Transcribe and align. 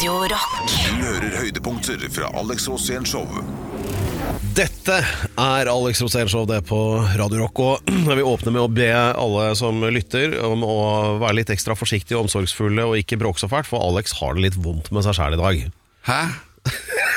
Radio 0.00 0.14
Rock. 0.32 0.52
Du 0.64 1.02
hører 1.04 1.34
høydepunkter 1.42 2.00
fra 2.08 2.30
Alex 2.40 2.64
Rosén 2.70 3.04
Show. 3.04 3.26
Dette 4.56 4.94
er 4.96 5.68
Alex 5.68 6.00
Rosénshow 6.00 6.46
det 6.48 6.62
på 6.70 6.78
Radio 7.20 7.42
Rock. 7.42 7.60
Og 7.60 7.90
jeg 8.08 8.16
vil 8.16 8.30
åpne 8.30 8.54
med 8.54 8.62
å 8.64 8.70
be 8.72 8.88
alle 8.96 9.50
som 9.60 9.84
lytter 9.92 10.38
om 10.48 10.64
å 10.64 10.78
være 11.20 11.42
litt 11.42 11.52
ekstra 11.52 11.76
forsiktige 11.76 12.16
og 12.16 12.30
omsorgsfulle 12.30 12.86
og 12.88 12.96
ikke 12.96 13.20
bråke 13.20 13.44
så 13.44 13.50
fælt, 13.52 13.68
for 13.68 13.84
Alex 13.90 14.16
har 14.22 14.38
det 14.38 14.46
litt 14.46 14.56
vondt 14.56 14.88
med 14.88 15.04
seg 15.04 15.18
sjæl 15.20 15.36
i 15.36 15.42
dag. 15.42 15.68
Hæ? 16.08 16.20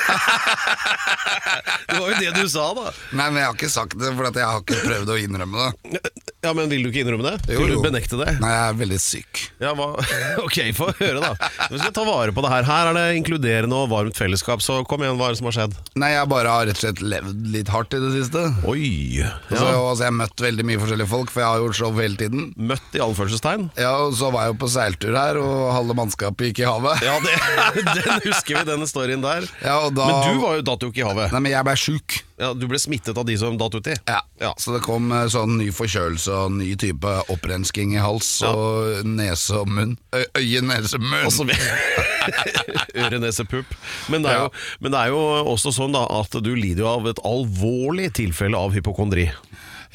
Det 1.94 2.00
var 2.00 2.08
jo 2.10 2.16
det 2.18 2.30
du 2.42 2.48
sa, 2.50 2.64
da. 2.74 2.90
Nei, 3.14 3.26
men 3.30 3.38
jeg 3.40 3.46
har 3.48 3.54
ikke 3.56 3.68
sagt 3.70 3.94
det, 4.00 4.10
for 4.16 4.26
jeg 4.34 4.46
har 4.48 4.62
ikke 4.62 4.78
prøvd 4.82 5.10
å 5.14 5.16
innrømme 5.20 5.66
det. 5.92 6.00
Ja, 6.44 6.50
Men 6.56 6.68
vil 6.72 6.82
du 6.84 6.88
ikke 6.90 7.04
innrømme 7.04 7.24
det? 7.30 7.54
Jo, 7.54 7.60
Vil 7.62 7.74
du 7.76 7.82
benekte 7.84 8.18
det? 8.20 8.32
Nei, 8.42 8.50
jeg 8.52 8.64
er 8.72 8.78
veldig 8.80 8.98
syk. 9.00 9.42
Ja, 9.62 9.70
hva? 9.78 9.86
Ok, 10.44 10.58
få 10.76 10.88
høre, 10.98 11.20
da. 11.22 11.50
Vi 11.70 11.78
skal 11.80 11.92
ta 11.96 12.04
vare 12.08 12.34
på 12.36 12.42
det 12.44 12.50
her. 12.52 12.66
Her 12.68 12.90
er 12.90 12.98
det 12.98 13.04
inkluderende 13.20 13.78
og 13.84 13.88
varmt 13.92 14.18
fellesskap, 14.18 14.62
så 14.64 14.80
kom 14.88 15.04
igjen, 15.04 15.16
hva 15.20 15.30
er 15.30 15.36
det 15.36 15.40
som 15.40 15.48
har 15.50 15.56
skjedd? 15.58 15.76
Nei, 16.00 16.10
jeg 16.16 16.28
bare 16.32 16.52
har 16.56 16.66
rett 16.68 16.80
og 16.80 16.82
slett 16.84 17.02
levd 17.04 17.46
litt 17.54 17.70
hardt 17.72 17.96
i 17.96 18.00
det 18.02 18.10
siste. 18.16 18.42
Oi! 18.70 18.90
Så, 19.22 19.60
Ja. 19.60 19.70
altså, 19.78 20.02
jeg 20.04 20.10
har 20.10 20.18
møtt 20.18 20.44
veldig 20.48 20.66
mye 20.72 20.82
forskjellige 20.82 21.10
folk, 21.14 21.32
for 21.32 21.44
jeg 21.44 21.50
har 21.52 21.62
gjort 21.64 21.78
show 21.80 21.94
hele 22.00 22.20
tiden. 22.20 22.50
Møtt 22.72 22.98
i 22.98 23.04
anførselstegn? 23.04 23.68
Ja, 23.80 23.94
og 24.08 24.16
Så 24.18 24.32
var 24.34 24.48
jeg 24.48 24.54
jo 24.56 24.58
på 24.64 24.72
seiltur 24.74 25.14
her, 25.16 25.38
og 25.40 25.72
halve 25.78 25.96
mannskapet 26.00 26.50
gikk 26.50 26.64
i 26.64 26.68
havet. 26.68 27.04
Ja, 27.06 27.16
det, 27.24 27.38
den 28.02 28.20
husker 28.26 28.60
vi, 28.60 28.66
den 28.72 28.86
storyen 28.90 29.24
der. 29.24 29.48
Ja, 29.64 29.78
og 29.86 29.93
da- 29.94 30.06
Men 30.10 30.34
du 30.36 30.40
var 30.42 30.56
jo 30.58 30.62
datt 30.66 30.82
jo 30.82 30.90
ikke 30.92 31.02
i 31.02 31.08
havet. 31.08 31.32
Nei, 31.32 31.40
men 31.44 31.52
jeg 31.52 31.64
ble 31.68 31.74
sjuk. 31.80 32.18
Ja, 32.38 32.52
Du 32.54 32.66
ble 32.66 32.78
smittet 32.82 33.16
av 33.16 33.24
de 33.28 33.36
som 33.38 33.56
datt 33.58 33.74
uti? 33.78 33.94
Ja. 34.10 34.20
Ja. 34.42 34.52
Så 34.58 34.72
det 34.74 34.82
kom 34.82 35.12
eh, 35.14 35.26
sånn 35.30 35.56
ny 35.60 35.68
forkjølelse 35.74 36.34
og 36.44 36.52
ny 36.58 36.72
type 36.80 37.12
opprensking 37.32 37.94
i 37.94 38.02
hals 38.02 38.30
og 38.48 39.04
nese 39.06 39.60
og 39.62 39.68
munn. 39.70 39.96
Ø 40.14 40.24
øye, 40.40 40.60
nese, 40.66 40.98
munn. 40.98 41.30
Øre, 43.04 43.18
nese, 43.22 43.44
pupp. 43.48 43.70
Men 44.12 44.24
det, 44.24 44.32
jo, 44.38 44.48
men 44.80 44.94
det 44.94 45.00
er 45.04 45.12
jo 45.14 45.20
også 45.54 45.72
sånn 45.76 45.94
da 45.94 46.04
at 46.20 46.34
du 46.44 46.52
lider 46.56 46.84
jo 46.84 46.90
av 46.90 47.06
et 47.12 47.20
alvorlig 47.26 48.10
tilfelle 48.16 48.58
av 48.58 48.74
hypokondri. 48.76 49.28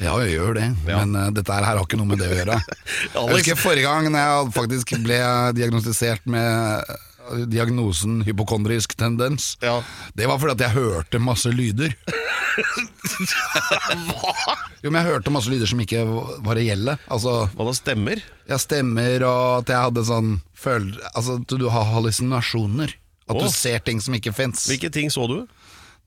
Ja, 0.00 0.14
jeg 0.24 0.38
gjør 0.38 0.54
det, 0.56 0.68
Ja. 0.88 1.02
men 1.04 1.12
uh, 1.18 1.26
dette 1.34 1.52
her 1.52 1.66
har 1.66 1.82
ikke 1.82 1.98
noe 2.00 2.08
med 2.08 2.22
det 2.22 2.30
å 2.30 2.36
gjøre. 2.38 2.56
Jeg 3.14 3.34
husker 3.34 3.58
forrige 3.60 3.84
gang 3.84 4.06
jeg 4.16 4.52
faktisk 4.56 4.94
ble 5.04 5.18
diagnostisert 5.58 6.24
med 6.24 6.88
diagnosen 7.50 8.20
hypokondrisk 8.26 8.96
tendens. 8.98 9.54
Ja. 9.64 9.80
Det 10.14 10.28
var 10.30 10.40
fordi 10.42 10.56
at 10.58 10.64
jeg 10.66 10.76
hørte 10.76 11.22
masse 11.22 11.52
lyder. 11.54 11.94
Hva? 14.10 14.56
Jo, 14.82 14.90
men 14.90 15.00
jeg 15.00 15.08
hørte 15.10 15.32
masse 15.34 15.52
lyder 15.52 15.68
som 15.70 15.80
ikke 15.82 16.04
var 16.08 16.58
reelle. 16.58 16.96
Altså, 17.12 17.44
Hva 17.54 17.68
da, 17.68 17.74
stemmer? 17.76 18.22
Ja, 18.50 18.58
stemmer, 18.60 19.26
og 19.28 19.62
at 19.62 19.72
jeg 19.74 19.86
hadde 19.88 20.06
sånn 20.08 20.34
føl... 20.56 20.90
Altså, 21.14 21.38
du 21.44 21.68
har 21.72 21.88
hallusinasjoner. 21.92 22.96
At 23.30 23.36
Åh. 23.38 23.46
du 23.46 23.54
ser 23.54 23.78
ting 23.86 24.00
som 24.02 24.16
ikke 24.16 24.32
fins. 24.34 24.64
Hvilke 24.70 24.90
ting 24.92 25.12
så 25.12 25.26
du? 25.30 25.38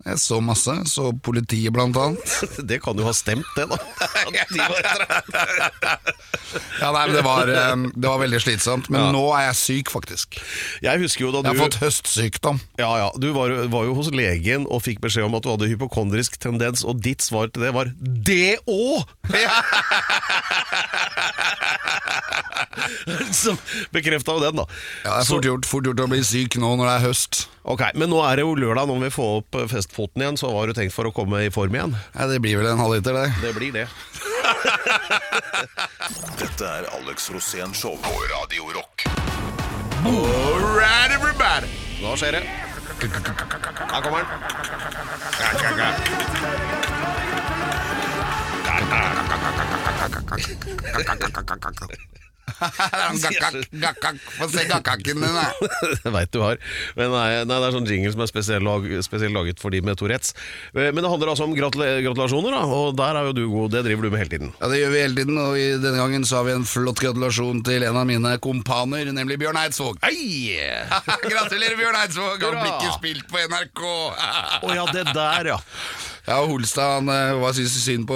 Jeg 0.04 0.20
så 0.20 0.42
masse. 0.44 0.73
Så 0.92 1.14
politiet, 1.23 1.72
blant 1.73 1.96
annet. 1.98 2.34
Det 2.70 2.82
kan 2.84 2.98
jo 3.00 3.06
ha 3.08 3.14
stemt, 3.16 3.48
det, 3.56 3.70
da. 3.72 3.78
Ja, 6.84 6.90
nei, 6.94 7.06
men 7.08 7.16
det 7.16 7.23
var, 7.26 7.48
eh, 7.50 7.76
det 7.95 8.08
var 8.10 8.20
veldig 8.22 8.40
slitsomt. 8.44 8.90
Men 8.94 9.02
Ja. 9.08 9.12
nå 9.16 9.23
er 9.38 9.42
jeg 9.48 9.56
syk, 9.58 9.90
faktisk. 9.94 10.38
Jeg 10.84 11.00
husker 11.02 11.26
jo 11.26 11.32
da 11.34 11.42
Jeg 11.48 11.56
har 11.58 11.64
fått 11.66 11.80
høstsykdom. 11.82 12.60
Ja, 12.78 12.92
ja, 13.00 13.08
Du 13.18 13.32
var, 13.34 13.50
var 13.73 13.84
jo 13.88 13.95
hos 13.98 14.12
legen 14.14 14.68
og 14.70 14.84
fikk 14.86 15.00
beskjed 15.02 15.26
om 15.26 15.36
at 15.40 15.44
du 15.48 15.50
hadde 15.54 15.70
hypokondrisk 15.72 16.38
tendens, 16.44 16.84
og 16.86 17.02
ditt 17.02 17.22
svar 17.26 17.48
til 17.50 17.62
det 17.64 17.73
var 17.73 17.86
'det 17.95 18.58
òg'! 18.67 19.08
Som 23.34 23.58
bekrefta 23.94 24.36
jo 24.36 24.42
den, 24.44 24.60
da. 24.62 24.66
Ja, 25.04 25.17
det 25.17 25.23
er 25.23 25.28
fort 25.30 25.45
gjort, 25.48 25.67
fort 25.70 25.88
gjort 25.88 26.04
å 26.06 26.10
bli 26.12 26.22
syk 26.26 26.58
nå 26.62 26.73
når 26.78 26.90
det 26.90 26.95
er 27.00 27.06
høst. 27.08 27.44
Ok, 27.64 27.80
Men 27.95 28.09
nå 28.11 28.19
er 28.28 28.36
det 28.36 28.44
jo 28.44 28.56
lørdag, 28.59 28.88
nå 28.89 28.95
må 28.97 29.03
vi 29.06 29.09
få 29.14 29.25
opp 29.39 29.56
festfoten 29.72 30.22
igjen. 30.23 30.38
Så 30.39 30.47
hva 30.52 30.59
har 30.64 30.67
du 30.72 30.75
tenkt 30.75 30.94
for 30.95 31.06
å 31.08 31.11
komme 31.16 31.38
i 31.45 31.50
form 31.53 31.73
igjen? 31.78 31.94
Ja, 32.11 32.23
det 32.28 32.39
blir 32.44 32.58
vel 32.59 32.67
en 32.73 32.81
halvliter, 32.81 33.14
det. 33.16 33.28
Det 33.39 33.53
blir 33.55 33.72
det. 33.75 33.88
Dette 36.42 36.64
er 36.67 36.83
Alex 36.99 37.17
Rosén 37.32 37.71
Show 37.77 37.95
på 38.04 38.11
Radio 38.33 38.64
Rock. 38.76 38.95
Alright, 40.04 41.11
everybody! 41.15 41.71
Nå 42.04 42.11
skjer 42.20 42.32
det? 42.36 42.43
Her 43.93 44.02
kommer 44.04 44.20
den. 44.20 44.27
Gakkak, 52.54 53.55
gakkak. 53.81 54.17
Få 54.37 54.48
se 54.52 54.64
gakkakken 54.70 55.21
din, 55.21 55.36
da. 55.36 55.45
Veit 56.15 56.31
du 56.33 56.42
har. 56.43 56.59
Men 56.98 57.11
nei, 57.14 57.27
nei, 57.48 57.58
det 57.59 57.67
er 57.70 57.76
sånn 57.76 57.87
jingle 57.89 58.11
som 58.14 58.23
er 58.26 58.30
spesielt, 58.31 58.65
lag, 58.65 58.86
spesielt 59.05 59.36
laget 59.36 59.61
for 59.64 59.73
de 59.73 59.81
med 59.86 59.98
Tourettes. 59.99 60.33
Eh, 60.76 60.89
Men 60.92 61.02
det 61.03 61.11
handler 61.11 61.33
altså 61.33 61.48
om 61.48 61.55
gratula 61.58 61.89
gratulasjoner, 62.03 62.55
da, 62.55 62.64
og 62.67 62.95
der 62.99 63.20
er 63.21 63.30
jo 63.30 63.36
du 63.37 63.43
god. 63.52 63.73
Det 63.77 63.83
driver 63.87 64.08
du 64.08 64.11
med 64.14 64.23
hele 64.23 64.33
tiden. 64.36 64.53
Ja, 64.59 64.70
Det 64.73 64.82
gjør 64.82 64.93
vi 64.95 65.03
hele 65.05 65.17
tiden, 65.21 65.39
og 65.43 65.58
i 65.59 65.67
denne 65.83 65.98
gangen 66.02 66.27
så 66.27 66.39
har 66.42 66.48
vi 66.49 66.55
en 66.58 66.67
flott 66.67 67.02
gratulasjon 67.03 67.64
til 67.67 67.87
en 67.89 67.99
av 68.03 68.08
mine 68.09 68.36
kompaner, 68.43 69.11
nemlig 69.15 69.39
Bjørn 69.43 69.59
Eidsvåg. 69.64 69.99
Hei! 70.03 70.58
Gratulerer, 71.33 71.77
Bjørn 71.80 71.99
Eidsvåg! 72.03 72.43
Han 72.43 72.59
blikket 72.59 72.80
blir 72.80 72.89
ikke 72.89 72.98
spilt 72.99 73.30
på 73.32 73.45
NRK. 73.49 73.86
Å 74.67 74.76
ja, 74.77 74.87
det 74.93 75.08
der, 75.14 75.53
ja. 75.55 75.59
Ja, 76.26 76.38
Holstad 76.48 76.94
han 77.02 77.10
eh, 77.11 77.34
var 77.42 77.52
synes 77.58 77.73
synd 77.84 78.06
på, 78.08 78.16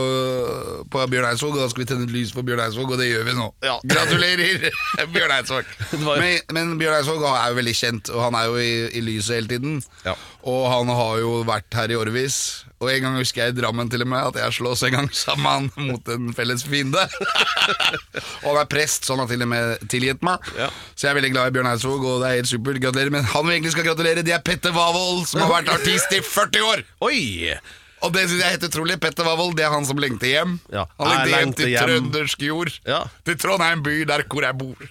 på 0.93 1.01
Bjørn 1.11 1.25
Eidsvåg, 1.27 1.57
og 1.57 1.63
da 1.65 1.67
skal 1.71 1.83
vi 1.83 1.87
tenne 1.89 2.05
et 2.07 2.13
lys 2.15 2.29
på 2.31 2.43
Bjørn 2.47 2.61
Eidsvåg, 2.63 2.93
og 2.95 3.01
det 3.01 3.09
gjør 3.09 3.25
vi 3.27 3.33
nå. 3.35 3.47
Ja. 3.67 3.73
Gratulerer, 3.91 4.69
Bjørn 5.15 5.33
Eidsvåg! 5.39 5.73
var- 6.07 6.21
Men, 6.23 6.39
men 6.55 6.71
Bjørn 6.79 7.01
Eidsvåg 7.01 7.25
er 7.27 7.51
jo 7.51 7.57
veldig 7.59 7.75
kjent, 7.81 8.13
og 8.15 8.23
han 8.29 8.37
er 8.39 8.47
jo 8.47 8.55
i, 8.63 8.71
i 8.95 9.03
lyset 9.03 9.35
hele 9.41 9.51
tiden. 9.51 9.81
Ja. 10.07 10.15
Og 10.47 10.63
han 10.71 10.87
har 10.95 11.19
jo 11.19 11.33
vært 11.47 11.75
her 11.75 11.91
i 11.91 11.97
årevis. 11.99 12.37
Og 12.79 12.91
en 12.93 13.01
gang 13.03 13.15
husker 13.17 13.41
jeg 13.41 13.55
i 13.55 13.57
Drammen 13.57 13.89
til 13.91 14.03
og 14.05 14.07
med 14.11 14.21
at 14.29 14.35
jeg 14.37 14.53
slåss 14.59 14.83
en 14.85 14.93
gang 14.93 15.07
sammen 15.17 15.65
mot 15.81 16.11
en 16.13 16.27
felles 16.37 16.61
fiende. 16.63 17.01
og 18.45 18.45
han 18.53 18.59
er 18.61 18.69
prest, 18.69 19.03
så 19.03 19.15
han 19.17 19.23
har 19.25 19.31
til 19.31 19.43
og 19.43 19.49
med 19.51 19.81
tilgitt 19.91 20.21
meg. 20.23 20.45
Ja. 20.55 20.69
Så 20.93 21.07
jeg 21.07 21.11
er 21.11 21.17
veldig 21.19 21.31
glad 21.33 21.49
i 21.51 21.55
Bjørn 21.57 21.71
Eidsvåg, 21.73 22.05
og 22.05 22.21
det 22.23 22.29
er 22.29 22.39
helt 22.39 22.51
supert. 22.53 22.79
Gratulerer. 22.85 23.11
Men 23.17 23.27
han 23.33 23.49
vi 23.49 23.57
egentlig 23.57 23.73
skal 23.75 23.89
gratulere, 23.89 24.23
det 24.23 24.35
er 24.37 24.45
Petter 24.45 24.71
Wavold, 24.77 25.25
som 25.27 25.41
har 25.43 25.51
vært 25.57 25.73
artist 25.75 26.13
i 26.15 26.21
40 26.23 26.69
år! 26.69 26.85
Oi! 27.09 27.19
Og 28.05 28.11
det 28.13 28.27
synes 28.27 28.43
jeg 28.43 28.45
er 28.45 28.53
helt 28.53 28.65
utrolig. 28.67 28.95
Petter 29.01 29.25
Wavold, 29.25 29.55
det 29.57 29.63
er 29.65 29.71
han 29.73 29.85
som 29.87 29.97
lengter 29.97 30.29
hjem. 30.29 30.57
Ja. 30.73 30.83
Han 30.99 31.07
lengter 31.09 31.31
hjem 31.33 31.53
til 31.57 31.69
hjem. 31.71 31.87
trøndersk 31.87 32.43
jord. 32.45 32.71
Ja. 32.85 32.99
Til 33.25 33.37
Trondheim 33.41 33.81
by, 33.85 33.95
der 34.09 34.21
hvor 34.29 34.45
jeg 34.45 34.57
bor. 34.59 34.77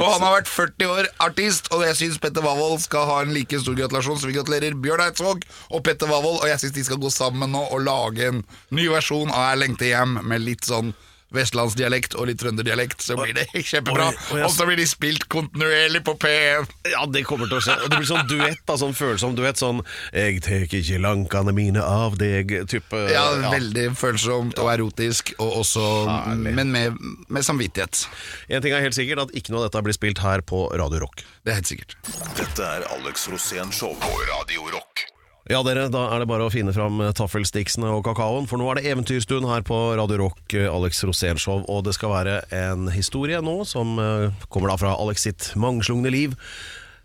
og 0.00 0.08
han 0.08 0.24
har 0.26 0.34
vært 0.40 0.50
40 0.50 0.90
år 0.90 1.08
artist, 1.22 1.70
og 1.70 1.84
jeg 1.86 1.98
syns 2.00 2.18
Petter 2.22 2.42
Wavold 2.44 2.82
skal 2.82 3.06
ha 3.10 3.20
en 3.22 3.34
like 3.36 3.60
stor 3.62 3.78
gratulasjon, 3.78 4.18
så 4.18 4.30
vi 4.30 4.36
gratulerer 4.36 4.74
Bjørn 4.74 5.04
Eidsvåg 5.06 5.46
og 5.70 5.84
Petter 5.86 6.10
Wavold, 6.10 6.42
og 6.42 6.50
jeg 6.50 6.64
syns 6.64 6.76
de 6.76 6.86
skal 6.90 7.02
gå 7.02 7.10
sammen 7.14 7.54
nå 7.54 7.62
og 7.70 7.84
lage 7.86 8.30
en 8.32 8.42
ny 8.74 8.84
versjon 8.90 9.30
av 9.30 9.52
Jeg 9.52 9.62
lengter 9.62 9.92
hjem, 9.92 10.18
med 10.26 10.42
litt 10.42 10.66
sånn 10.66 10.90
vestlandsdialekt 11.34 12.14
og 12.18 12.28
litt 12.30 12.40
trønderdialekt, 12.42 13.02
så 13.04 13.16
blir 13.18 13.34
det 13.36 13.46
kjempebra. 13.52 14.10
Og 14.40 14.50
så 14.54 14.66
blir 14.68 14.78
de 14.80 14.86
spilt 14.88 15.26
kontinuerlig 15.32 16.04
på 16.06 16.16
P1. 16.22 16.68
Ja, 16.92 17.04
det 17.10 17.24
kommer 17.28 17.50
til 17.50 17.58
å 17.58 17.64
skje. 17.64 17.76
Og 17.84 17.90
det 17.90 18.00
blir 18.00 18.08
sånn 18.08 18.28
duett, 18.30 18.60
da, 18.66 18.78
sånn 18.80 18.96
følsom 18.96 19.36
duett. 19.38 19.60
Sånn 19.60 19.82
'Jeg 20.12 20.42
tek 20.42 20.74
ikke 20.80 21.00
lankene 21.02 21.54
mine 21.54 21.82
av 21.82 22.18
deg'-type. 22.18 23.00
Ja, 23.12 23.26
veldig 23.52 23.86
følsomt 23.98 24.58
og 24.58 24.72
erotisk, 24.72 25.34
og 25.38 25.60
også, 25.62 25.84
Herlig. 26.08 26.54
men 26.54 26.72
med, 26.72 26.98
med 27.28 27.46
samvittighet. 27.46 28.06
En 28.48 28.62
ting 28.62 28.72
er 28.74 28.84
helt 28.84 28.96
sikkert, 28.96 29.26
at 29.28 29.34
ikke 29.34 29.54
noe 29.54 29.64
av 29.64 29.70
dette 29.70 29.84
blir 29.86 29.96
spilt 29.96 30.18
her 30.24 30.40
på 30.40 30.66
Radio 30.74 31.04
Rock. 31.06 31.24
Det 31.44 31.52
er 31.52 31.60
helt 31.60 31.70
sikkert. 31.70 31.96
Dette 32.36 32.62
er 32.62 32.86
Alex 32.96 33.28
Rosén 33.28 33.72
Show 33.72 33.94
på 34.00 34.14
Radio 34.30 34.70
Rock. 34.74 35.13
Ja, 35.50 35.58
dere, 35.60 35.90
da 35.92 36.06
er 36.14 36.22
det 36.22 36.28
bare 36.30 36.46
å 36.46 36.52
finne 36.52 36.72
fram 36.72 36.96
taffelsticksene 37.02 37.16
taffelstiksene 37.18 37.90
og 37.92 38.04
kakaoen, 38.06 38.46
for 38.48 38.56
nå 38.56 38.64
er 38.72 38.78
det 38.80 38.86
eventyrstund 38.94 39.44
her 39.50 39.60
på 39.66 39.76
Radio 39.98 40.16
Rock, 40.22 40.40
eh, 40.56 40.70
Alex 40.72 41.02
Rosénshow, 41.04 41.66
og 41.68 41.82
det 41.84 41.92
skal 41.98 42.14
være 42.14 42.38
en 42.56 42.86
historie 42.94 43.42
nå 43.44 43.58
som 43.68 43.98
eh, 44.00 44.30
kommer 44.48 44.72
da 44.72 44.78
fra 44.80 44.94
Alex 44.96 45.26
sitt 45.26 45.50
mangslungne 45.60 46.08
liv. 46.14 46.32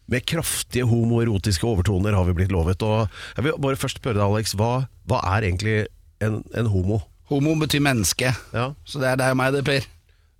Med 0.10 0.24
kraftige 0.26 0.88
homoerotiske 0.90 1.68
overtoner 1.68 2.16
har 2.16 2.26
vi 2.30 2.38
blitt 2.40 2.54
lovet. 2.56 2.82
Og 2.82 3.12
jeg 3.36 3.46
vil 3.46 3.60
bare 3.62 3.78
først 3.78 4.00
spørre 4.00 4.18
deg, 4.22 4.24
Alex, 4.26 4.56
hva, 4.58 4.72
hva 5.12 5.20
er 5.36 5.50
egentlig 5.52 5.76
en, 6.24 6.40
en 6.56 6.72
homo? 6.72 7.02
Homo 7.30 7.54
betyr 7.60 7.84
menneske, 7.86 8.32
Ja. 8.56 8.70
så 8.88 9.04
det 9.04 9.12
er 9.12 9.20
deg 9.20 9.36
og 9.36 9.42
meg 9.44 9.54
det, 9.54 9.66
Per. 9.68 9.84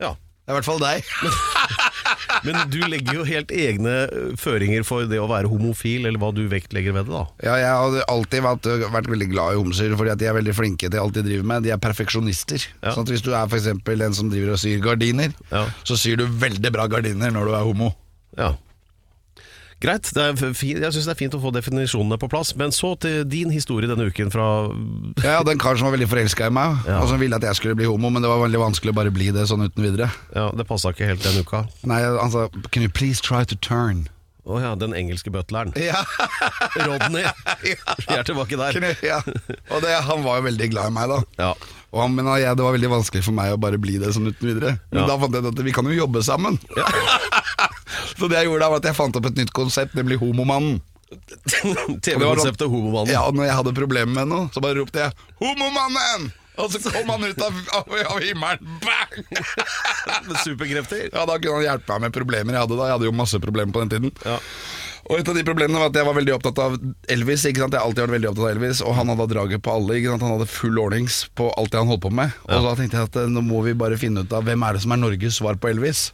ja. 0.02 0.16
Det 0.16 0.50
er 0.50 0.56
i 0.56 0.62
hvert 0.62 0.66
fall 0.72 0.80
deg. 0.82 1.04
Men 2.48 2.60
du 2.72 2.78
legger 2.88 3.20
jo 3.20 3.26
helt 3.28 3.52
egne 3.52 3.96
eh, 4.08 4.30
føringer 4.40 4.86
for 4.88 5.08
det 5.10 5.20
å 5.22 5.28
være 5.30 5.50
homofil, 5.52 6.06
eller 6.10 6.20
hva 6.22 6.32
du 6.36 6.44
vektlegger 6.52 6.96
ved 6.96 7.10
det, 7.10 7.16
da. 7.16 7.24
Ja, 7.46 7.58
jeg 7.62 7.74
har 7.74 8.08
alltid 8.14 8.46
vært, 8.46 8.70
vært 8.96 9.10
veldig 9.12 9.30
glad 9.34 9.56
i 9.56 9.60
homser, 9.62 9.96
fordi 10.00 10.14
at 10.16 10.22
de 10.22 10.30
er 10.32 10.38
veldig 10.40 10.56
flinke 10.58 10.90
til 10.92 11.00
alt 11.02 11.18
de 11.20 11.26
driver 11.26 11.50
med. 11.54 11.68
De 11.68 11.74
er 11.76 11.82
perfeksjonister. 11.84 12.66
Ja. 12.84 12.94
Sånn 12.96 13.06
at 13.08 13.14
Hvis 13.14 13.26
du 13.26 13.32
er 13.34 13.48
eksempel 13.60 14.06
en 14.06 14.14
som 14.18 14.30
driver 14.32 14.56
og 14.56 14.62
syr 14.62 14.80
gardiner, 14.84 15.34
Ja. 15.52 15.66
så 15.84 15.98
syr 16.00 16.18
du 16.22 16.26
veldig 16.28 16.72
bra 16.76 16.88
gardiner 16.88 17.32
når 17.34 17.46
du 17.52 17.56
er 17.58 17.66
homo. 17.68 17.94
Ja. 18.38 18.54
Greit, 19.80 20.10
fint, 20.60 20.82
jeg 20.84 20.92
syns 20.92 21.06
det 21.08 21.14
er 21.14 21.20
fint 21.22 21.36
å 21.38 21.40
få 21.40 21.54
definisjonene 21.56 22.18
på 22.20 22.28
plass. 22.32 22.52
Men 22.60 22.74
så 22.76 22.94
til 23.00 23.22
din 23.32 23.50
historie 23.54 23.88
denne 23.88 24.10
uken 24.12 24.32
fra 24.34 24.48
Ja, 25.24 25.38
ja, 25.40 25.44
den 25.48 25.62
karen 25.62 25.80
som 25.80 25.88
var 25.88 25.96
veldig 25.96 26.10
forelska 26.12 26.50
i 26.50 26.54
meg, 26.56 26.82
Ja. 26.90 27.00
og 27.00 27.08
som 27.14 27.20
ville 27.24 27.40
at 27.40 27.46
jeg 27.48 27.56
skulle 27.62 27.78
bli 27.80 27.88
homo, 27.88 28.12
men 28.12 28.22
det 28.26 28.32
var 28.32 28.42
veldig 28.44 28.60
vanskelig 28.66 28.92
å 28.92 29.00
bare 29.00 29.14
bli 29.16 29.32
det 29.36 29.48
sånn 29.48 29.64
uten 29.70 29.86
videre. 29.88 30.10
Ja, 30.36 30.50
det 30.52 30.68
passa 30.68 30.92
ikke 30.92 31.08
helt 31.14 31.24
den 31.24 31.40
uka. 31.46 31.64
Nei, 31.88 32.02
han 32.04 32.32
sa 32.36 32.50
Can 32.74 32.84
you 32.84 32.92
please 32.92 33.24
try 33.24 33.46
to 33.48 33.56
turn? 33.56 34.08
Å 34.50 34.58
ja, 34.64 34.70
den 34.82 34.96
engelske 34.98 35.30
butleren. 35.30 35.72
Ja, 35.78 36.00
Rodney. 36.88 37.22
Vi 37.62 37.76
er 38.16 38.24
tilbake 38.26 38.58
der. 38.58 38.80
ja. 39.06 39.20
Og 39.70 39.84
det, 39.84 39.92
han 40.08 40.24
var 40.26 40.40
jo 40.40 40.48
veldig 40.48 40.70
glad 40.74 40.90
i 40.90 40.96
meg, 40.96 41.12
da. 41.12 41.20
Ja. 41.38 41.52
Og 41.94 42.02
han, 42.04 42.16
men 42.18 42.26
jeg, 42.38 42.56
det 42.58 42.66
var 42.66 42.74
veldig 42.76 42.90
vanskelig 42.92 43.24
for 43.26 43.34
meg 43.38 43.54
å 43.54 43.60
bare 43.62 43.78
bli 43.82 43.96
det 44.02 44.10
sånn 44.16 44.28
uten 44.32 44.50
videre. 44.50 44.76
Men 44.92 45.04
Ja. 45.04 45.08
da 45.12 45.20
fant 45.22 45.38
jeg 45.38 45.46
ut 45.46 45.52
at 45.54 45.62
vi 45.66 45.74
kan 45.76 45.86
jo 45.90 45.96
jobbe 46.02 46.24
sammen. 46.26 46.58
så 48.20 48.30
det 48.32 48.42
jeg 48.42 48.50
gjorde 48.50 48.66
da, 48.66 48.70
var 48.74 48.84
at 48.84 48.90
jeg 48.90 48.98
fant 48.98 49.20
opp 49.20 49.30
et 49.32 49.40
nytt 49.40 49.54
konsept, 49.56 49.96
nemlig 49.98 50.20
Homomannen. 50.22 50.82
TV-konseptet 52.06 52.68
Homomannen. 52.70 53.14
Ja, 53.14 53.24
og 53.26 53.38
når 53.38 53.50
jeg 53.50 53.58
hadde 53.62 53.74
problemer 53.78 54.14
med 54.22 54.30
noe, 54.32 54.50
så 54.54 54.62
bare 54.64 54.78
ropte 54.82 55.08
jeg 55.08 55.16
'Homomannen!' 55.40 56.30
Og 56.60 56.74
så 56.74 56.82
kom 56.92 57.08
han 57.08 57.24
ut 57.24 57.40
av, 57.40 57.56
av, 57.78 57.94
av 58.16 58.20
himmelen. 58.20 58.68
Bang! 58.84 59.14
med 60.28 60.38
Superkrefter. 60.44 61.06
Ja, 61.14 61.24
Da 61.24 61.38
kunne 61.40 61.62
han 61.62 61.64
hjelpe 61.70 61.96
meg 61.96 62.10
med 62.10 62.18
problemer 62.18 62.58
jeg 62.58 62.66
hadde 62.66 62.76
da. 62.76 62.90
Jeg 62.90 62.98
hadde 62.98 63.08
jo 63.08 63.16
masse 63.16 63.40
problemer 63.40 63.72
på 63.72 63.86
den 63.86 63.94
tiden. 63.94 64.12
Ja. 64.28 64.36
Og 65.10 65.22
et 65.22 65.32
av 65.32 65.40
de 65.40 65.46
problemene 65.48 65.80
var 65.80 65.90
at 65.90 65.96
jeg 65.98 66.06
var 66.06 66.18
veldig 66.20 66.36
opptatt 66.36 66.60
av 66.62 66.76
Elvis. 67.10 67.46
ikke 67.48 67.64
sant? 67.64 67.74
Jeg 67.74 67.80
har 67.80 67.88
alltid 67.88 68.04
vært 68.04 68.16
veldig 68.18 68.30
opptatt 68.34 68.46
av 68.46 68.52
Elvis 68.52 68.82
Og 68.84 68.94
han 69.00 69.10
hadde 69.14 69.30
draget 69.32 69.64
på 69.64 69.72
alle. 69.74 69.96
ikke 69.98 70.12
sant? 70.12 70.26
Han 70.28 70.36
hadde 70.36 70.52
full 70.52 70.84
ordnings 70.84 71.22
på 71.40 71.48
alt 71.56 71.72
det 71.72 71.80
han 71.80 71.90
holdt 71.90 72.04
på 72.04 72.12
med. 72.20 72.36
Og 72.52 72.68
da 72.68 72.76
tenkte 72.76 73.00
jeg 73.00 73.08
at 73.08 73.20
eh, 73.24 73.32
nå 73.32 73.42
må 73.48 73.64
vi 73.66 73.74
bare 73.80 73.98
finne 74.02 74.28
ut 74.28 74.36
av 74.36 74.44
hvem 74.46 74.68
er 74.68 74.76
det 74.76 74.84
som 74.84 74.94
er 74.94 75.02
Norges 75.08 75.40
svar 75.40 75.56
på 75.56 75.72
Elvis. 75.72 76.10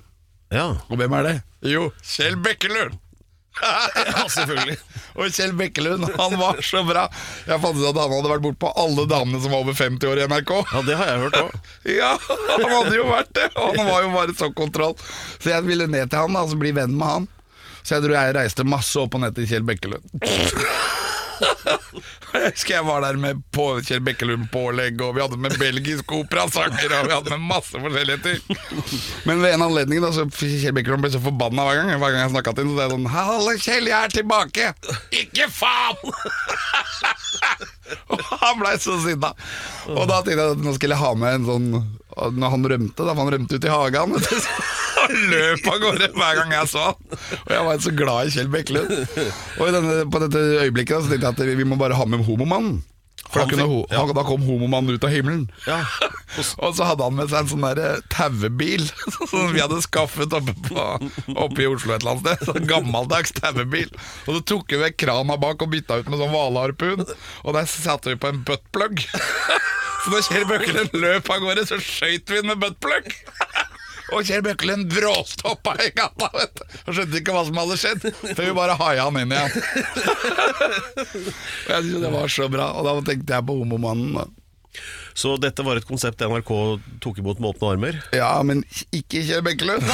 Ja. 0.53 0.67
Og 0.89 0.99
hvem 0.99 1.13
er 1.17 1.27
det? 1.29 1.35
Jo, 1.65 1.89
Kjell 2.05 2.37
Bekkelund! 2.45 2.99
ja, 3.63 4.25
selvfølgelig. 4.27 4.75
Og 5.15 5.29
Kjell 5.31 5.53
Bekkelund, 5.55 6.03
han 6.19 6.33
var 6.39 6.59
så 6.65 6.81
bra. 6.83 7.05
Jeg 7.47 7.61
fant 7.63 7.77
ut 7.79 7.87
at 7.87 7.99
han 8.01 8.11
hadde 8.17 8.31
vært 8.33 8.43
bort 8.43 8.57
på 8.59 8.71
alle 8.81 9.05
damene 9.07 9.39
som 9.39 9.53
var 9.55 9.63
over 9.63 9.77
50 9.77 10.09
år 10.11 10.21
i 10.21 10.25
NRK. 10.27 10.51
Ja, 10.73 10.81
det 10.89 10.97
har 10.99 11.11
jeg 11.13 11.21
hørt 11.23 11.39
òg. 11.39 11.55
Ja, 11.99 12.11
han 12.19 12.65
hadde 12.65 12.95
jo 12.97 13.05
vært 13.07 13.31
det 13.37 13.45
Og 13.61 13.75
han 13.77 13.87
var 13.87 14.01
jo 14.01 14.07
bare 14.15 14.33
så 14.33 14.47
kontroll 14.57 14.95
Så 15.37 15.51
jeg 15.51 15.67
ville 15.67 15.85
ned 15.85 16.09
til 16.09 16.17
han, 16.23 16.37
altså 16.39 16.57
bli 16.57 16.71
venn 16.73 16.95
med 16.97 17.05
han 17.05 17.27
Så 17.83 17.99
jeg 17.99 18.07
tror 18.07 18.15
jeg 18.17 18.35
reiste 18.39 18.65
masse 18.65 18.97
opp 18.97 19.13
og 19.13 19.21
ned 19.21 19.37
til 19.37 19.45
Kjell 19.51 19.67
Bekkelund 19.69 20.09
Jeg 22.35 22.51
husker 22.51 22.73
jeg 22.75 22.85
var 22.87 23.03
der 23.05 23.17
med 23.19 23.39
på 23.55 23.63
Kjell 23.85 24.01
Bekkelund 24.03 24.49
pålegg 24.51 24.99
Og 25.05 25.13
vi 25.15 25.21
hadde 25.23 25.37
med 25.39 25.55
belgisk 25.59 26.11
operasanger 26.17 26.91
Og 26.99 27.07
vi 27.07 27.13
hadde 27.15 27.31
med 27.35 27.45
masse 27.47 27.79
forskjellige 27.79 28.19
ting. 28.25 28.57
Men 29.29 29.39
ved 29.43 29.55
en 29.55 29.65
anledning 29.67 30.03
da 30.03 30.11
Så 30.15 30.25
Kjell 30.35 30.75
Bekkelund 30.75 31.05
ble 31.05 31.13
så 31.13 31.21
forbanna 31.23 31.67
hver 31.67 31.79
gang 31.79 31.93
Hver 32.01 32.11
gang 32.15 32.25
jeg 32.25 32.33
snakket 32.35 32.59
til 32.59 32.67
ham 32.67 32.73
Så 32.73 32.79
det 32.79 32.85
er 32.87 32.95
sånn 32.95 33.11
Halle, 33.15 33.55
Kjell, 33.65 33.89
jeg 33.91 33.99
er 33.99 34.15
tilbake! 34.17 34.71
Ikke 35.23 35.47
faen! 35.51 35.99
Og 38.09 38.21
han 38.41 38.57
ble 38.59 38.71
så 38.81 38.95
sinna. 39.03 39.29
Og 39.93 40.07
da 40.09 40.21
tenkte 40.25 40.41
jeg 40.41 40.55
at 40.55 40.63
nå 40.65 40.73
skulle 40.75 40.95
jeg 40.97 41.03
ha 41.03 41.11
med 41.21 41.39
en 41.39 41.47
sånn 41.47 41.67
Når 42.39 42.53
han 42.55 42.67
rømte, 42.73 43.05
da, 43.05 43.13
for 43.13 43.21
han 43.23 43.33
rømte 43.35 43.59
ut 43.59 43.67
i 43.67 43.73
hagen 43.73 44.15
Han 45.05 45.21
løp 45.33 45.69
av 45.71 45.79
gårde 45.83 46.09
hver 46.15 46.41
gang 46.41 46.57
jeg 46.57 46.71
så 46.73 46.89
han. 46.89 47.21
Og 47.43 47.53
jeg 47.53 47.69
var 47.69 47.85
så 47.85 47.95
glad 48.01 48.25
i 48.25 48.35
Kjell 48.35 48.51
Bekkelund. 48.51 48.91
Og 49.59 49.69
i 49.69 49.77
denne, 49.77 50.01
på 50.11 50.25
dette 50.25 50.43
øyeblikket 50.65 50.97
da, 50.97 51.05
så 51.05 51.13
tenkte 51.13 51.47
jeg 51.47 51.55
at 51.55 51.63
vi 51.63 51.69
må 51.69 51.79
bare 51.79 51.97
ha 51.97 52.09
med 52.09 52.25
homomannen. 52.27 52.83
For 53.25 53.41
da, 53.41 53.49
kunne, 53.49 53.85
ja. 53.89 54.03
da 54.13 54.23
kom 54.23 54.43
homomannen 54.45 54.95
ut 54.95 55.03
av 55.03 55.09
himmelen. 55.09 55.47
Ja. 55.65 55.79
Og 56.63 56.75
så 56.77 56.85
hadde 56.87 57.05
han 57.07 57.15
med 57.17 57.31
seg 57.31 57.41
en 57.41 57.49
sånn 57.51 57.65
der 57.65 58.03
tauebil 58.13 58.85
som 59.31 59.49
vi 59.55 59.63
hadde 59.63 59.81
skaffet 59.83 60.35
oppe, 60.35 60.53
på, 60.67 60.85
oppe 61.33 61.63
i 61.63 61.69
Oslo 61.69 61.95
et 61.95 62.03
eller 62.03 62.15
annet 62.15 62.25
sted. 62.25 62.51
Sånn 62.51 62.69
gammeldags 62.69 63.33
tauebil. 63.39 63.89
Og 64.27 64.37
så 64.37 64.43
tok 64.53 64.75
vi 64.75 64.81
vekk 64.83 64.99
krana 65.07 65.39
bak 65.41 65.65
og 65.65 65.73
bytta 65.73 66.01
ut 66.01 66.11
med 66.11 66.21
sånn 66.21 66.33
hvalharpun. 66.35 67.05
Og 67.43 67.57
der 67.57 67.69
satte 67.71 68.13
vi 68.13 68.21
på 68.21 68.31
en 68.31 68.43
buttplug. 68.47 69.07
Så 70.05 70.13
når 70.13 70.25
Kjell 70.27 70.43
Bøkkelen 70.45 70.91
løp 71.01 71.29
av 71.33 71.41
gårde, 71.41 71.65
så 71.65 71.81
skøyt 71.81 72.29
vi 72.29 72.37
den 72.37 72.51
med 72.51 72.61
buttplug. 72.61 73.09
Og 74.13 74.21
Kjell 74.27 74.43
Bøkkelen 74.45 74.83
bråstoppa 74.91 75.73
i 75.81 75.89
gata, 75.97 76.27
vet 76.35 76.53
du. 76.59 76.63
Han 76.85 76.93
skjønte 76.99 77.17
ikke 77.21 77.33
hva 77.35 77.43
som 77.47 77.57
hadde 77.63 77.77
skjedd, 77.81 78.01
før 78.21 78.43
vi 78.45 78.53
bare 78.57 78.77
haia 78.79 79.07
han 79.07 79.17
inn 79.23 79.33
igjen. 79.33 79.53
Jeg 81.65 81.79
synes 81.87 82.01
det 82.05 82.11
var 82.13 82.27
så 82.37 82.45
bra, 82.53 82.65
og 82.77 82.81
da 82.85 82.91
tenkte 83.09 83.37
jeg 83.39 83.47
på 83.49 83.57
homomannen. 83.63 84.11
da. 84.21 84.25
Så 85.15 85.37
dette 85.39 85.63
var 85.63 85.77
et 85.79 85.85
konsept 85.87 86.19
NRK 86.19 86.49
tok 87.03 87.19
imot 87.21 87.39
med 87.39 87.53
åpne 87.53 87.69
armer? 87.71 87.99
Ja, 88.15 88.33
men 88.43 88.65
ikke 88.91 89.21
Kjell 89.23 89.43
Bekkelund. 89.45 89.85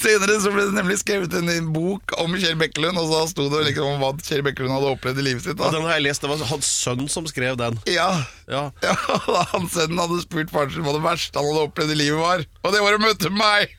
Senere 0.00 0.38
så 0.40 0.52
ble 0.54 0.64
det 0.70 0.76
nemlig 0.78 0.96
skrevet 1.02 1.34
en 1.36 1.68
bok 1.74 2.14
om 2.22 2.32
Kjell 2.40 2.56
Bekkelund, 2.60 2.96
og 3.00 3.10
så 3.12 3.20
sto 3.34 3.50
det 3.52 3.66
liksom 3.68 3.90
om 3.92 4.00
hva 4.00 4.14
Kjell 4.24 4.44
Bekkelund 4.46 4.72
hadde 4.72 4.94
opplevd 4.96 5.20
i 5.20 5.26
livet 5.28 5.44
sitt. 5.44 5.60
Ja, 5.60 5.68
den 5.74 5.84
har 5.84 5.98
jeg 5.98 6.06
lest. 6.08 6.24
Det 6.24 6.32
var 6.32 6.40
hans 6.48 6.68
sønn 6.80 7.04
som 7.12 7.28
skrev 7.28 7.60
den. 7.60 7.76
Ja, 7.92 8.08
Ja. 8.48 8.62
ja, 8.80 8.94
da 9.28 9.42
han 9.52 9.66
sønn 9.68 9.98
hadde 10.00 10.22
spurt 10.22 10.48
faren 10.52 10.70
sin 10.72 10.84
hva 10.86 10.94
det 10.96 11.02
verste 11.04 11.36
han 11.36 11.48
hadde 11.50 11.66
opplevd 11.68 11.92
i 11.92 11.98
livet 12.00 12.20
var, 12.22 12.44
og 12.64 12.72
det 12.72 12.80
var 12.84 12.96
å 12.96 13.00
møte 13.02 13.28
meg! 13.34 13.74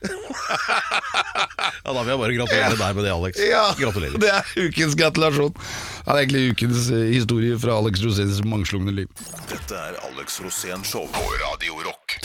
Ja, 1.80 1.92
Da 1.94 2.02
vil 2.04 2.10
jeg 2.12 2.20
bare 2.20 2.34
gratulere 2.36 2.76
deg 2.78 2.96
med 2.96 3.04
det, 3.06 3.12
Alex. 3.14 3.40
Ja, 3.50 3.62
Gratulerer. 3.78 4.18
Det 4.20 4.30
er 4.30 4.44
ukens 4.68 4.94
gratulasjon. 4.98 5.54
Det 5.56 6.12
er 6.12 6.20
egentlig 6.20 6.42
ukens 6.54 6.90
eh, 6.94 7.06
historie 7.14 7.58
fra 7.60 7.76
Alex 7.80 8.02
Roséns 8.04 8.40
mangslungne 8.46 8.94
liv. 8.94 9.08
Dette 9.50 9.74
er 9.78 9.98
Alex 10.10 10.40
Rosén 10.44 10.84
Show 10.86 11.08
på 11.10 11.24
Radio 11.42 11.80
Rock. 11.86 12.18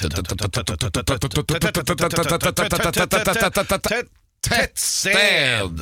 Tettsted! 4.46 5.82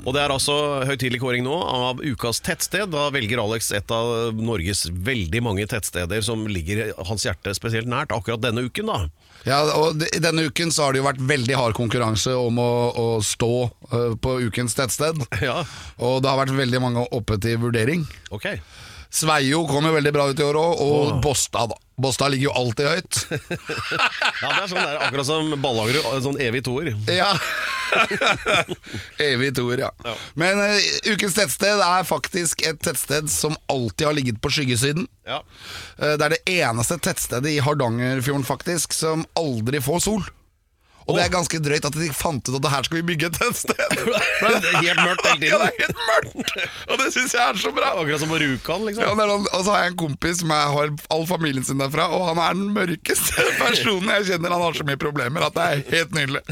Og 0.00 0.14
det 0.16 0.20
er 0.22 0.32
altså 0.32 0.54
høytidelig 0.88 1.20
kåring 1.20 1.44
nå 1.44 1.54
av 1.60 2.00
ukas 2.00 2.40
tettsted. 2.44 2.88
Da 2.94 3.08
velger 3.12 3.42
Alex 3.42 3.68
et 3.76 3.92
av 3.92 4.32
Norges 4.38 4.86
veldig 4.90 5.42
mange 5.44 5.66
tettsteder 5.68 6.24
som 6.24 6.46
ligger 6.48 6.90
hans 7.08 7.26
hjerte 7.28 7.52
spesielt 7.56 7.90
nært 7.90 8.14
akkurat 8.16 8.40
denne 8.42 8.64
uken. 8.66 8.88
da 8.88 9.00
Ja, 9.44 9.60
og 9.76 9.98
de- 10.00 10.08
Denne 10.20 10.46
uken 10.48 10.72
så 10.72 10.84
har 10.88 10.92
det 10.92 11.02
jo 11.02 11.08
vært 11.08 11.20
veldig 11.20 11.56
hard 11.56 11.74
konkurranse 11.76 12.32
om 12.36 12.58
å, 12.58 12.70
å 12.96 13.06
stå 13.24 13.52
eh, 13.92 14.14
på 14.20 14.38
ukens 14.48 14.74
tettsted. 14.74 15.20
Ja, 15.44 15.62
Og 15.98 16.22
det 16.24 16.28
har 16.32 16.40
vært 16.46 16.56
veldig 16.56 16.80
mange 16.80 17.06
oppe 17.12 17.38
til 17.40 17.58
vurdering. 17.58 18.06
ok 18.30 18.54
Sveio 19.10 19.64
kom 19.66 19.88
jo 19.88 19.94
veldig 19.96 20.12
bra 20.14 20.28
ut 20.30 20.38
i 20.38 20.44
år 20.46 20.56
òg, 20.60 20.82
og 20.84 21.16
Båstad, 21.24 21.72
da. 21.72 21.78
Båstad 22.00 22.30
ligger 22.32 22.48
jo 22.48 22.56
alltid 22.62 22.86
høyt. 22.86 23.18
Ja, 24.40 24.48
det 24.54 24.62
er 24.62 24.68
sånn 24.70 24.78
der, 24.80 25.00
akkurat 25.04 25.26
som 25.28 25.50
Ballager, 25.60 25.98
sånn 26.24 26.38
evig 26.40 26.62
toer. 26.64 26.94
ja. 27.12 27.34
Evig 29.20 29.50
toer, 29.58 29.82
ja. 29.82 29.90
Ja. 30.06 30.14
Men 30.38 30.60
uh, 30.62 30.78
ukens 31.10 31.34
tettsted 31.36 31.82
er 31.84 32.06
faktisk 32.08 32.62
et 32.64 32.78
tettsted 32.86 33.28
som 33.32 33.56
alltid 33.72 34.06
har 34.06 34.16
ligget 34.16 34.40
på 34.40 34.52
skyggesiden. 34.54 35.08
Ja. 35.28 35.42
Uh, 35.98 36.14
det 36.14 36.28
er 36.28 36.36
det 36.36 36.42
eneste 36.62 37.00
tettstedet 37.02 37.52
i 37.52 37.60
Hardangerfjorden 37.66 38.46
faktisk 38.48 38.94
som 38.96 39.26
aldri 39.38 39.82
får 39.84 40.04
sol. 40.06 40.24
Og 41.10 41.18
det 41.18 41.24
er 41.26 41.32
ganske 41.34 41.60
drøyt 41.62 41.86
at 41.88 41.96
de 41.98 42.08
fant 42.14 42.48
ut 42.48 42.56
at 42.56 42.62
det 42.64 42.70
her 42.72 42.86
skal 42.86 43.00
vi 43.00 43.04
bygge 43.10 43.30
et 43.30 43.56
sted. 43.58 43.76
Det 44.40 44.70
er 44.70 44.80
helt 44.82 45.00
mørkt 45.04 45.26
hele 45.26 45.40
tiden. 45.40 45.50
Ja, 45.50 45.58
det 45.58 45.68
er 45.68 45.78
helt 45.84 46.00
mørkt! 46.08 46.54
Og 46.90 46.98
det 47.00 47.08
syns 47.14 47.34
jeg 47.36 47.42
er 47.44 47.58
så 47.60 47.70
bra. 47.76 47.90
Akkurat 48.00 48.20
som 48.22 48.30
på 48.32 48.38
Rjukan, 48.40 48.80
Ja, 48.80 48.86
liksom. 48.88 49.18
det 49.20 49.26
er 49.26 49.32
og 49.58 49.64
så 49.66 49.74
har 49.74 49.82
jeg 49.84 49.92
en 49.92 49.98
kompis 50.00 50.40
som 50.40 50.52
jeg 50.54 50.70
har 50.76 50.92
all 51.14 51.26
familien 51.28 51.64
sin 51.66 51.80
derfra, 51.82 52.06
og 52.14 52.24
han 52.30 52.40
er 52.42 52.56
den 52.58 52.70
mørkeste 52.76 53.44
personen 53.60 54.08
jeg 54.14 54.28
kjenner. 54.30 54.54
Han 54.54 54.64
har 54.64 54.78
så 54.78 54.86
mye 54.88 55.00
problemer 55.00 55.44
at 55.46 55.56
det 55.58 55.66
er 55.66 55.82
helt 55.96 56.14
nydelig. 56.16 56.42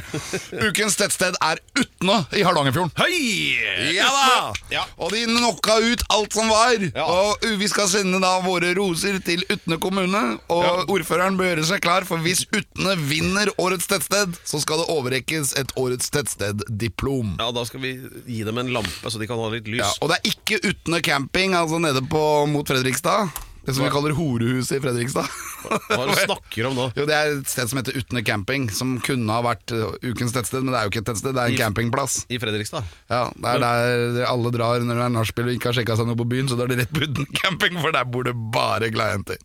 Ukens 0.69 0.99
tettsted 1.01 1.39
er 1.45 1.61
Utne 1.79 2.19
i 2.37 2.45
Hardangerfjorden. 2.47 2.93
Hei! 2.99 3.95
Ja 3.97 4.09
da! 4.13 4.53
Ja. 4.73 4.85
Og 5.01 5.13
de 5.15 5.25
knocka 5.29 5.79
ut 5.85 6.03
alt 6.15 6.35
som 6.37 6.51
var. 6.53 6.77
Ja. 6.93 7.07
Og 7.09 7.45
vi 7.61 7.69
skal 7.71 7.89
sende 7.91 8.21
da 8.23 8.35
våre 8.45 8.73
roser 8.79 9.19
til 9.27 9.45
Utne 9.53 9.79
kommune. 9.83 10.23
Og 10.53 10.65
Ja. 10.69 10.75
ordføreren 10.91 11.37
bør 11.39 11.53
gjøre 11.55 11.67
seg 11.69 11.83
klar, 11.85 12.05
for 12.09 12.21
hvis 12.25 12.45
Utne 12.53 12.97
vinner 13.09 13.51
årets 13.63 13.87
tettsted, 13.91 14.35
så 14.49 14.61
skal 14.63 14.81
det 14.81 14.87
overrekkes 14.95 15.51
et 15.61 15.75
årets 15.77 16.09
tettsted-diplom. 16.15 17.35
Ja, 17.39 17.51
da 17.53 17.65
skal 17.69 17.83
vi 17.85 17.91
gi 18.27 18.41
dem 18.49 18.59
en 18.63 18.73
lampe, 18.73 19.11
så 19.13 19.21
de 19.21 19.29
kan 19.29 19.37
ha 19.43 19.51
litt 19.53 19.69
lys. 19.69 19.83
Ja, 19.85 19.91
og 20.01 20.09
det 20.13 20.19
er 20.23 20.31
ikke 20.33 20.63
Utne 20.71 21.03
camping, 21.05 21.53
altså 21.59 21.77
nede 21.83 22.01
på, 22.09 22.23
mot 22.49 22.67
Fredrikstad. 22.69 23.29
Det 23.69 23.75
som 23.77 23.85
vi 23.85 23.91
kaller 23.93 24.15
horehuset 24.17 24.79
i 24.79 24.81
Fredrikstad. 24.81 25.27
Hva 25.69 25.99
er 25.99 26.07
det 26.09 26.15
du 26.15 26.21
snakker 26.23 26.69
om 26.71 26.79
nå? 26.79 26.87
Jo, 26.97 27.05
Det 27.11 27.17
er 27.19 27.35
et 27.35 27.51
sted 27.53 27.69
som 27.69 27.77
heter 27.83 27.99
Utne 28.01 28.23
camping, 28.25 28.65
som 28.73 28.95
kunne 29.05 29.29
ha 29.37 29.43
vært 29.45 29.75
uh, 29.77 29.91
ukens 30.09 30.33
tettsted, 30.33 30.65
men 30.65 30.73
det 30.73 30.79
er 30.81 30.87
jo 30.89 30.93
ikke 30.95 31.03
et 31.05 31.11
tettsted, 31.11 31.37
det 31.37 31.43
er 31.45 31.53
en 31.53 31.59
I- 31.59 31.61
campingplass. 31.61 32.17
I 32.33 32.41
Fredrikstad? 32.41 32.89
Ja, 33.13 33.27
Det 33.37 33.53
er 33.53 33.61
der 33.67 34.25
alle 34.31 34.55
drar 34.57 34.81
når 34.81 35.03
det 35.03 35.05
er 35.11 35.15
nachspiel 35.19 35.51
og 35.53 35.59
ikke 35.59 35.69
har 35.75 35.77
sjekka 35.83 35.99
seg 36.01 36.09
noe 36.09 36.17
på 36.23 36.29
byen, 36.33 36.49
så 36.49 36.57
da 36.57 36.65
er 36.65 36.73
det 36.73 36.81
rett 36.87 36.97
på 36.97 37.05
Utne 37.11 37.29
camping, 37.43 37.77
for 37.85 37.93
der 37.93 38.09
bor 38.09 38.25
det 38.31 38.33
bare 38.57 38.89
glade 38.95 39.19
jenter. 39.19 39.45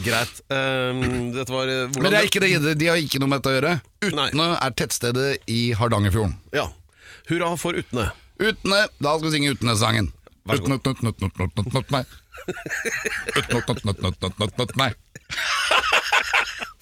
Greit. 0.00 0.40
Um, 0.48 1.32
dette 1.34 1.52
var 1.52 1.68
eh, 1.68 1.90
Men 1.98 2.08
det 2.08 2.20
er 2.22 2.28
ikke 2.28 2.40
det, 2.40 2.74
de 2.80 2.88
har 2.88 3.00
ikke 3.00 3.20
noe 3.20 3.28
med 3.28 3.42
dette 3.42 3.52
å 3.52 3.56
gjøre. 3.58 3.74
Nei. 4.16 4.28
Utne 4.32 4.48
er 4.56 4.76
tettstedet 4.78 5.28
i 5.52 5.60
Hardangerfjorden. 5.76 6.34
Ja. 6.56 6.70
Hurra 7.28 7.52
for 7.60 7.76
Utne. 7.78 8.08
Utne, 8.42 8.80
da 8.98 9.14
skal 9.18 9.28
vi 9.28 9.34
synge 9.36 9.52
Utne-sangen. 9.56 10.08
Vær 10.48 10.58
så 10.58 10.64
utne, 10.64 10.76
utne, 10.80 11.12
utne. 11.12 11.12
Utne, 11.12 11.28
utne, 11.36 12.02
utne, 13.60 13.92
utne, 13.92 14.16
utne, 14.18 14.48
utne, 14.48 14.64
utne. 14.64 14.88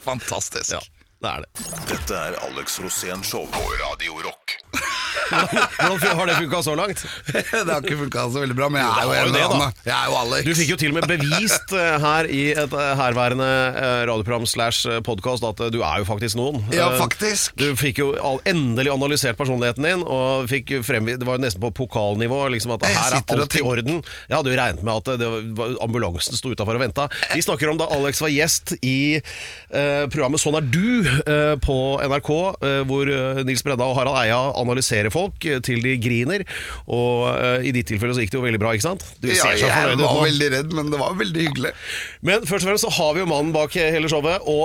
Fantastisk. 0.01 0.73
Ja, 0.73 0.81
det 1.21 1.35
er 1.35 1.45
det. 1.45 1.51
Dette 1.91 2.23
er 2.31 2.39
Alex 2.47 2.79
Rosén 2.81 3.21
Show 3.27 3.45
på 3.53 3.65
Radio 3.83 4.17
Rock. 4.25 4.40
Hvordan 5.31 6.17
har 6.19 6.27
det 6.31 6.37
funka 6.41 6.63
så 6.63 6.75
langt? 6.79 7.05
det 7.35 7.71
har 7.71 7.85
ikke 7.85 7.99
funka 8.05 8.27
så 8.33 8.43
veldig 8.43 8.57
bra, 8.59 8.69
men 8.73 8.83
jeg 8.83 8.91
er 8.91 9.07
jo 9.07 9.29
jo 9.29 9.35
det, 9.35 9.45
da. 9.53 9.69
Jeg 9.87 9.95
er 9.97 10.09
jo 10.09 10.17
Alex. 10.21 10.47
Du 10.47 10.53
fikk 10.59 10.73
jo 10.73 10.79
til 10.81 10.93
og 10.93 10.99
med 10.99 11.09
bevist 11.11 11.75
eh, 11.77 11.97
her 12.03 12.29
i 12.31 12.43
et 12.53 12.77
eh, 12.83 12.91
herværende 12.99 13.49
eh, 13.49 14.03
radioprogram 14.11 14.47
slash 14.49 14.89
podkast 15.07 15.47
at 15.47 15.63
du 15.75 15.81
er 15.83 16.03
jo 16.03 16.09
faktisk 16.09 16.39
noen. 16.41 16.61
Ja, 16.75 16.91
faktisk. 16.99 17.55
Du 17.61 17.69
fikk 17.79 18.01
jo 18.03 18.13
endelig 18.49 18.93
analysert 18.95 19.39
personligheten 19.39 19.87
din, 19.87 20.05
og 20.05 20.49
fikk 20.51 20.79
frem, 20.87 21.13
det 21.13 21.29
var 21.29 21.39
jo 21.39 21.45
nesten 21.45 21.63
på 21.63 21.73
pokalnivå. 21.83 22.43
Liksom 22.57 22.75
at 22.77 22.87
her 22.89 23.19
er 23.21 23.35
alt 23.37 23.59
i 23.59 23.65
orden. 23.65 24.03
Jeg 24.29 24.37
hadde 24.37 24.53
jo 24.55 24.61
regnet 24.61 24.87
med 24.87 25.03
at 25.03 25.21
det 25.21 25.31
var, 25.59 25.77
ambulansen 25.85 26.39
sto 26.39 26.53
utafor 26.55 26.79
og 26.79 26.85
venta. 26.85 27.09
Vi 27.35 27.45
snakker 27.45 27.73
om 27.73 27.81
da 27.81 27.89
Alex 27.95 28.23
var 28.25 28.33
gjest 28.33 28.75
i 28.81 29.21
programmet 29.71 30.41
Sånn 30.41 30.57
er 30.57 30.65
du 30.73 31.05
på 31.63 31.77
NRK, 32.01 32.31
hvor 32.89 33.11
Nils 33.45 33.63
Bredda 33.67 33.87
og 33.87 33.99
Harald 33.99 34.17
Eia 34.23 34.39
analyserer 34.59 35.13
folk 35.13 35.20
eh, 35.29 35.61
til 35.65 35.83
de 35.85 35.97
griner. 36.01 36.45
Og 36.91 37.29
uh, 37.31 37.67
i 37.67 37.73
ditt 37.75 37.89
tilfelle 37.91 38.15
så 38.17 38.25
gikk 38.25 38.33
det 38.35 38.41
jo 38.41 38.47
veldig 38.47 38.63
bra, 38.63 38.75
ikke 38.77 38.89
sant? 38.89 39.07
Du 39.23 39.29
ja, 39.31 39.53
jeg 39.57 39.71
var 39.71 39.97
nå. 39.99 40.11
veldig 40.25 40.51
redd, 40.57 40.71
men 40.77 40.93
det 40.93 41.01
var 41.01 41.17
veldig 41.19 41.47
hyggelig. 41.49 41.73
Men 42.27 42.45
først 42.47 42.67
og 42.67 42.71
fremst 42.71 42.85
så 42.85 42.93
har 42.99 43.15
vi 43.17 43.23
jo 43.23 43.29
mannen 43.31 43.53
bak 43.55 43.75
hele 43.75 44.11
showet, 44.13 44.45
og 44.51 44.61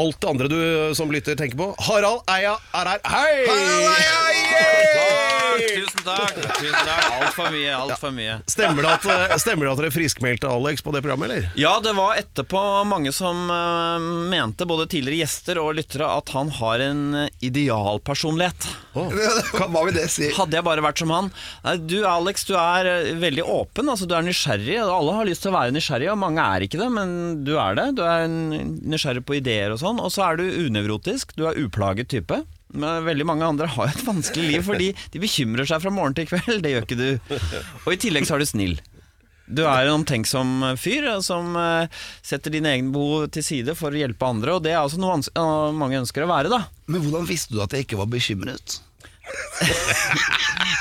alt 0.00 0.20
det 0.20 0.32
andre 0.34 0.50
du 0.52 0.60
som 0.96 1.12
lytter 1.12 1.38
tenker 1.38 1.58
på. 1.60 1.72
Harald 1.88 2.20
Eia 2.30 2.56
er 2.76 2.94
her. 2.94 3.00
Hei! 3.08 5.39
Takk, 5.50 5.66
tusen 5.74 6.04
takk. 6.04 6.36
Tusen 6.60 6.86
takk. 6.86 7.06
Altfor 7.20 7.50
mye, 7.54 7.72
altfor 7.74 8.12
mye. 8.14 8.36
Stemmer 8.50 8.86
det, 8.86 8.92
at, 8.98 9.06
eh, 9.30 9.36
stemmer 9.42 9.66
det 9.66 9.72
at 9.72 9.82
dere 9.82 9.92
friskmeldte 9.94 10.50
Alex 10.50 10.84
på 10.86 10.94
det 10.94 11.02
programmet, 11.04 11.30
eller? 11.30 11.48
Ja, 11.58 11.72
det 11.82 11.94
var 11.98 12.18
etterpå 12.20 12.62
mange 12.88 13.12
som 13.14 13.50
uh, 13.50 13.98
mente, 14.30 14.66
både 14.68 14.86
tidligere 14.90 15.24
gjester 15.24 15.60
og 15.62 15.74
lyttere, 15.78 16.06
at 16.06 16.30
han 16.36 16.52
har 16.60 16.84
en 16.84 17.02
idealpersonlighet. 17.40 18.68
Oh. 18.94 19.10
Hva 19.58 19.84
vil 19.86 19.96
det 19.96 20.06
si? 20.12 20.30
Hadde 20.36 20.58
jeg 20.58 20.66
bare 20.66 20.82
vært 20.82 20.98
som 20.98 21.12
han 21.14 21.28
Nei, 21.62 21.76
Du 21.78 22.00
Alex, 22.08 22.42
du 22.48 22.56
er 22.58 22.88
eh, 22.90 23.10
veldig 23.20 23.44
åpen, 23.46 23.90
altså 23.92 24.08
du 24.08 24.16
er 24.18 24.26
nysgjerrig. 24.26 24.78
Alle 24.82 25.16
har 25.18 25.28
lyst 25.28 25.44
til 25.44 25.52
å 25.52 25.58
være 25.58 25.74
nysgjerrig, 25.76 26.10
og 26.12 26.22
mange 26.22 26.46
er 26.46 26.66
ikke 26.66 26.80
det, 26.80 26.90
men 26.94 27.12
du 27.46 27.54
er 27.60 27.78
det. 27.78 27.90
Du 27.98 28.04
er 28.06 28.26
nysgjerrig 28.30 29.26
på 29.26 29.38
ideer 29.40 29.74
og 29.74 29.82
sånn. 29.82 30.00
Og 30.02 30.12
så 30.14 30.26
er 30.28 30.40
du 30.40 30.46
unevrotisk, 30.66 31.36
du 31.38 31.46
er 31.50 31.58
uplaget 31.60 32.10
type. 32.12 32.42
Men 32.70 33.04
veldig 33.06 33.26
mange 33.26 33.46
andre 33.46 33.66
har 33.70 33.90
jo 33.90 33.96
et 33.98 34.06
vanskelig 34.06 34.46
liv 34.46 34.64
fordi 34.66 34.92
de 35.10 35.22
bekymrer 35.22 35.66
seg 35.68 35.82
fra 35.82 35.92
morgen 35.94 36.14
til 36.16 36.28
kveld. 36.30 36.62
Det 36.62 36.74
gjør 36.74 36.86
ikke 36.86 37.00
du. 37.00 37.36
Og 37.84 37.92
i 37.94 38.00
tillegg 38.00 38.28
så 38.28 38.36
er 38.36 38.44
du 38.44 38.50
snill. 38.50 38.76
Du 39.50 39.64
er 39.66 39.88
en 39.88 39.96
omtenksom 39.98 40.62
fyr 40.78 41.08
eh, 41.10 41.22
som 41.26 41.56
eh, 41.58 42.02
setter 42.22 42.54
dine 42.54 42.70
egne 42.70 42.92
behov 42.94 43.26
til 43.34 43.42
side 43.42 43.74
for 43.78 43.90
å 43.90 43.98
hjelpe 43.98 44.28
andre, 44.28 44.54
og 44.54 44.62
det 44.62 44.76
er 44.76 44.78
altså 44.78 45.00
noe 45.02 45.16
eh, 45.18 45.72
mange 45.74 45.98
ønsker 45.98 46.22
å 46.22 46.30
være, 46.30 46.52
da. 46.52 46.60
Men 46.86 47.02
hvordan 47.02 47.26
visste 47.26 47.56
du 47.56 47.58
at 47.64 47.74
jeg 47.74 47.88
ikke 47.88 47.98
var 47.98 48.10
bekymret? 48.12 48.78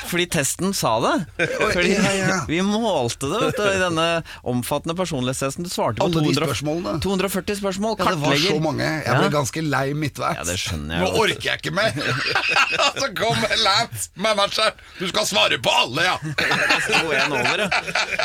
Fordi 0.10 0.25
testen 0.34 0.74
sa 0.74 0.96
det. 1.04 1.13
Fordi 1.75 1.94
ja, 1.94 2.12
ja. 2.18 2.38
Vi 2.50 2.60
målte 2.66 3.30
det 3.30 3.42
vet 3.44 3.60
du, 3.60 3.66
i 3.70 3.82
denne 3.82 4.08
omfattende 4.48 4.96
personlighetstesten. 4.98 5.68
Du 5.68 5.72
svarte 5.72 6.01
på 6.01 6.10
200 6.13 6.48
spørsmålene? 6.50 6.96
240 7.04 7.60
spørsmål. 7.62 7.96
Ja, 8.00 8.13
det 8.13 8.22
var 8.24 8.42
så 8.44 8.58
mange. 8.63 8.89
Jeg 9.06 9.22
ble 9.22 9.32
ganske 9.34 9.63
lei 9.66 9.86
midtveis. 9.98 10.39
Ja, 10.42 10.48
det 10.48 10.58
skjønner 10.62 10.98
jeg 10.98 11.06
Nå 11.06 11.24
orker 11.24 11.50
jeg 11.51 11.62
ikke 11.62 11.75
mer! 11.78 11.94
Så 13.00 13.12
kom 13.18 13.46
Lance, 13.63 14.10
manageren. 14.20 14.80
Du 15.00 15.06
skal 15.12 15.28
svare 15.30 15.60
på 15.62 15.74
alle, 15.84 16.08
ja! 16.10 16.18
Over. 17.30 17.63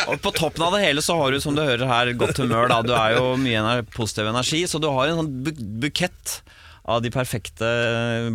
Og 0.09 0.19
på 0.25 0.33
toppen 0.35 0.65
av 0.67 0.75
det 0.77 0.85
hele 0.85 1.03
så 1.05 1.17
har 1.19 1.35
du, 1.35 1.41
som 1.43 1.57
du 1.57 1.63
hører 1.63 1.87
her, 1.89 2.11
godt 2.19 2.41
humør. 2.43 2.71
Da. 2.73 2.81
Du 2.87 2.95
er 2.97 3.17
jo 3.19 3.35
mye 3.41 3.61
ener 3.61 3.85
positiv 3.95 4.29
energi, 4.31 4.65
så 4.71 4.81
du 4.83 4.89
har 4.93 5.11
en 5.11 5.21
sånn 5.23 5.33
bu 5.45 5.53
bukett 5.85 6.39
av 6.85 7.01
de 7.05 7.11
perfekte 7.13 7.69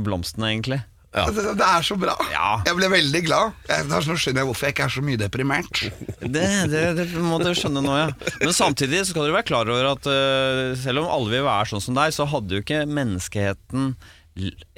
blomstene, 0.06 0.50
egentlig. 0.53 0.79
Det, 1.10 1.44
det 1.58 1.66
er 1.66 1.86
så 1.86 1.96
bra. 1.98 2.13
Ja. 2.30 2.60
Jeg 2.68 2.78
ble 2.78 2.89
veldig 2.94 3.22
glad. 3.25 3.56
Jeg, 3.66 3.88
nå 3.89 4.00
skjønner 4.06 4.44
jeg 4.44 4.50
hvorfor 4.51 4.68
jeg 4.68 4.75
ikke 4.75 4.86
er 4.86 4.94
så 4.94 5.01
mye 5.06 5.20
deprimert. 5.20 5.82
Det, 6.22 6.46
det, 6.70 6.84
det 7.00 7.08
må 7.25 7.39
du 7.42 7.50
skjønne 7.58 7.82
nå, 7.82 7.96
ja. 7.98 8.12
Men 8.44 8.54
samtidig 8.54 9.01
så 9.01 9.16
skal 9.16 9.25
dere 9.25 9.39
være 9.39 9.50
klar 9.50 9.72
over 9.74 9.89
at 9.96 10.06
uh, 10.06 10.78
selv 10.78 11.01
om 11.01 11.10
alle 11.10 11.34
vil 11.34 11.48
være 11.48 11.72
sånn 11.72 11.84
som 11.88 11.98
deg, 11.98 12.13
så 12.13 12.30
hadde 12.30 12.60
jo 12.60 12.62
ikke 12.62 12.84
menneskeheten 12.86 13.96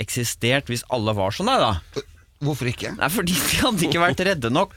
eksistert 0.01 0.71
hvis 0.71 0.85
alle 0.93 1.13
var 1.17 1.35
som 1.35 1.51
deg, 1.51 1.61
da. 1.61 2.05
Hvorfor 2.41 2.65
ikke? 2.71 2.91
Nei, 2.97 3.07
fordi 3.13 3.35
de 3.37 3.57
hadde 3.61 3.85
ikke 3.85 4.01
vært 4.01 4.21
redde 4.25 4.49
nok 4.49 4.73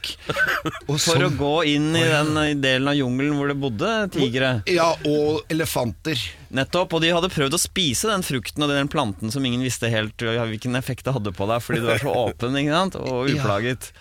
for 0.85 0.99
for 1.01 1.17
å 1.17 1.29
sånn- 1.31 1.37
gå 1.39 1.53
inn 1.73 1.87
i 1.97 2.03
den 2.05 2.61
delen 2.61 2.91
av 2.91 2.97
jungelen 2.99 3.33
hvor 3.39 3.49
det 3.49 3.57
bodde 3.59 3.93
tigre. 4.13 4.51
Ja, 4.69 4.91
og 5.09 5.41
elefanter. 5.49 6.19
Nettopp, 6.53 6.93
og 6.93 7.01
de 7.01 7.09
hadde 7.15 7.31
prøvd 7.33 7.57
å 7.57 7.61
spise 7.61 8.11
den 8.13 8.21
frukten 8.25 8.61
og 8.63 8.69
den 8.69 8.87
planten 8.91 9.33
som 9.33 9.43
ingen 9.45 9.65
visste 9.65 9.89
helt 9.89 10.15
hvilken 10.21 10.77
effekt 10.77 11.05
det 11.09 11.15
hadde 11.17 11.33
på 11.33 11.47
deg, 11.49 11.63
fordi 11.65 11.81
du 11.81 11.89
var 11.89 12.03
så 12.05 12.13
åpen 12.27 12.59
ikke 12.61 12.77
sant? 12.77 12.95
og 13.01 13.29
Ja. 13.29 13.41
uplaget. 13.41 13.91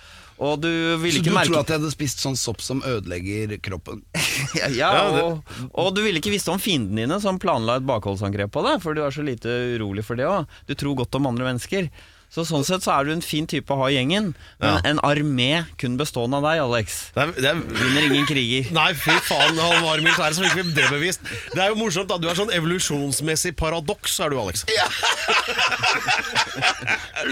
Og 0.44 0.60
du 0.60 0.68
ville 0.98 1.20
Så 1.20 1.22
du 1.22 1.30
merke 1.30 1.46
tror 1.46 1.60
at 1.60 1.68
jeg 1.70 1.78
hadde 1.78 1.92
spist 1.94 2.18
sånn 2.20 2.34
sopp 2.36 2.60
som 2.60 2.82
ødelegger 2.82 3.54
kroppen? 3.62 4.02
Ja, 4.60 4.68
ja 4.68 4.90
og, 5.22 5.44
og 5.72 5.94
du 5.94 6.02
ville 6.02 6.18
ikke 6.20 6.32
visst 6.34 6.48
om 6.50 6.58
fiendene 6.58 7.06
dine 7.06 7.20
som 7.22 7.38
planla 7.38 7.76
et 7.78 7.86
bakholdsangrep 7.86 8.50
på 8.52 8.64
deg, 8.66 8.82
for 8.82 8.94
du 8.98 9.00
er 9.06 9.14
så 9.14 9.22
lite 9.24 9.48
urolig 9.78 10.04
for 10.04 10.18
det 10.18 10.26
òg. 10.26 10.44
Du 10.66 10.74
tror 10.74 10.96
godt 10.98 11.14
om 11.16 11.26
andre 11.30 11.46
mennesker. 11.52 11.88
Så 12.34 12.42
Sånn 12.48 12.64
sett 12.66 12.82
så 12.82 12.90
er 12.98 13.06
du 13.06 13.12
en 13.14 13.22
fin 13.22 13.46
type 13.46 13.70
å 13.70 13.76
ha 13.78 13.86
i 13.88 13.94
gjengen, 13.94 14.32
men 14.58 14.74
Ja. 14.74 14.80
en 14.90 14.98
armé 15.06 15.66
kun 15.78 15.94
bestående 15.96 16.40
av 16.40 16.42
deg, 16.48 16.58
Alex, 16.64 17.12
Det 17.14 17.22
er, 17.22 17.30
det 17.38 17.44
er 17.52 17.60
vinner 17.62 18.06
ingen 18.08 18.26
kriger. 18.26 18.72
Nei, 18.74 18.88
fy 18.98 19.14
faen, 19.22 19.54
han 19.56 19.82
var 19.84 19.98
i 19.98 20.02
militæret, 20.02 20.34
så 20.34 20.42
fikk 20.42 20.56
vi 20.58 20.62
det 20.74 20.88
bevist. 20.90 21.20
Det 21.54 21.62
er 21.62 21.68
jo 21.70 21.76
morsomt, 21.78 22.08
da. 22.10 22.18
Du 22.18 22.26
er 22.28 22.34
sånn 22.34 22.50
evolusjonsmessig 22.50 23.54
paradoks, 23.56 24.18
er 24.20 24.34
du, 24.34 24.38
Alex. 24.42 24.64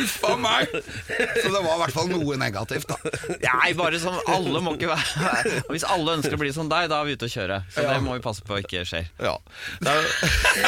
Uff 0.03 0.17
a 0.25 0.37
meg! 0.41 0.71
Så 0.73 1.49
det 1.51 1.61
var 1.63 1.75
i 1.75 1.81
hvert 1.83 1.95
fall 1.97 2.09
noe 2.13 2.37
negativt, 2.41 2.87
da. 2.91 2.97
Nei, 3.43 3.73
bare 3.79 3.99
sånn 4.03 4.19
alle 4.31 4.63
må 4.65 4.75
ikke 4.77 4.91
være 4.93 5.63
Og 5.67 5.73
Hvis 5.75 5.85
alle 5.89 6.17
ønsker 6.19 6.37
å 6.37 6.41
bli 6.41 6.53
som 6.55 6.71
deg, 6.71 6.89
da 6.93 7.01
er 7.03 7.09
vi 7.11 7.17
ute 7.19 7.29
å 7.29 7.33
kjøre. 7.33 7.59
Så 7.75 7.85
det 7.89 7.99
må 8.05 8.15
vi 8.17 8.23
passe 8.25 8.45
på 8.47 8.61
ikke 8.63 8.85
skjer. 8.89 9.11
Ja. 9.23 9.35
Er, 9.83 10.07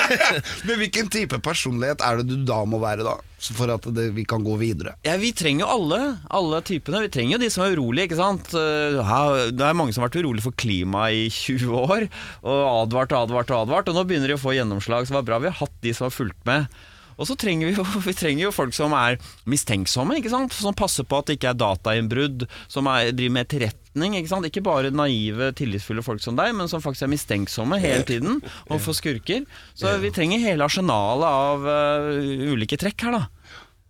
Men 0.67 0.83
hvilken 0.83 1.09
type 1.13 1.39
personlighet 1.45 2.03
er 2.05 2.21
det 2.21 2.29
du 2.33 2.37
da 2.49 2.65
må 2.69 2.81
være, 2.83 3.07
da? 3.07 3.17
For 3.53 3.69
at 3.75 3.85
det, 3.93 4.07
vi 4.17 4.25
kan 4.25 4.45
gå 4.47 4.55
videre? 4.61 4.95
Ja, 5.05 5.19
Vi 5.21 5.33
trenger 5.37 5.67
jo 5.67 5.73
alle 5.75 6.01
alle 6.33 6.63
typene. 6.65 7.03
Vi 7.05 7.13
trenger 7.13 7.37
jo 7.37 7.43
de 7.45 7.51
som 7.53 7.65
er 7.67 7.77
urolige. 7.77 8.09
ikke 8.09 8.21
sant? 8.21 8.49
Eh, 8.55 9.51
Det 9.53 9.61
er 9.67 9.77
mange 9.77 9.93
som 9.93 10.03
har 10.03 10.09
vært 10.09 10.23
urolig 10.25 10.43
for 10.47 10.57
klimaet 10.57 11.13
i 11.13 11.29
20 11.29 11.77
år, 11.85 12.09
og 12.43 12.65
advart 12.87 13.13
og 13.13 13.29
advart 13.29 13.51
og 13.51 13.67
advart. 13.67 13.89
Og 13.89 13.95
nå 13.95 14.07
begynner 14.09 14.29
de 14.33 14.39
å 14.39 14.41
få 14.41 14.57
gjennomslag, 14.57 15.05
så 15.05 15.13
det 15.13 15.21
var 15.21 15.29
bra 15.31 15.39
vi 15.45 15.53
har 15.53 15.61
hatt 15.61 15.77
de 15.83 15.93
som 15.93 16.09
har 16.09 16.15
fulgt 16.17 16.41
med. 16.49 16.67
Og 17.15 17.29
så 17.29 17.37
trenger 17.39 17.69
vi 17.69 17.77
jo, 17.77 17.85
vi 18.09 18.15
trenger 18.17 18.49
jo 18.49 18.55
folk 18.55 18.75
som 18.75 18.95
er 18.99 19.21
mistenksomme, 19.47 20.17
ikke 20.19 20.33
sant? 20.33 20.53
som 20.57 20.75
passer 20.75 21.07
på 21.07 21.21
at 21.21 21.29
det 21.31 21.37
ikke 21.39 21.53
er 21.53 21.61
datainnbrudd, 21.61 22.47
som 22.67 22.89
er, 22.91 23.13
driver 23.15 23.37
med 23.37 23.47
etterretning. 23.47 24.17
Ikke 24.19 24.33
sant? 24.33 24.49
Ikke 24.49 24.65
bare 24.67 24.91
naive, 24.91 25.53
tillitsfulle 25.55 26.03
folk 26.03 26.23
som 26.25 26.35
deg, 26.39 26.55
men 26.59 26.67
som 26.71 26.83
faktisk 26.83 27.07
er 27.07 27.13
mistenksomme 27.15 27.79
hele 27.79 28.03
tiden 28.09 28.41
overfor 28.67 28.97
skurker. 28.99 29.47
Så 29.79 29.95
vi 30.03 30.11
trenger 30.15 30.43
hele 30.43 30.67
arsenalet 30.67 31.29
av 31.29 31.69
uh, 31.69 32.51
ulike 32.55 32.79
trekk 32.81 33.07
her, 33.07 33.21
da. 33.21 33.25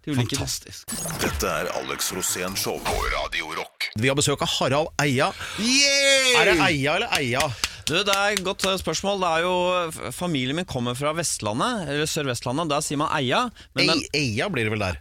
De 0.04 0.12
ulike- 0.12 0.37
Fantastisk. 0.37 0.88
Dette 1.23 1.49
er 1.49 1.70
Alex 1.80 2.11
Rosén 2.12 2.56
Show 2.61 2.78
på 2.84 2.94
Radio 3.14 3.54
Rock. 3.56 3.88
vi 3.96 4.08
har 4.08 4.14
besøk 4.18 4.42
av 4.42 4.49
Harald 4.58 4.88
Eia. 5.00 5.30
Er 5.58 6.44
det 6.50 6.58
Eia 6.61 6.96
eller 6.99 7.08
Eia? 7.18 7.40
Du, 7.87 7.94
Det 8.04 8.14
er 8.14 8.32
et 8.32 8.44
godt 8.44 8.64
eh, 8.64 8.76
spørsmål. 8.80 9.20
Det 9.20 9.28
er 9.28 9.40
jo, 9.44 10.12
Familien 10.12 10.56
min 10.56 10.64
kommer 10.64 10.94
fra 10.96 11.12
Vestlandet, 11.16 11.88
eller 11.88 12.06
Sør-Vestlandet. 12.08 12.68
Der 12.73 12.80
sier 12.84 12.96
man 13.00 13.11
Eia. 13.16 13.46
Men 13.75 13.87
den, 13.92 14.02
Eia 14.16 14.49
blir 14.49 14.64
det 14.68 14.73
vel 14.73 14.84
der. 14.87 15.00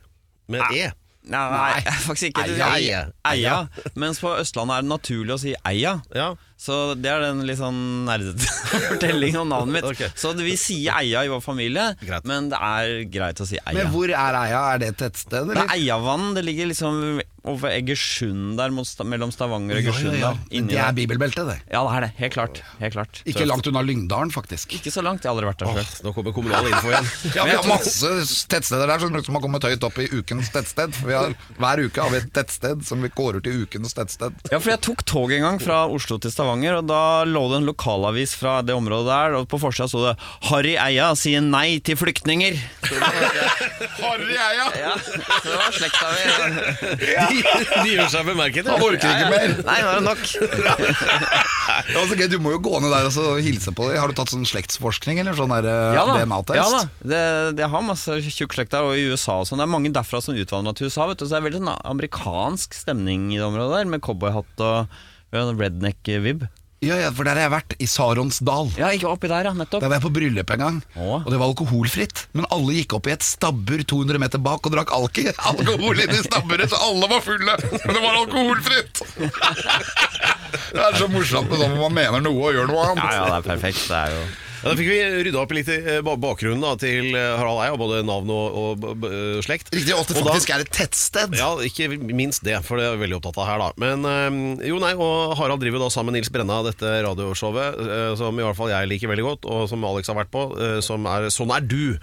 Med 0.51 0.61
E. 0.75 0.89
nei, 1.23 1.43
nei, 1.53 1.81
faktisk 2.07 2.33
ikke. 2.33 2.43
Eia. 2.43 2.67
Eia. 2.75 3.03
Eia. 3.31 3.53
Mens 3.95 4.19
på 4.19 4.33
Østlandet 4.35 4.75
er 4.77 4.81
det 4.83 4.91
naturlig 4.91 5.35
å 5.35 5.39
si 5.39 5.53
Eia. 5.65 5.97
Ja. 6.15 6.33
Så 6.63 6.77
det 6.95 7.11
er 7.11 7.25
den 7.25 7.41
litt 7.47 7.59
sånn 7.59 7.79
nerdete 8.07 8.47
fortellingen 8.93 9.41
om 9.43 9.53
navnet 9.55 9.77
mitt. 9.77 9.89
Okay. 9.93 10.09
Så 10.17 10.31
vi 10.37 10.55
sier 10.57 10.95
Eia 10.95 11.25
i 11.27 11.29
vår 11.29 11.41
familie, 11.43 11.89
Greit. 12.01 12.23
men 12.25 12.47
det 12.49 12.57
er 12.57 13.03
greit 13.11 13.41
å 13.43 13.45
si 13.45 13.59
Eia. 13.59 13.75
Men 13.75 13.91
hvor 13.93 14.09
er 14.09 14.37
Eia? 14.39 14.61
Er 14.73 14.81
det 14.81 14.93
et 14.93 14.99
tettsted, 15.03 15.51
Det 15.51 15.59
er 15.59 15.73
Eiavann. 15.75 16.31
Det 16.37 16.41
ligger 16.47 16.71
liksom 16.71 17.19
over 17.43 17.73
Egersund 17.75 18.55
der, 18.57 18.71
mellom 19.03 19.31
Stavanger 19.35 19.75
og 19.75 19.81
Egersund. 19.81 20.15
Ja, 20.15 20.31
ja, 20.31 20.59
ja. 20.61 20.61
Det 20.69 20.79
er 20.79 20.95
bibelbeltet, 20.95 21.43
det. 21.49 21.57
Ja, 21.73 21.81
det 21.83 21.95
er 21.97 22.05
det. 22.05 22.11
Helt 22.21 22.35
klart. 22.37 22.61
Helt 22.79 22.95
klart. 22.95 23.19
Ikke 23.27 23.45
langt 23.45 23.67
unna 23.67 23.81
Lyngdalen, 23.83 24.31
faktisk. 24.31 24.71
Ikke 24.77 24.93
så 24.93 25.03
langt. 25.03 25.25
Jeg 25.25 25.29
har 25.29 25.35
aldri 25.35 25.49
vært 25.49 25.59
der 25.59 25.71
Åh, 25.73 25.91
nå 26.07 26.13
kommer 26.15 26.35
kommunal 26.35 26.69
info 26.71 26.93
igjen. 26.93 27.09
Ja, 27.37 27.43
Vi 27.49 27.55
har 27.57 27.67
masse 27.67 28.09
tettsteder 28.51 28.87
der 28.87 29.01
som 29.03 29.11
som 29.23 29.35
har 29.37 29.43
kommet 29.43 29.63
høyt 29.67 29.83
opp 29.85 29.97
i 30.01 30.07
ukens 30.11 30.49
tettsted. 30.53 30.95
Vi 31.03 31.13
har, 31.15 31.35
hver 31.59 31.83
uke 31.83 32.01
har 32.01 32.11
vi 32.13 32.21
et 32.23 32.31
tettsted 32.35 32.81
som 32.87 33.03
vi 33.03 33.11
kårer 33.13 33.43
til 33.43 33.63
ukens 33.65 33.93
tettsted. 33.97 34.35
Ja, 34.51 34.59
for 34.59 34.71
jeg 34.73 34.81
tok 34.85 35.03
tog 35.07 35.31
en 35.35 35.43
gang 35.45 35.59
fra 35.63 35.83
Oslo 35.91 36.17
til 36.23 36.31
Stavanger, 36.31 36.52
og 36.53 36.85
da 36.85 37.23
lå 37.25 37.41
det 37.49 37.57
en 37.61 37.65
lokalavis 37.65 38.35
fra 38.37 38.61
det 38.61 38.75
området 38.77 39.07
der, 39.09 39.33
og 39.39 39.47
på 39.49 39.57
forsida 39.61 39.87
sto 39.89 40.03
det 40.05 40.13
'Harry 40.49 40.75
Eia 40.77 41.15
sier 41.17 41.41
nei 41.41 41.79
til 41.79 41.95
flyktninger'. 41.97 42.59
Harry 43.97 44.35
Eia! 44.37 44.67
Ja, 44.77 44.93
så 45.01 45.49
det 45.49 45.57
var 45.57 45.71
slekta 45.73 46.07
mi. 46.13 46.23
De 47.33 47.37
De 47.83 47.89
gjør 47.95 48.09
seg 48.13 48.25
bemerket. 48.27 48.67
Han 48.69 48.81
orker 48.85 49.09
ikke 49.09 49.29
mer. 49.33 49.55
Nei, 49.65 49.79
nå 49.81 49.87
er 49.89 49.95
det 49.97 50.05
nok. 50.05 50.23
Det 51.87 51.95
var 51.97 52.07
så 52.09 52.17
gøy, 52.19 52.27
Du 52.33 52.37
må 52.43 52.51
jo 52.55 52.59
gå 52.63 52.79
ned 52.83 52.91
der 52.93 53.07
og 53.09 53.13
så 53.15 53.25
hilse 53.43 53.73
på 53.75 53.89
dem. 53.89 53.97
Har 54.01 54.11
du 54.11 54.17
tatt 54.17 54.31
sånn 54.33 54.45
slektsforskning 54.47 55.19
eller 55.23 55.33
sånn 55.37 55.51
eh, 55.57 55.69
Ja. 55.97 56.05
DNA-test? 56.13 56.57
Ja 56.59 56.67
da. 56.69 56.83
Det, 57.01 57.23
det 57.57 57.69
har 57.73 57.81
masse 57.85 58.19
tjukk 58.29 58.53
slekt 58.57 58.71
der, 58.75 58.85
og 58.85 58.95
i 58.99 59.07
USA 59.09 59.39
og 59.41 59.47
sånn. 59.49 59.57
Det 59.61 59.67
er 59.67 59.73
mange 59.73 59.91
derfra 59.93 60.21
som 60.23 60.35
utvandra 60.37 60.73
til 60.77 60.87
USA. 60.91 61.07
Vet 61.09 61.17
du, 61.21 61.25
så 61.25 61.35
det 61.35 61.41
er 61.41 61.47
veldig 61.49 61.63
sånn 61.63 61.73
amerikansk 61.93 62.73
stemning 62.77 63.31
i 63.33 63.39
det 63.39 63.47
området 63.47 63.79
der, 63.83 63.89
med 63.93 64.03
cowboyhatt 64.05 64.63
og 64.63 64.87
ja, 65.33 65.47
redneck-vib. 65.63 66.45
Ja, 66.83 66.97
ja, 66.99 67.11
for 67.15 67.23
der 67.23 67.37
har 67.39 67.45
jeg 67.45 67.53
vært. 67.53 67.73
I 67.79 67.87
Saronsdal. 67.87 68.73
Ja, 68.75 68.89
ikke 68.91 69.07
oppi 69.07 69.29
der, 69.31 69.47
ja. 69.47 69.53
Nettopp. 69.55 69.79
Der 69.83 69.91
var 69.91 70.01
jeg 70.01 70.03
på 70.03 70.11
bryllup 70.17 70.51
en 70.51 70.63
gang, 70.63 70.79
Å. 70.99 71.21
og 71.21 71.29
det 71.31 71.39
var 71.39 71.47
alkoholfritt. 71.53 72.25
Men 72.35 72.47
alle 72.51 72.75
gikk 72.75 72.97
opp 72.97 73.07
i 73.07 73.13
et 73.15 73.23
stabbur 73.23 73.85
200 73.87 74.19
meter 74.19 74.41
bak 74.43 74.67
og 74.67 74.75
drakk 74.75 74.91
alki. 74.97 75.29
alkohol 75.53 76.03
inn 76.03 76.11
i 76.11 76.21
stabburet, 76.25 76.67
så 76.73 76.81
alle 76.89 77.09
var 77.11 77.23
fulle. 77.23 77.55
Men 77.71 77.95
det 77.95 78.03
var 78.03 78.19
alkoholfritt! 78.25 79.03
Det 80.73 80.81
er 80.81 80.95
så 80.97 81.05
morsomt 81.09 81.49
med 81.49 81.59
sånn 81.59 81.71
når 81.73 81.81
man 81.81 81.93
mener 81.95 82.21
noe 82.21 82.49
og 82.49 82.55
gjør 82.55 82.67
noe 82.69 82.83
annet. 82.91 83.03
Ja, 83.05 83.13
ja, 83.13 83.25
det 83.29 83.37
er 83.39 83.45
perfekt. 83.45 83.83
Det 83.89 83.97
er 83.97 84.13
jo 84.13 84.21
Ja, 84.63 84.69
da 84.71 84.75
fikk 84.79 84.87
vi 84.87 84.97
rydda 85.27 85.41
opp 85.41 85.51
litt 85.51 85.67
i 85.67 85.75
eh, 85.81 85.97
ba- 86.05 86.15
bakgrunnen 86.23 86.61
da, 86.63 86.69
til 86.79 87.09
eh, 87.19 87.33
Harald 87.35 87.59
Eia, 87.65 87.73
både 87.79 87.97
navn 88.07 88.29
og, 88.31 88.55
og 88.61 88.77
b- 88.79 88.93
b- 89.03 89.11
slekt. 89.43 89.67
Riktig, 89.75 89.91
og 89.91 90.05
at 90.05 90.13
det 90.13 90.21
Og 90.21 90.23
da- 90.29 90.31
faktisk 90.37 90.53
er 90.55 90.63
et 90.63 90.71
tettsted. 90.71 91.35
Ja, 91.35 91.49
ikke 91.67 91.89
minst 91.99 92.45
det, 92.47 92.55
for 92.63 92.79
det 92.79 92.85
er 92.87 92.93
jeg 92.95 93.01
veldig 93.03 93.17
opptatt 93.19 93.41
av 93.43 93.49
her, 93.49 93.59
da. 93.65 93.67
Men 93.83 94.07
eh, 94.07 94.69
jo, 94.71 94.79
nei, 94.79 94.93
og 94.95 95.35
Harald 95.39 95.59
driver 95.65 95.81
jo 95.81 95.83
da 95.83 95.91
sammen 95.91 96.13
med 96.15 96.21
Nils 96.21 96.31
Brenna 96.31 96.61
dette 96.63 96.93
radioshowet, 97.09 97.81
eh, 97.83 98.13
som 98.21 98.39
i 98.39 98.47
hvert 98.47 98.59
fall 98.61 98.71
jeg 98.71 98.91
liker 98.93 99.11
veldig 99.11 99.27
godt, 99.27 99.49
og 99.51 99.67
som 99.73 99.83
Alex 99.91 100.07
har 100.13 100.21
vært 100.23 100.31
på, 100.31 100.47
eh, 100.55 100.79
som 100.85 101.11
er 101.11 101.27
Sånn 101.33 101.51
er 101.55 101.67
du. 101.67 101.97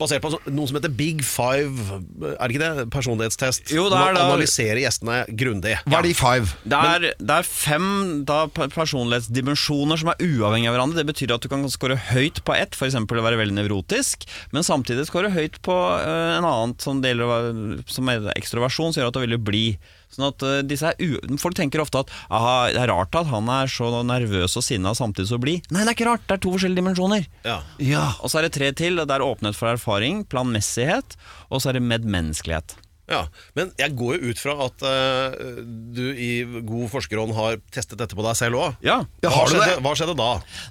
Basert 0.00 0.24
på 0.24 0.32
noe 0.50 0.68
som 0.68 0.78
heter 0.78 0.92
Big 0.94 1.22
Five, 1.26 2.00
er 2.34 2.40
det 2.40 2.54
ikke 2.54 2.62
det? 2.62 2.86
Personlighetstest. 2.94 3.72
Jo, 3.74 3.86
det 3.92 3.98
er 3.98 4.14
Man 4.14 4.20
analyserer 4.24 4.80
gjestene 4.82 5.20
grundig. 5.38 5.76
Hva 5.86 6.00
er 6.00 6.08
de 6.08 6.14
five? 6.18 6.54
Det 6.66 6.80
er, 6.94 7.06
det 7.18 7.36
er 7.38 7.48
fem 7.48 7.88
da, 8.28 8.44
personlighetsdimensjoner 8.50 10.00
som 10.00 10.12
er 10.12 10.22
uavhengige 10.24 10.72
av 10.72 10.78
hverandre. 10.78 11.00
Det 11.02 11.08
betyr 11.12 11.34
at 11.36 11.44
du 11.44 11.50
kan 11.52 11.64
score 11.72 11.98
høyt 12.10 12.42
på 12.46 12.56
ett, 12.56 12.76
f.eks. 12.76 12.98
å 12.98 13.26
være 13.26 13.40
veldig 13.40 13.58
nevrotisk, 13.60 14.26
men 14.54 14.66
samtidig 14.66 15.06
score 15.08 15.32
høyt 15.34 15.60
på 15.64 15.76
eh, 15.98 16.38
en 16.38 16.46
annen 16.48 16.74
som, 16.82 17.02
deler, 17.04 17.84
som 17.90 18.10
er 18.12 18.32
ekstroversjon, 18.34 18.94
som 18.94 19.02
gjør 19.02 19.12
at 19.12 19.16
du 19.18 19.22
er 19.22 19.28
veldig 19.28 19.44
blid. 19.46 19.92
Sånn 20.14 20.28
at 20.30 20.44
eh, 20.46 20.60
disse 20.70 20.92
er 20.92 21.00
u 21.02 21.36
Folk 21.42 21.56
tenker 21.58 21.82
ofte 21.82 22.04
at 22.04 22.12
aha, 22.30 22.54
det 22.74 22.80
er 22.84 22.92
rart 22.92 23.18
at 23.18 23.28
han 23.32 23.48
er 23.50 23.70
så 23.70 23.90
nervøs 24.06 24.54
og 24.60 24.64
sinna 24.66 24.94
samtidig 24.94 25.28
så 25.32 25.40
blid. 25.42 25.66
Nei, 25.74 25.82
det 25.84 25.92
er 25.92 25.98
ikke 25.98 26.08
rart. 26.12 26.24
Det 26.28 26.38
er 26.38 26.44
to 26.46 26.54
forskjellige 26.54 26.80
dimensjoner. 26.82 27.26
Ja. 27.46 27.58
Ja. 27.82 28.06
Og 28.22 28.30
så 28.32 28.40
er 28.40 28.48
det 28.48 28.54
tre 28.56 28.70
til. 28.78 29.02
Det 29.02 29.10
er 29.18 29.26
åpenhet 29.26 29.58
for 29.58 29.72
erfaring, 29.74 30.22
planmessighet, 30.30 31.18
og 31.50 31.60
så 31.62 31.72
er 31.72 31.78
det 31.80 31.84
medmenneskelighet. 31.90 32.76
Ja, 33.04 33.26
Men 33.52 33.68
jeg 33.76 33.92
går 34.00 34.14
jo 34.16 34.30
ut 34.32 34.38
fra 34.40 34.54
at 34.64 34.80
uh, 34.80 35.34
du 35.92 36.06
i 36.16 36.30
god 36.64 36.86
forskerånd 36.88 37.34
har 37.36 37.58
testet 37.74 37.98
dette 38.00 38.16
på 38.16 38.24
deg 38.24 38.38
selv 38.38 38.56
òg. 38.62 38.78
Ja, 38.86 39.02
Hva, 39.20 39.42
skjedde- 39.50 39.82
hva 39.84 39.92
skjedde 39.92 40.14
da? 40.16 40.28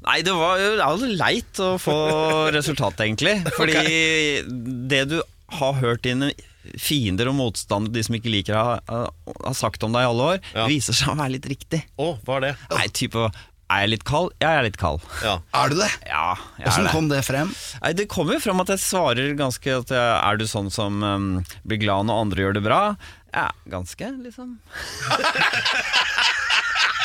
Nei, 0.08 0.16
det 0.26 0.34
var 0.34 0.58
jo 0.64 1.12
leit 1.14 1.62
å 1.62 1.76
få 1.78 1.94
resultatet, 2.56 3.06
egentlig. 3.06 3.36
Fordi 3.60 3.84
det 4.90 5.04
du 5.12 5.20
har 5.60 5.78
hørt 5.84 6.02
dine 6.08 6.32
fiender 6.80 7.28
og 7.32 7.36
motstandere, 7.40 7.94
de 7.98 8.04
som 8.08 8.16
ikke 8.18 8.32
liker 8.34 8.54
deg, 8.56 8.84
har, 8.90 9.10
har 9.48 9.58
sagt 9.58 9.84
om 9.84 9.92
deg 9.96 10.06
i 10.06 10.12
alle 10.12 10.28
år, 10.36 10.40
Ja. 10.56 10.68
viser 10.72 10.94
seg 10.98 11.12
å 11.14 11.18
være 11.20 11.36
litt 11.38 11.50
riktig. 11.52 11.82
Å, 12.00 12.14
hva 12.24 12.38
er 12.40 12.46
det? 12.48 12.54
Nei, 12.76 12.88
type 12.96 13.26
Er 13.74 13.80
jeg 13.88 13.90
litt 13.94 14.04
kald? 14.06 14.34
Ja, 14.44 14.50
jeg 14.54 14.60
er 14.60 14.66
litt 14.68 14.78
kald. 14.78 15.02
Ja. 15.24 15.38
Er 15.58 15.70
du 15.72 15.76
det? 15.80 15.88
Ja, 16.06 16.36
jeg 16.60 16.68
er 16.68 16.84
det. 16.84 16.92
kom 16.94 17.08
det 17.10 17.22
frem? 17.26 17.54
Nei, 17.82 17.94
det 17.98 18.06
kommer 18.12 18.36
jo 18.38 18.44
frem 18.44 18.60
at 18.62 18.70
jeg 18.76 18.82
svarer 18.84 19.34
ganske 19.40 19.78
at 19.80 19.90
jeg, 19.96 20.12
Er 20.20 20.38
du 20.38 20.46
sånn 20.46 20.70
som 20.72 21.02
um, 21.02 21.30
blir 21.66 21.80
glad 21.82 22.06
når 22.06 22.22
andre 22.28 22.44
gjør 22.46 22.54
det 22.60 22.64
bra? 22.68 22.82
Ja, 23.34 23.48
ganske, 23.66 24.12
liksom. 24.28 24.60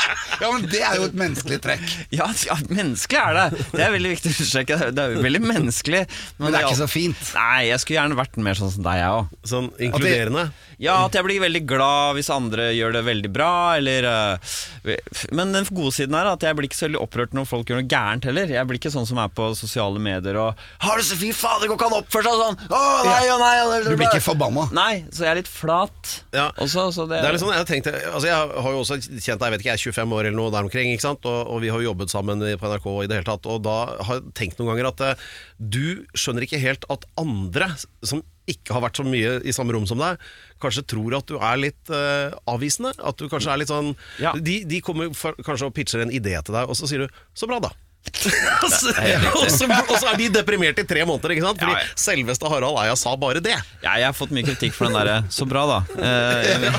Ja, 0.43 0.51
men 0.53 0.67
Det 0.71 0.81
er 0.85 0.99
jo 1.01 1.09
et 1.09 1.17
menneskelig 1.19 1.59
trekk. 1.65 1.85
Ja, 2.15 2.29
ja 2.47 2.57
menneskelig 2.69 3.21
er 3.21 3.39
det. 3.39 3.67
Det 3.73 3.85
er 3.85 3.95
veldig 3.95 4.13
viktig 4.15 4.31
å 4.31 4.35
understreke. 4.37 4.79
Det 4.95 5.05
er 5.05 5.17
jo 5.17 5.25
veldig 5.25 5.43
menneskelig. 5.45 6.03
Men 6.39 6.53
det 6.53 6.61
er 6.61 6.69
ikke 6.69 6.81
så 6.83 6.91
fint. 6.91 7.23
Nei, 7.35 7.69
jeg 7.71 7.83
skulle 7.83 7.99
gjerne 7.99 8.19
vært 8.19 8.39
mer 8.49 8.59
sånn 8.59 8.73
som 8.75 8.87
deg, 8.87 9.01
jeg 9.03 9.19
òg. 9.19 9.37
Sånn 9.53 9.71
inkluderende? 9.89 10.49
Ja, 10.79 11.01
at 11.09 11.17
jeg 11.19 11.27
blir 11.27 11.41
veldig 11.43 11.65
glad 11.67 12.15
hvis 12.15 12.29
andre 12.31 12.69
gjør 12.71 12.93
det 12.95 13.01
veldig 13.09 13.31
bra, 13.35 13.51
eller 13.81 14.07
øh, 14.07 14.93
Men 15.35 15.51
den 15.57 15.67
gode 15.75 15.91
siden 15.97 16.15
er 16.15 16.29
at 16.31 16.45
jeg 16.47 16.55
blir 16.55 16.69
ikke 16.69 16.79
så 16.79 16.87
veldig 16.87 17.01
opprørt 17.03 17.35
når 17.35 17.49
folk 17.51 17.71
gjør 17.71 17.81
noe 17.81 17.91
gærent 17.91 18.29
heller. 18.29 18.53
Jeg 18.55 18.69
blir 18.69 18.79
ikke 18.79 18.93
sånn 18.95 19.09
som 19.09 19.19
er 19.19 19.33
på 19.35 19.51
sosiale 19.59 19.99
medier 19.99 20.39
og 20.39 20.55
'Har 20.79 20.99
du 20.99 21.03
så 21.03 21.19
fy 21.19 21.33
fader, 21.35 21.67
går 21.67 21.75
ikke 21.79 21.89
an 21.91 21.97
å 21.99 22.03
oppføre 22.05 22.31
seg 22.31 22.43
sånn!' 22.45 22.59
Å, 22.71 22.83
nei, 23.09 23.25
å, 23.27 23.39
nei, 23.43 23.55
å, 23.59 23.83
Du 23.89 23.97
blir 23.97 24.07
ikke 24.07 24.23
forbanna. 24.23 24.69
Nei, 24.73 25.05
så 25.11 25.27
jeg 25.27 25.31
er 25.33 25.41
litt 25.43 25.51
flat 25.51 26.15
Ja. 26.33 26.51
også, 26.55 26.93
så 26.95 27.09
det, 27.09 27.23
Det 27.23 27.27
er 27.27 27.33
litt 27.33 27.43
sånn, 27.43 27.55
jeg, 27.59 27.67
tenkte, 27.67 27.95
altså 28.13 28.27
jeg 28.29 28.63
har 28.63 28.71
jo 28.71 28.79
også 28.85 29.01
kjent 29.03 29.41
deg, 29.41 29.47
jeg 29.49 29.51
vet 29.51 29.61
ikke, 29.61 29.73
jeg 29.75 29.79
er 29.79 29.93
25 29.93 29.98
år 30.07 30.29
eller 30.29 30.39
noe 30.39 30.53
der 30.55 30.67
omkring, 30.67 30.93
ikke 30.93 31.07
sant? 31.07 31.27
Og, 31.29 31.39
og 31.51 31.63
vi 31.65 31.71
har 31.73 31.83
jo 31.83 31.91
jobbet 31.91 32.13
sammen 32.13 32.41
på 32.41 32.71
NRK 32.71 32.89
i 33.03 33.09
det 33.11 33.19
hele 33.19 33.29
tatt, 33.29 33.49
og 33.51 33.63
da 33.67 33.77
har 34.07 34.21
jeg 34.21 34.35
tenkt 34.39 34.61
noen 34.61 34.73
ganger 34.73 34.91
at 34.93 35.05
eh, 35.07 35.25
du 35.59 36.05
skjønner 36.15 36.47
ikke 36.47 36.63
helt 36.63 36.87
at 36.93 37.07
andre 37.21 37.73
som 38.07 38.23
ikke 38.49 38.73
har 38.73 38.85
vært 38.87 39.01
så 39.01 39.05
mye 39.05 39.35
i 39.45 39.53
samme 39.53 39.75
rom 39.77 39.85
som 39.89 40.01
deg, 40.01 40.23
kanskje 40.63 40.87
tror 40.89 41.19
at 41.19 41.29
du 41.29 41.37
er 41.37 41.61
litt 41.61 41.93
eh, 41.93 42.33
avvisende. 42.49 42.95
At 42.97 43.21
du 43.21 43.29
kanskje 43.29 43.53
er 43.53 43.61
litt 43.61 43.73
sånn 43.73 43.93
Ja. 44.23 44.33
De, 44.33 44.63
de 44.69 44.81
kommer 44.85 45.13
for, 45.17 45.37
kanskje 45.45 45.69
og 45.69 45.77
pitcher 45.77 46.05
en 46.05 46.15
idé 46.15 46.37
til 46.41 46.57
deg, 46.57 46.65
og 46.65 46.79
så 46.79 46.89
sier 46.89 47.05
du 47.05 47.21
'så 47.37 47.51
bra', 47.51 47.61
da. 47.61 47.75
og, 48.65 48.71
så, 48.73 48.93
og, 49.37 49.47
så, 49.53 49.67
og 49.69 49.95
så 50.01 50.09
er 50.11 50.17
de 50.19 50.29
deprimert 50.33 50.79
i 50.81 50.85
tre 50.89 51.05
måneder, 51.07 51.35
ikke 51.35 51.45
sant? 51.45 51.61
Fordi 51.61 51.75
Ja, 51.75 51.83
ja. 51.85 51.99
selveste 52.01 52.49
Harald 52.51 52.79
Eia 52.81 52.95
sa 52.99 53.13
bare 53.21 53.43
det. 53.45 53.55
ja, 53.85 53.97
Jeg 54.01 54.07
har 54.09 54.17
fått 54.17 54.33
mye 54.35 54.47
kritikk 54.47 54.75
for 54.75 54.89
den 54.89 54.97
derre 54.97 55.23
'så 55.29 55.47
bra', 55.49 55.67
da. 55.69 55.79
Eh, 55.99 56.73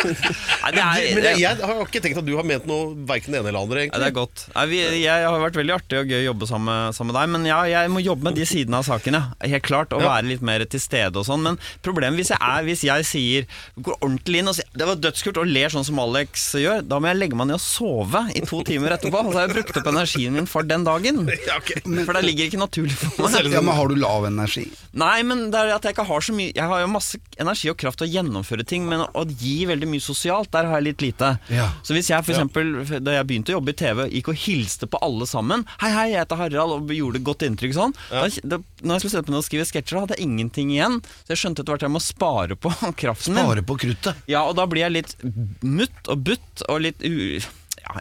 men, 0.74 1.28
jeg, 1.38 1.56
har 1.60 1.82
ikke 1.84 2.02
tenkt 2.02 2.20
at 2.20 2.26
du 2.26 2.34
har 2.36 2.46
ment 2.46 2.66
noe 2.68 2.92
verken 3.08 3.32
det 3.32 3.40
ene 3.40 3.52
eller 3.52 3.62
andre, 3.62 3.84
egentlig. 3.84 4.00
det 4.02 4.08
er 4.10 4.16
godt. 4.16 4.44
Vi, 4.70 4.80
jeg 5.04 5.26
har 5.26 5.38
vært 5.44 5.58
veldig 5.60 5.76
artig 5.76 6.00
og 6.02 6.12
gøy 6.12 6.18
å 6.20 6.26
jobbe 6.30 6.50
sammen, 6.50 6.96
sammen 6.96 7.14
med 7.14 7.20
deg, 7.20 7.32
men 7.36 7.48
ja, 7.48 7.60
jeg 7.70 7.92
må 7.94 8.02
jobbe 8.04 8.28
med 8.28 8.38
de 8.40 8.48
sidene 8.48 8.80
av 8.80 8.88
saken, 8.88 9.18
ja. 9.18 9.22
Helt 9.54 9.66
klart, 9.66 9.94
og 9.96 10.04
være 10.04 10.28
litt 10.28 10.44
mer 10.44 10.64
til 10.70 10.82
stede 10.82 11.20
og 11.20 11.26
sånn. 11.28 11.44
Men 11.46 11.60
problemet 11.86 12.20
hvis 12.20 12.32
jeg 12.34 12.40
er, 12.40 12.66
hvis 12.66 12.84
jeg 12.86 13.06
sier 13.08 13.46
Går 13.80 13.96
ordentlig 14.00 14.40
inn 14.42 14.50
og 14.50 14.54
sier 14.56 14.66
Det 14.76 14.86
var 14.88 14.98
dødskult, 15.00 15.38
og 15.40 15.48
ler 15.48 15.72
sånn 15.72 15.86
som 15.86 15.98
Alex 16.02 16.44
gjør, 16.60 16.82
da 16.86 16.98
må 17.00 17.10
jeg 17.10 17.20
legge 17.20 17.38
meg 17.38 17.50
ned 17.50 17.58
og 17.58 17.64
sove 17.64 18.24
i 18.36 18.42
to 18.44 18.60
timer 18.66 18.96
etterpå. 18.96 19.22
Så 19.30 19.38
har 19.38 19.46
jeg 19.46 19.54
brukt 19.56 19.80
opp 19.80 19.90
energien 19.92 20.29
min 20.34 20.48
for 20.50 20.66
den 20.66 20.86
dagen. 20.86 21.26
Ja, 21.50 21.56
ok. 21.56 21.70
For 22.06 22.14
det 22.14 22.22
ligger 22.26 22.48
ikke 22.50 22.60
naturlig 22.60 22.94
for 22.98 23.24
meg. 23.24 23.48
Ja, 23.50 23.60
men 23.64 23.74
Har 23.74 23.88
du 23.88 23.96
lav 23.98 24.26
energi? 24.28 24.66
Nei, 24.98 25.22
men 25.26 25.48
det 25.52 25.58
er 25.58 25.72
at 25.74 25.86
jeg 25.86 25.94
ikke 25.94 26.04
har 26.08 26.24
så 26.24 26.34
mye 26.34 26.50
Jeg 26.52 26.66
har 26.68 26.82
jo 26.82 26.88
masse 26.90 27.18
energi 27.40 27.70
og 27.70 27.78
kraft 27.80 28.00
til 28.00 28.08
å 28.08 28.10
gjennomføre 28.10 28.66
ting, 28.68 28.84
men 28.90 29.04
å 29.06 29.24
gi 29.28 29.64
veldig 29.70 29.88
mye 29.90 30.04
sosialt, 30.04 30.50
der 30.52 30.68
har 30.68 30.80
jeg 30.80 30.88
litt 30.90 31.04
lite. 31.04 31.30
Ja. 31.52 31.70
Så 31.86 31.96
hvis 31.96 32.10
jeg 32.10 32.20
eksempel, 32.20 32.72
da 33.02 33.16
jeg 33.16 33.28
begynte 33.28 33.54
å 33.54 33.58
jobbe 33.58 33.74
i 33.74 33.78
TV, 33.80 34.02
gikk 34.16 34.32
og 34.32 34.40
hilste 34.44 34.88
på 34.90 35.00
alle 35.04 35.28
sammen 35.30 35.64
Hei, 35.82 35.90
hei, 35.94 36.06
jeg 36.12 36.24
heter 36.24 36.40
Harald, 36.40 36.76
og 36.76 36.92
gjorde 36.94 37.22
godt 37.24 37.44
inntrykk 37.46 37.76
sånn. 37.76 37.94
Da, 38.10 38.26
da, 38.44 38.60
når 38.82 38.96
jeg 38.96 39.04
skulle 39.04 39.14
sette 39.16 39.30
meg 39.30 39.36
ned 39.36 39.42
og 39.42 39.48
skrive 39.48 39.68
sketsjer, 39.70 40.02
hadde 40.02 40.18
jeg 40.18 40.26
ingenting 40.28 40.74
igjen. 40.74 41.00
Så 41.24 41.34
jeg 41.34 41.42
skjønte 41.44 41.64
etter 41.64 41.74
hvert 41.74 41.84
at 41.84 41.88
jeg 41.88 41.96
må 41.96 42.04
spare 42.04 42.58
på 42.58 42.72
kraften 43.02 43.36
min. 43.36 43.46
Spare 43.46 43.64
på 43.66 43.78
kruttet. 43.86 44.26
Ja, 44.30 44.44
og 44.48 44.58
da 44.60 44.66
blir 44.70 44.86
jeg 44.86 44.96
litt 44.98 45.16
mutt 45.64 46.12
og 46.12 46.28
butt 46.30 46.66
og 46.68 46.84
litt 46.86 47.02
u... 47.04 47.40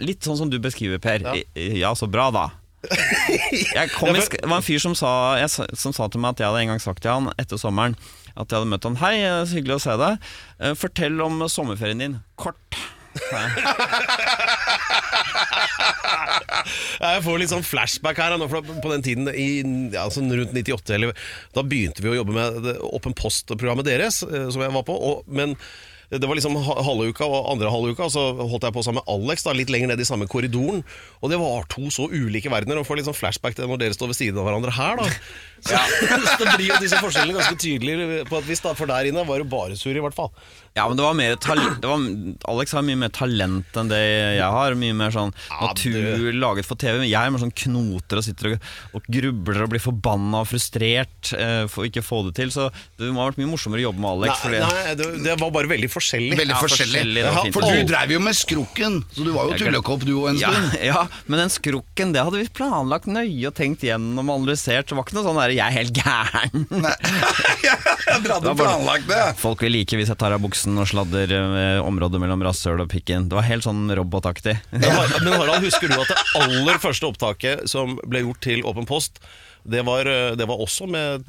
Litt 0.03 0.25
sånn 0.27 0.37
som 0.39 0.49
du 0.51 0.57
beskriver, 0.63 0.99
Per. 1.03 1.19
Ja. 1.25 1.33
Ja, 1.55 1.91
så 1.97 2.07
bra, 2.11 2.29
da. 2.35 2.47
Jeg 3.75 3.89
kom 3.97 4.15
i, 4.15 4.21
sk- 4.23 4.39
det 4.39 4.47
var 4.47 4.61
en 4.61 4.63
fyr 4.63 4.79
som 4.79 4.93
sa, 4.95 5.09
jeg, 5.41 5.49
som 5.75 5.91
sa 5.95 6.07
til 6.07 6.21
meg 6.23 6.37
at 6.37 6.39
jeg 6.39 6.47
hadde 6.47 6.61
en 6.63 6.71
gang 6.71 6.79
sagt 6.83 7.01
til 7.03 7.11
han 7.11 7.27
etter 7.41 7.59
sommeren 7.59 7.97
at 8.39 8.45
jeg 8.47 8.55
hadde 8.55 8.69
møtt 8.71 8.85
han 8.87 8.95
Hei, 9.01 9.15
eh, 9.19 9.41
så 9.43 9.57
hyggelig 9.57 9.75
å 9.75 9.83
se 9.83 9.95
deg. 9.99 10.29
Eh, 10.63 10.73
Fortell 10.79 11.19
om 11.25 11.41
sommerferien 11.51 11.99
din. 12.05 12.15
Kort. 12.39 12.77
jeg. 16.99 17.21
Får 17.25 17.39
litt 17.41 17.51
sånn 17.51 17.65
flashback 17.67 18.19
her. 18.21 18.35
På 18.39 18.91
den 18.93 19.03
tiden, 19.05 19.29
i, 19.33 19.49
ja, 19.93 20.05
sånn 20.13 20.31
rundt 20.31 20.53
98, 20.55 20.95
eller, 20.97 21.13
da 21.55 21.63
begynte 21.67 22.03
vi 22.05 22.13
å 22.13 22.17
jobbe 22.21 22.35
med 22.35 22.71
Åpen 22.89 23.15
post-programmet 23.17 23.87
deres, 23.87 24.21
eh, 24.27 24.47
som 24.53 24.63
jeg 24.63 24.75
var 24.75 24.85
på. 24.87 24.95
Og, 24.95 25.27
men 25.27 25.57
det 26.09 26.25
var 26.25 26.39
liksom 26.39 26.55
halve 26.57 27.11
uka 27.11 27.27
og 27.27 27.51
andre 27.51 27.69
halve 27.69 27.93
uka, 27.93 28.07
og 28.07 28.13
så 28.13 28.23
holdt 28.39 28.65
jeg 28.65 28.73
på 28.73 28.81
sammen 28.85 29.03
med 29.03 29.11
Alex 29.13 29.43
da, 29.45 29.53
litt 29.53 29.69
lenger 29.69 29.91
ned 29.91 30.01
i 30.01 30.07
samme 30.09 30.25
korridoren. 30.31 30.81
Og 31.21 31.29
det 31.29 31.37
var 31.37 31.67
to 31.69 31.91
så 31.93 32.07
ulike 32.09 32.49
verdener, 32.49 32.81
og 32.81 32.87
får 32.89 32.97
litt 32.97 33.09
sånn 33.09 33.17
flashback 33.17 33.57
til 33.57 33.69
når 33.69 33.83
dere 33.83 33.97
står 33.97 34.09
ved 34.09 34.17
siden 34.17 34.41
av 34.41 34.49
hverandre 34.49 34.73
her, 34.73 34.97
da. 34.97 35.05
Så, 35.65 35.79
så 36.37 36.45
det 36.45 36.55
blir 36.55 36.71
jo 36.71 36.79
disse 36.83 36.99
forskjellene 37.01 37.39
ganske 37.39 37.59
tydelige 37.59 38.23
på 38.29 38.39
et 38.41 38.49
vis, 38.49 38.63
da, 38.63 38.73
for 38.77 38.89
der 38.89 39.09
inne 39.11 39.25
var 39.27 39.43
det 39.43 39.49
bare 39.51 39.77
sur, 39.79 39.93
i 39.95 40.03
hvert 40.03 40.17
fall. 40.17 40.31
Ja, 40.77 40.85
men 40.87 40.99
det 40.99 41.03
var 41.03 41.15
mer 41.17 41.33
talent 41.41 41.79
det 41.81 41.89
var, 41.89 42.03
Alex 42.51 42.73
har 42.77 42.83
mye 42.85 42.99
mer 43.01 43.11
talent 43.13 43.77
enn 43.79 43.89
det 43.89 43.99
jeg 44.37 44.49
har. 44.53 44.75
Mye 44.79 44.95
mer 44.95 45.13
sånn 45.13 45.31
Ja, 45.49 45.71
natur 45.71 46.29
laget 46.37 46.67
for 46.67 46.79
TV. 46.79 47.01
Men 47.01 47.09
jeg 47.09 47.19
er 47.19 47.33
mer 47.33 47.41
sånn 47.41 47.53
knoter 47.63 48.21
og 48.21 48.25
sitter 48.25 48.51
og, 48.53 48.67
og 48.95 49.09
grubler 49.09 49.63
og 49.65 49.73
blir 49.73 49.83
forbanna 49.83 50.43
og 50.43 50.49
frustrert 50.51 51.31
eh, 51.35 51.63
for 51.71 51.83
å 51.83 51.89
ikke 51.89 52.03
få 52.05 52.21
det 52.29 52.35
til. 52.39 52.53
Så 52.53 52.69
det 53.01 53.09
må 53.11 53.23
ha 53.23 53.31
vært 53.31 53.41
mye 53.41 53.49
morsommere 53.51 53.81
å 53.81 53.87
jobbe 53.89 54.03
med 54.05 54.11
Alex. 54.13 54.31
Nei, 54.31 54.39
fordi- 54.45 54.61
nei 54.63 54.95
det, 55.01 55.09
det 55.25 55.37
var 55.41 55.53
bare 55.57 55.71
veldig 55.73 55.91
forskjellig. 55.91 56.37
Veldig 56.43 56.55
Ja, 56.55 56.61
forskjellig. 56.63 57.01
forskjellig, 57.01 57.25
Ja, 57.25 57.43
for 57.57 57.65
du 57.65 57.73
drev 57.73 57.87
dreiv 57.89 58.15
jo 58.15 58.19
med 58.23 58.37
skrukken, 58.37 58.99
så 59.11 59.25
du 59.25 59.31
var 59.35 59.49
jo 59.49 59.57
tullekopp 59.59 60.05
du 60.07 60.13
òg 60.21 60.29
en 60.31 60.39
ja, 60.41 60.53
stund. 60.53 60.77
ja, 60.91 61.03
men 61.27 61.43
den 61.43 61.53
skrukken, 61.53 62.13
det 62.15 62.23
hadde 62.23 62.39
vi 62.39 62.47
planlagt 62.55 63.09
nøye 63.09 63.49
og 63.49 63.55
tenkt 63.57 63.83
gjennom 63.83 64.29
og 64.29 64.41
analysert. 64.43 64.87
Det 64.89 64.97
var 64.97 65.07
ikke 65.07 65.17
noe 65.19 65.27
sånn 65.27 65.41
der 65.41 65.48
er 65.51 65.57
jeg 65.57 65.75
helt 65.75 65.99
gæren. 65.99 66.65
Dere 67.63 68.35
hadde 68.37 68.53
planlagt 68.59 69.09
det. 69.09 69.21
Folk 69.41 69.63
vil 69.65 69.73
like 69.77 69.99
hvis 69.99 70.11
jeg 70.11 70.19
tar 70.21 70.35
av 70.35 70.43
buksen 70.43 70.77
og 70.79 70.87
sladder 70.89 71.33
eh, 71.35 71.81
området 71.83 72.21
mellom 72.21 72.43
rasshøl 72.45 72.83
og 72.83 72.89
pikken. 72.91 73.27
Det 73.31 73.37
var 73.39 73.47
helt 73.49 73.65
sånn 73.67 73.89
robotaktig. 73.99 74.57
Men 74.73 74.87
Men 75.23 75.35
Harald, 75.35 75.65
husker 75.67 75.91
du 75.91 75.97
at 75.99 76.11
det 76.13 76.19
aller 76.41 76.81
første 76.81 77.09
opptaket 77.09 77.67
som 77.69 77.97
ble 78.05 78.23
gjort 78.25 78.41
til 78.45 78.65
Åpen 78.69 78.87
post, 78.89 79.19
det 79.71 79.83
var, 79.87 80.07
eh, 80.09 80.31
det 80.39 80.47
var 80.49 80.61
også 80.63 80.87
med 80.89 81.23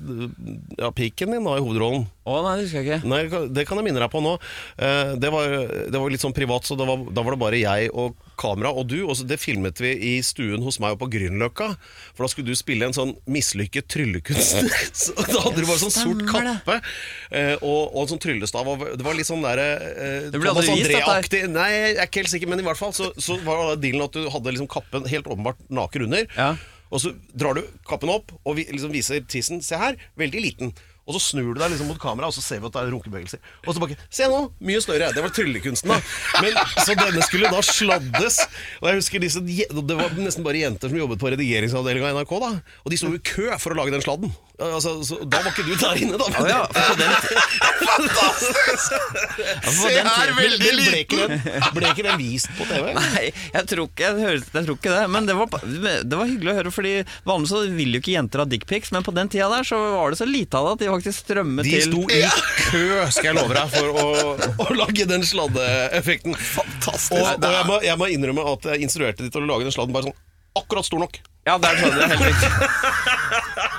ja, 0.81 0.91
piken 0.97 1.35
din 1.37 1.45
da, 1.47 1.59
i 1.59 1.63
hovedrollen? 1.65 2.07
Å 2.31 2.35
nei, 2.45 2.57
det 2.61 2.67
husker 2.67 2.85
jeg 2.85 2.87
ikke. 3.01 3.09
Nei, 3.11 3.47
det 3.51 3.65
kan 3.67 3.81
jeg 3.81 3.87
minne 3.89 4.03
deg 4.03 4.11
på 4.13 4.21
nå. 4.23 4.37
Eh, 4.79 5.15
Det 5.21 5.31
var, 5.35 5.55
det 5.91 5.99
var 5.99 6.13
litt 6.13 6.23
sånn 6.23 6.35
privat, 6.37 6.67
så 6.69 6.77
det 6.79 6.87
var, 6.87 7.01
da 7.11 7.25
var 7.27 7.35
det 7.35 7.41
bare 7.43 7.59
jeg 7.59 7.89
og 7.91 8.15
kamera 8.41 8.71
og 8.73 8.87
du. 8.93 9.01
Og 9.07 9.17
så 9.19 9.27
det 9.29 9.41
filmet 9.43 9.81
vi 9.83 9.91
i 10.13 10.13
stuen 10.25 10.63
hos 10.65 10.79
meg 10.81 10.95
oppe 10.95 11.05
på 11.07 11.11
Grünerløkka. 11.17 11.71
For 12.15 12.25
da 12.25 12.31
skulle 12.33 12.53
du 12.53 12.59
spille 12.59 12.87
en 12.87 12.95
sånn 12.97 13.15
mislykket 13.31 13.89
tryllekunstner. 13.91 14.69
Så 15.01 15.15
da 15.17 15.43
hadde 15.43 15.61
du 15.61 15.67
bare 15.69 15.81
sånn 15.83 15.93
sort 15.95 16.23
kappe 16.31 16.77
eh, 17.33 17.57
og, 17.61 17.91
og 17.95 18.03
en 18.05 18.11
sånn 18.15 18.23
tryllestav. 18.23 18.69
Og 18.69 18.85
det 19.01 19.07
var 19.07 19.17
litt 19.19 19.29
sånn 19.29 19.43
derre 19.45 19.69
eh, 19.91 20.29
aldri 20.31 20.45
Thomas 20.45 20.69
vist, 20.69 20.87
dette 20.87 20.99
her. 21.01 21.07
André-aktig. 21.07 21.43
Nei, 21.57 21.69
jeg 21.75 21.95
er 21.97 22.05
ikke 22.09 22.23
helt 22.23 22.35
sikker, 22.37 22.53
men 22.53 22.63
i 22.63 22.67
hvert 22.69 22.81
fall 22.81 22.95
så, 22.97 23.11
så 23.21 23.37
var 23.47 23.75
dealen 23.81 24.07
at 24.07 24.17
du 24.17 24.29
hadde 24.33 24.55
liksom 24.55 24.71
kappen 24.71 25.09
helt 25.11 25.29
åpenbart 25.31 25.61
naken 25.73 26.07
under. 26.09 26.29
Ja. 26.37 26.53
Og 26.91 27.03
så 27.03 27.15
drar 27.39 27.59
du 27.59 27.65
kappen 27.89 28.13
opp 28.13 28.33
og 28.45 28.57
vi, 28.59 28.67
liksom 28.71 28.95
viser 28.95 29.23
tissen. 29.31 29.63
Se 29.65 29.79
her, 29.79 29.99
veldig 30.19 30.43
liten. 30.43 30.73
Og 31.11 31.17
så 31.17 31.23
snur 31.33 31.55
du 31.57 31.59
deg 31.59 31.73
liksom 31.73 31.89
mot 31.91 31.99
kamera, 31.99 32.29
og 32.31 32.35
så 32.37 32.43
ser 32.45 32.61
vi 32.61 32.69
at 32.69 32.77
det 32.77 32.83
er 32.85 32.93
runkebevegelser. 32.95 33.41
Og 33.65 33.75
så 33.75 33.83
bare 33.83 33.97
Se 34.15 34.29
nå! 34.31 34.45
Mye 34.63 34.83
større. 34.85 35.09
Det 35.15 35.25
var 35.25 35.33
tryllekunsten, 35.35 35.91
da. 35.91 35.97
Men, 36.45 36.59
så 36.85 36.95
denne 36.99 37.25
skulle 37.27 37.51
da 37.51 37.63
sladdes. 37.67 38.39
Og 38.79 38.91
jeg 38.91 39.01
husker 39.01 39.25
disse 39.25 39.43
Det 39.43 39.97
var 39.99 40.15
nesten 40.21 40.47
bare 40.47 40.63
jenter 40.63 40.93
som 40.93 41.01
jobbet 41.01 41.23
på 41.23 41.33
redigeringsavdelinga 41.35 42.13
i 42.13 42.19
NRK, 42.21 42.37
da. 42.45 42.53
Og 42.85 42.95
de 42.95 43.01
sto 43.01 43.11
i 43.17 43.23
kø 43.33 43.49
for 43.59 43.75
å 43.75 43.81
lage 43.81 43.97
den 43.97 44.05
sladden. 44.05 44.31
Altså, 44.61 44.93
så, 45.07 45.17
da 45.25 45.41
var 45.41 45.55
ikke 45.55 45.65
du 45.65 45.73
der 45.81 46.01
inne, 46.05 46.19
da. 46.21 46.27
Ja, 46.45 46.61
for 46.69 46.91
på 46.91 46.97
den, 47.01 47.11
Ja, 49.41 49.71
for 49.71 49.73
Se 49.73 49.93
den 49.95 50.09
her, 50.11 50.33
veldig 50.37 50.73
liten! 50.77 51.35
ble, 51.77 51.93
ikke 51.95 52.05
den, 52.05 52.19
vist 52.21 52.51
på 52.59 52.67
TV? 52.69 52.91
Nei, 52.99 53.31
jeg 53.55 53.65
tror 53.71 53.89
ikke, 53.89 54.05
jeg, 54.05 54.19
hører, 54.21 54.45
jeg 54.45 54.69
tror 54.69 54.77
ikke 54.77 54.93
det. 54.95 55.05
Men 55.17 55.31
det 55.31 55.37
var, 55.39 55.65
det 56.05 56.21
var 56.21 56.29
hyggelig 56.29 56.53
å 56.53 56.57
høre, 56.61 56.75
Fordi 56.77 56.95
vanligvis 57.29 57.55
så 57.55 57.63
vil 57.81 57.97
jo 57.97 58.03
ikke 58.03 58.15
jenter 58.17 58.45
ha 58.45 58.49
dickpics, 58.53 58.93
men 58.97 59.07
på 59.07 59.17
den 59.17 59.33
tida 59.33 59.49
der 59.53 59.67
så 59.67 59.81
var 59.97 60.13
det 60.13 60.21
så 60.21 60.29
lite 60.29 60.61
av 60.61 60.69
det 60.69 60.77
at 60.77 60.85
de 60.85 60.93
faktisk 60.93 61.25
strømmet 61.25 61.67
De 61.67 61.75
til 61.77 61.87
sto 61.89 62.05
i 62.13 62.23
kø, 62.71 62.85
skal 63.17 63.31
jeg 63.31 63.39
love 63.41 63.57
deg, 63.57 63.77
for 63.77 64.03
å, 64.05 64.07
å 64.67 64.69
lage 64.77 65.09
den 65.09 65.25
sladdeeffekten. 65.27 66.37
Fantastisk. 66.37 67.17
Og, 67.17 67.47
og 67.47 67.55
jeg, 67.57 67.69
må, 67.71 67.81
jeg 67.87 68.01
må 68.01 68.11
innrømme 68.13 68.49
at 68.53 68.73
jeg 68.75 68.85
instruerte 68.89 69.25
de 69.25 69.33
til 69.33 69.47
å 69.47 69.51
lage 69.55 69.69
den 69.69 69.75
sladden 69.75 69.97
bare 69.97 70.11
sånn 70.11 70.19
akkurat 70.61 70.87
stor 70.87 71.03
nok. 71.05 71.21
Ja, 71.49 71.57
der 71.57 71.79
sa 71.81 71.89
du 71.89 71.97
det 71.97 72.09
helt 72.11 72.27
riktig. 72.29 72.51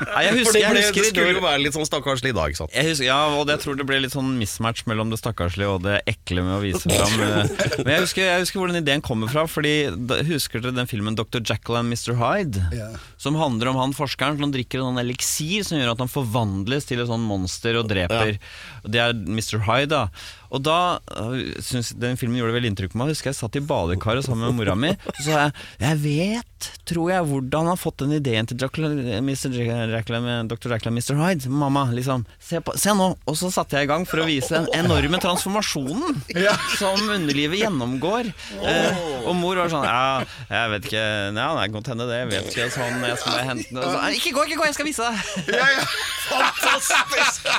Nei, 0.01 0.21
jeg 0.25 0.31
For 0.31 0.39
husker, 0.39 0.55
det, 0.55 0.61
jeg 0.61 0.73
ble, 0.73 0.81
husker 0.81 0.97
det 0.97 1.03
i 1.05 1.09
skulle 1.11 1.33
jo 1.35 1.43
være 1.43 1.61
litt 1.61 1.75
sånn 1.75 1.87
stakkarslig 1.87 2.31
i 2.31 2.35
dag, 2.35 2.51
ikke 2.51 2.59
sant. 2.63 2.73
Jeg 2.73 2.87
husker, 2.89 3.05
ja, 3.05 3.19
og 3.37 3.51
jeg 3.53 3.61
tror 3.61 3.77
det 3.77 3.85
ble 3.89 3.99
litt 4.01 4.15
sånn 4.15 4.31
mismatch 4.39 4.83
mellom 4.89 5.11
det 5.13 5.19
stakkarslige 5.21 5.75
og 5.75 5.85
det 5.85 5.99
ekle 6.09 6.45
med 6.47 6.55
å 6.57 6.61
vise 6.63 6.89
fram 6.89 7.21
eh, 7.21 7.53
Men 7.85 7.93
jeg 7.93 8.05
husker, 8.07 8.25
jeg 8.25 8.45
husker 8.45 8.61
hvordan 8.63 8.81
ideen 8.81 9.05
kommer 9.05 9.29
fra. 9.31 9.45
Fordi 9.51 9.75
da, 10.09 10.19
Husker 10.31 10.63
dere 10.63 10.75
den 10.79 10.89
filmen 10.89 11.17
Dr. 11.17 11.41
Jekyll 11.45 11.77
and 11.79 11.93
Mr. 11.93 12.15
Hyde? 12.17 12.65
Ja. 12.75 12.89
Som 13.21 13.37
handler 13.39 13.71
om 13.71 13.79
han 13.81 13.95
forskeren 13.97 14.41
som 14.41 14.53
drikker 14.53 14.81
en 14.81 14.91
sånn 14.91 15.01
eliksir 15.03 15.65
som 15.67 15.77
gjør 15.79 15.93
at 15.93 16.01
han 16.03 16.11
forvandles 16.11 16.89
til 16.89 17.03
et 17.03 17.09
sånn 17.11 17.25
monster 17.25 17.77
og 17.79 17.89
dreper. 17.91 18.37
Og 18.81 18.93
Det 18.93 19.03
er 19.05 19.13
Mr. 19.13 19.61
Hyde, 19.69 19.91
da. 19.93 20.07
Og 20.51 20.63
da 20.65 20.99
øh, 21.15 21.37
synes 21.63 21.93
den 21.95 22.17
filmen 22.19 22.41
gjorde 22.41 22.57
veldig 22.57 22.73
inntrykk 22.73 22.91
på 22.93 22.99
meg. 22.99 23.11
Jeg 23.11 23.19
husker 23.19 23.31
jeg 23.31 23.39
satt 23.39 23.55
i 23.55 23.63
badekaret 23.63 24.25
sammen 24.27 24.49
med 24.49 24.57
mora 24.59 24.75
mi. 24.75 24.91
Så 25.21 25.29
sa 25.29 25.37
jeg 25.45 25.53
Jeg 25.85 26.01
vet, 26.03 26.71
tror 26.91 27.13
jeg, 27.13 27.29
hvordan 27.51 27.67
han 27.67 27.75
har 27.75 27.79
fått 27.79 27.97
den 27.99 28.13
ideen 28.15 28.47
til 28.47 28.55
Mr. 28.55 29.51
Jekyll, 29.51 30.21
med 30.23 30.47
Dr. 30.49 30.71
Jekyll 30.71 30.91
Mr. 30.95 31.15
Hyde. 31.19 31.49
Mamma, 31.49 31.83
liksom. 31.91 32.25
Se, 32.39 32.61
på, 32.63 32.73
se 32.79 32.93
nå! 32.95 33.09
Og 33.27 33.35
så 33.37 33.51
satte 33.51 33.75
jeg 33.75 33.87
i 33.87 33.91
gang 33.91 34.05
for 34.07 34.23
å 34.23 34.27
vise 34.27 34.55
den 34.55 34.69
enorme 34.85 35.19
transformasjonen 35.21 36.21
som 36.79 37.09
underlivet 37.11 37.59
gjennomgår. 37.59 38.31
Eh, 38.63 39.01
og 39.25 39.35
mor 39.35 39.59
var 39.59 39.71
sånn 39.71 39.85
Ja, 39.85 40.23
jeg 40.49 40.71
vet 40.75 40.87
ikke 40.89 41.03
Ja, 41.03 41.49
det 41.57 41.67
kan 41.67 41.75
godt 41.75 41.91
hende 41.91 42.07
det. 42.09 42.21
Jeg 42.21 42.29
vet 42.31 42.49
ikke 42.51 42.69
sånn 42.73 43.03
Jeg 43.05 43.19
skal 43.21 43.43
hente 43.51 43.67
den. 43.69 43.81
Og 43.81 43.91
så, 43.91 43.99
Ikke 44.15 44.33
gå, 44.37 44.47
ikke 44.47 44.61
gå, 44.61 44.69
jeg 44.69 44.77
skal 44.79 44.87
vise 44.87 45.11
deg! 45.11 45.15
Ja, 45.59 45.67
ja. 45.75 45.85
Fantastisk! 46.31 47.51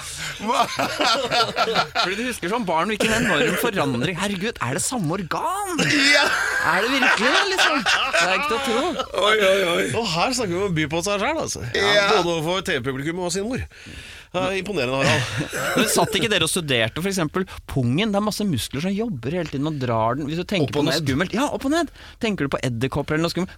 Fordi 2.02 2.16
du 2.18 2.24
husker 2.26 2.52
som 2.52 2.64
barn 2.66 2.90
hvilken 2.90 3.12
enorm 3.20 3.58
forandring. 3.60 4.16
Herregud, 4.18 4.58
er 4.64 4.78
det 4.78 4.82
samme 4.84 5.18
organ? 5.18 5.82
Ja. 6.12 6.24
Er 6.72 6.86
det 6.86 6.90
virkelig 6.96 7.44
liksom? 7.52 7.84
Det 7.84 8.24
er 8.24 8.34
ikke 8.38 8.48
til 8.48 8.56
å 8.56 8.62
tro. 8.66 8.80
Oi, 9.28 9.36
oi, 9.36 9.60
oi. 9.74 9.81
Og 9.90 10.08
her 10.14 10.34
snakker 10.36 10.54
vi 10.54 10.58
om 10.60 10.66
å 10.70 10.74
by 10.76 10.88
på 10.92 11.04
seg 11.06 11.22
sjøl, 11.22 11.38
altså. 11.44 11.62
Ja. 11.76 12.08
Både 12.16 12.36
overfor 12.38 12.66
TV-publikummet 12.68 13.28
og 13.28 13.34
sin 13.34 13.46
mor. 13.48 13.62
Ja, 14.32 14.46
imponerende, 14.56 14.96
Harald. 14.96 15.48
Men 15.76 15.88
Satt 15.92 16.14
ikke 16.16 16.30
dere 16.32 16.46
og 16.46 16.50
studerte 16.50 17.02
f.eks. 17.04 17.18
pungen? 17.68 18.14
Det 18.14 18.16
er 18.16 18.24
masse 18.24 18.46
muskler 18.48 18.80
som 18.86 18.94
jobber 18.94 19.36
hele 19.36 19.52
tiden 19.52 19.68
og 19.68 19.76
drar 19.82 20.16
den. 20.16 20.24
Hvis 20.30 20.40
du 20.40 20.46
tenker 20.48 20.70
Opp 20.70 20.72
og 20.72 20.78
på 20.78 20.84
noe 20.86 20.94
ned. 20.94 21.04
skummelt 21.04 21.36
Ja, 21.36 21.50
opp 21.52 21.66
og 21.68 21.74
ned. 21.74 21.92
Tenker 22.22 22.48
du 22.48 22.54
på 22.54 22.60
edderkopper 22.64 23.18
eller 23.18 23.26
noe 23.28 23.34
skummelt, 23.34 23.52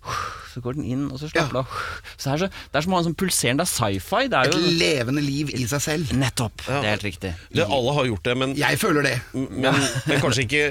så 0.51 0.63
går 0.65 0.81
den 0.81 0.89
inn, 0.97 1.05
og 1.15 1.23
så 1.23 1.31
slapper 1.31 1.55
du 1.55 1.61
av. 1.63 1.79
Så 2.19 2.33
er 2.33 2.43
det, 2.43 2.51
så, 2.51 2.67
det 2.75 2.81
er 2.81 2.87
som 2.89 2.95
å 2.95 2.99
ha 2.99 3.05
en 3.05 3.09
sånn 3.13 3.19
pulserende 3.23 3.63
det 3.63 3.71
er 3.71 3.75
sci-fi. 3.77 4.23
Det 4.33 4.41
er 4.41 4.51
Et 4.51 4.57
jo 4.59 4.77
levende 4.83 5.23
liv 5.23 5.55
i 5.55 5.67
seg 5.71 5.85
selv. 5.87 6.15
Nettopp. 6.19 6.67
Det 6.67 6.81
er 6.81 6.91
helt 6.91 7.07
riktig. 7.07 7.35
Det, 7.55 7.69
alle 7.79 7.95
har 8.01 8.11
gjort 8.11 8.27
det, 8.27 8.37
men, 8.43 8.57
Jeg 8.59 8.83
føler 8.83 9.07
det. 9.07 9.17
men, 9.35 9.79
men 10.11 10.25
kanskje 10.27 10.49
ikke 10.49 10.65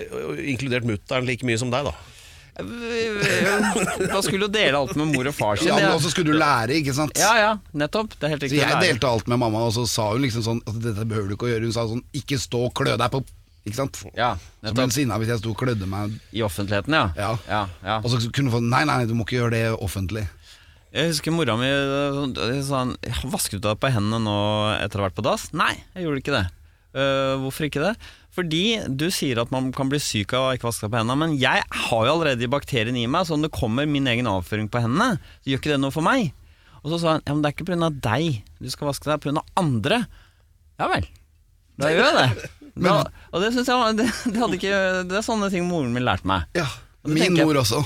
inkludert 0.52 0.88
mutter'n 0.88 1.32
like 1.32 1.48
mye 1.48 1.64
som 1.64 1.72
deg, 1.72 1.88
da. 1.88 1.96
Da 2.54 4.20
skulle 4.22 4.46
jo 4.46 4.52
dele 4.54 4.78
alt 4.78 4.94
med 5.00 5.10
mor 5.10 5.30
og 5.30 5.36
far 5.36 5.58
sin. 5.58 5.72
Ja, 5.72 5.78
men 5.80 5.96
også 5.96 6.12
skulle 6.14 6.34
du 6.34 6.38
lære, 6.38 6.76
ikke 6.78 6.94
sant? 6.96 7.18
Ja, 7.18 7.32
ja, 7.40 7.54
nettopp. 7.74 8.14
Det 8.20 8.28
er 8.28 8.36
helt 8.36 8.46
Så 8.46 8.60
jeg 8.60 8.82
delte 8.84 9.10
alt 9.10 9.32
med 9.32 9.42
mamma, 9.42 9.64
og 9.66 9.74
så 9.74 9.88
sa 9.90 10.12
hun 10.12 10.22
liksom 10.26 10.46
sånn 10.46 10.62
at 10.70 10.78
dette 10.84 11.08
behøver 11.10 11.32
du 11.32 11.38
ikke 11.38 11.50
å 11.50 11.54
gjøre. 11.54 11.66
Hun 11.66 11.76
sa 11.76 11.88
sånn 11.90 12.04
ikke 12.14 12.38
stå 12.42 12.68
og 12.70 12.76
klø 12.78 12.94
deg 13.00 13.10
på 13.14 13.24
Ikke 13.64 13.80
sant? 13.80 14.02
Ja, 14.12 14.34
nettopp. 14.36 14.70
Så 14.70 14.76
ble 14.76 14.86
hun 14.90 14.96
sinna 15.00 15.18
hvis 15.22 15.30
jeg 15.32 15.40
sto 15.42 15.54
og 15.54 15.60
klødde 15.64 15.88
meg. 15.90 16.18
I 16.36 16.44
offentligheten, 16.46 16.94
ja. 16.94 17.06
Ja. 17.18 17.34
ja, 17.48 17.66
ja. 17.82 18.00
Og 18.04 18.12
så 18.12 18.20
kunne 18.28 18.52
hun 18.52 18.58
få 18.58 18.64
Nei, 18.68 18.84
nei, 18.90 19.06
du 19.08 19.16
må 19.18 19.26
ikke 19.26 19.40
gjøre 19.40 19.56
det 19.56 19.68
offentlig. 19.78 20.28
Jeg 20.94 21.10
husker 21.10 21.34
mora 21.34 21.56
mi 21.58 21.70
øh, 21.72 22.60
sa 22.62 22.84
Vasket 23.26 23.64
du 23.64 23.66
deg 23.66 23.80
på 23.82 23.90
hendene 23.90 24.20
nå 24.22 24.36
etter 24.78 25.00
å 25.00 25.06
ha 25.06 25.08
vært 25.08 25.18
på 25.18 25.26
dass? 25.26 25.48
Nei, 25.58 25.72
jeg 25.96 26.06
gjorde 26.06 26.22
ikke 26.22 26.36
det. 26.36 26.44
Uh, 26.94 27.40
hvorfor 27.42 27.66
ikke 27.66 27.82
det? 27.82 27.96
Fordi 28.34 28.64
du 28.90 29.06
sier 29.14 29.38
at 29.44 29.52
man 29.54 29.70
kan 29.76 29.92
bli 29.92 30.00
syk 30.02 30.34
av 30.34 30.48
å 30.48 30.54
ikke 30.58 30.66
vaske 30.66 30.90
på 30.90 30.98
hendene, 30.98 31.18
men 31.22 31.36
jeg 31.38 31.62
har 31.62 32.08
jo 32.08 32.16
allerede 32.16 32.50
bakterien 32.50 32.98
i 32.98 33.06
meg, 33.06 33.28
så 33.28 33.36
om 33.38 33.44
det 33.46 33.52
kommer 33.54 33.86
min 33.90 34.10
egen 34.10 34.30
avføring 34.30 34.72
på 34.74 34.82
hendene, 34.82 35.20
så 35.44 35.52
gjør 35.52 35.62
ikke 35.62 35.74
det 35.76 35.82
noe 35.84 35.94
for 35.94 36.06
meg. 36.06 36.32
Og 36.82 36.92
så 36.92 37.00
sa 37.00 37.14
han 37.14 37.22
ja, 37.24 37.36
men 37.36 37.44
det 37.44 37.52
er 37.52 37.56
ikke 37.56 37.70
pga. 37.70 37.92
deg 38.04 38.42
du 38.60 38.72
skal 38.74 38.90
vaske 38.90 39.08
deg, 39.12 39.22
pga. 39.24 39.46
andre. 39.60 40.02
Ja 40.82 40.90
vel. 40.92 41.06
Da 41.80 41.94
gjør 41.94 42.10
jeg 42.10 42.20
det. 42.20 42.52
Da, 42.74 43.04
og 43.30 43.44
det 43.44 43.52
synes 43.54 43.68
jeg 43.70 43.98
det, 44.00 44.06
det, 44.34 44.46
ikke, 44.58 44.78
det 45.06 45.20
er 45.20 45.22
sånne 45.22 45.52
ting 45.54 45.68
moren 45.70 45.92
min 45.94 46.02
lærte 46.08 46.26
meg. 46.26 46.48
Ja, 46.58 46.66
Min 47.06 47.36
mor 47.38 47.60
også. 47.62 47.84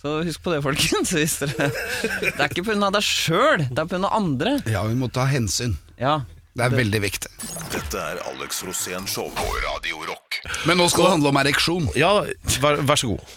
Så 0.00 0.14
husk 0.24 0.40
på 0.40 0.54
det, 0.54 0.62
folkens. 0.64 1.12
Dere, 1.12 1.66
det 2.22 2.32
er 2.32 2.48
ikke 2.48 2.64
pga. 2.64 2.88
deg 2.94 3.04
sjøl, 3.04 3.66
det 3.68 3.82
er 3.82 3.90
pga. 3.90 4.08
andre. 4.08 4.54
Ja, 4.72 4.86
vi 4.88 4.96
må 4.96 5.10
ta 5.12 5.26
hensyn. 5.28 5.76
Ja, 6.00 6.22
Det 6.56 6.64
er 6.64 6.72
veldig 6.72 7.00
viktig. 7.04 7.30
Dette 7.74 8.00
er 8.00 8.20
Alex 8.30 8.62
Rosén 8.64 9.04
Show 9.10 9.28
på 9.36 9.44
Radio 9.66 9.98
Rock. 10.08 10.38
Men 10.68 10.78
nå 10.80 10.86
skal 10.88 11.04
det 11.04 11.10
handle 11.18 11.28
om 11.34 11.40
ereksjon. 11.42 11.88
Ja, 11.98 12.12
vær, 12.62 12.80
vær 12.88 12.96
så 13.00 13.10
god. 13.12 13.34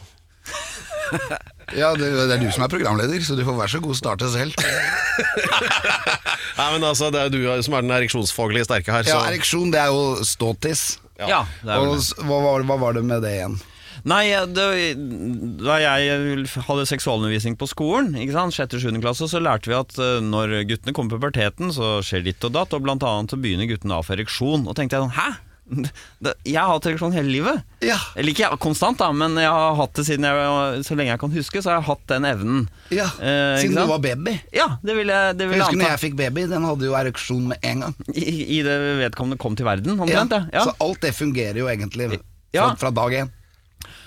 Ja, 1.75 1.91
det, 1.97 2.07
det 2.15 2.35
er 2.37 2.41
du 2.41 2.47
som 2.53 2.63
er 2.65 2.71
programleder, 2.71 3.19
så 3.25 3.35
du 3.37 3.43
får 3.45 3.57
vær 3.59 3.69
så 3.73 3.81
god 3.83 3.97
starte 3.99 4.29
selv. 4.33 4.55
Nei, 6.59 6.67
men 6.73 6.83
altså, 6.87 7.09
Det 7.13 7.21
er 7.25 7.33
du 7.33 7.41
som 7.65 7.75
er 7.77 7.85
den 7.85 7.93
ereksjonsfaglige 7.97 8.67
sterke 8.69 8.93
her. 8.95 9.07
Ja, 9.09 9.19
ereksjon 9.29 9.71
det 9.73 9.81
er 9.83 9.91
jo 9.93 10.23
ståtiss. 10.27 10.97
ja. 11.19 11.43
det 11.63 11.69
er 11.75 11.79
vel 11.83 11.91
Og 11.91 11.95
det. 11.97 12.03
s- 12.07 12.15
hva 12.23 12.39
var, 12.45 12.63
hva 12.71 12.79
var 12.81 12.95
det 12.97 13.03
med 13.05 13.21
det 13.25 13.35
igjen? 13.37 13.59
Nei, 14.07 14.23
det, 14.55 14.67
da 15.65 15.79
jeg 15.81 16.45
hadde 16.69 16.85
seksualundervisning 16.89 17.57
på 17.59 17.67
skolen, 17.69 18.13
ikke 18.15 18.35
sant, 18.37 18.55
6.-7. 18.55 19.01
klasse, 19.03 19.27
så 19.31 19.41
lærte 19.43 19.71
vi 19.71 19.75
at 19.79 19.97
eh, 19.99 20.19
når 20.23 20.59
guttene 20.69 20.95
kommer 20.95 21.15
på 21.17 21.19
puberteten, 21.23 21.73
så 21.75 21.97
skjer 22.05 22.23
ditt 22.29 22.43
og 22.47 22.55
datt, 22.55 22.73
og 22.77 22.85
blant 22.85 23.03
annet 23.03 23.33
så 23.35 23.39
begynner 23.41 23.69
guttene 23.69 23.99
å 23.99 24.05
få 24.05 24.15
ereksjon. 24.19 24.67
Og 24.69 24.75
tenkte 24.79 24.97
jeg 24.99 25.07
sånn, 25.09 25.15
hæ? 25.19 25.29
Jeg 26.49 26.57
har 26.57 26.71
hatt 26.71 26.85
ereksjon 26.89 27.13
hele 27.13 27.29
livet. 27.29 27.59
Ja. 27.85 27.97
Eller 28.17 28.33
ikke 28.33 28.47
konstant, 28.57 28.97
da, 28.97 29.11
men 29.13 29.35
jeg 29.37 29.45
har 29.53 29.75
hatt 29.77 29.93
det 29.99 30.05
siden 30.07 30.25
jeg, 30.25 30.79
så 30.87 30.95
lenge 30.97 31.11
jeg 31.13 31.21
kan 31.21 31.35
huske, 31.35 31.61
så 31.61 31.69
har 31.69 31.77
jeg 31.77 31.85
hatt 31.91 32.07
den 32.09 32.25
evnen. 32.25 32.63
Ja, 32.89 33.05
Eh, 33.21 33.59
Siden 33.61 33.77
du 33.77 33.83
var 33.91 34.01
baby. 34.01 34.33
Ja, 34.55 34.65
det 34.81 34.95
vil 34.97 35.11
jeg, 35.13 35.35
det 35.37 35.45
vil 35.51 35.59
Jeg 35.59 35.67
husker 35.67 35.77
når 35.83 35.91
jeg 35.93 36.01
fikk 36.07 36.17
baby, 36.23 36.47
den 36.49 36.65
hadde 36.65 36.89
jo 36.89 36.95
ereksjon 36.97 37.45
med 37.51 37.61
en 37.69 37.85
gang. 37.85 37.93
I, 38.15 38.25
I 38.57 38.63
det 38.65 38.77
vedkommende 39.03 39.37
kom 39.45 39.59
til 39.59 39.69
verden, 39.69 39.99
omtrent. 40.01 40.33
Ja. 40.33 40.47
Ja. 40.57 40.63
Så 40.71 40.73
alt 40.87 41.05
det 41.05 41.13
fungerer 41.19 41.61
jo 41.61 41.69
egentlig 41.69 42.09
fra, 42.15 42.21
Ja. 42.57 42.71
fra 42.81 42.89
dag 42.89 43.13
én. 43.21 43.29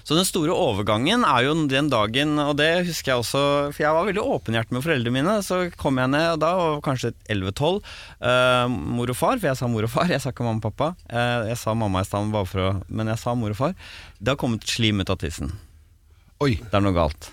Så 0.02 0.16
den 0.18 0.26
store 0.26 0.54
overgangen 0.54 1.22
er 1.26 1.44
jo 1.46 1.54
den 1.70 1.90
dagen, 1.92 2.34
og 2.42 2.56
det 2.58 2.70
husker 2.88 3.12
jeg 3.12 3.22
også, 3.22 3.42
for 3.70 3.84
jeg 3.84 3.94
var 3.94 4.08
veldig 4.08 4.24
åpenhjertig 4.34 4.74
med 4.74 4.84
foreldrene 4.84 5.14
mine. 5.14 5.36
Så 5.46 5.60
kom 5.78 6.00
jeg 6.02 6.10
ned 6.10 6.42
da, 6.42 6.52
og 6.58 6.82
kanskje 6.86 7.12
11-12. 7.30 7.78
Eh, 8.18 8.64
mor 8.98 9.12
og 9.14 9.18
far, 9.18 9.38
for 9.38 9.50
jeg 9.50 9.60
sa 9.60 9.70
mor 9.70 9.86
og 9.86 9.92
far, 9.92 10.10
jeg 10.10 10.24
sa 10.24 10.32
ikke 10.34 10.46
mamma 10.46 10.58
og 10.58 10.66
pappa. 10.66 10.90
Eh, 11.06 11.52
jeg 11.52 11.60
sa 11.60 11.76
mamma 11.78 12.02
i 12.02 12.08
stand 12.08 12.34
bare 12.34 12.50
for 12.50 12.64
å 12.64 12.72
Men 12.88 13.12
jeg 13.12 13.22
sa 13.22 13.36
mor 13.38 13.54
og 13.54 13.60
far. 13.60 13.78
Det 14.18 14.34
har 14.34 14.40
kommet 14.40 14.66
slim 14.66 15.00
ut 15.02 15.12
av 15.12 15.20
tissen. 15.22 15.54
Oi. 16.42 16.56
Det 16.58 16.74
er 16.74 16.82
noe 16.82 16.96
galt. 16.96 17.30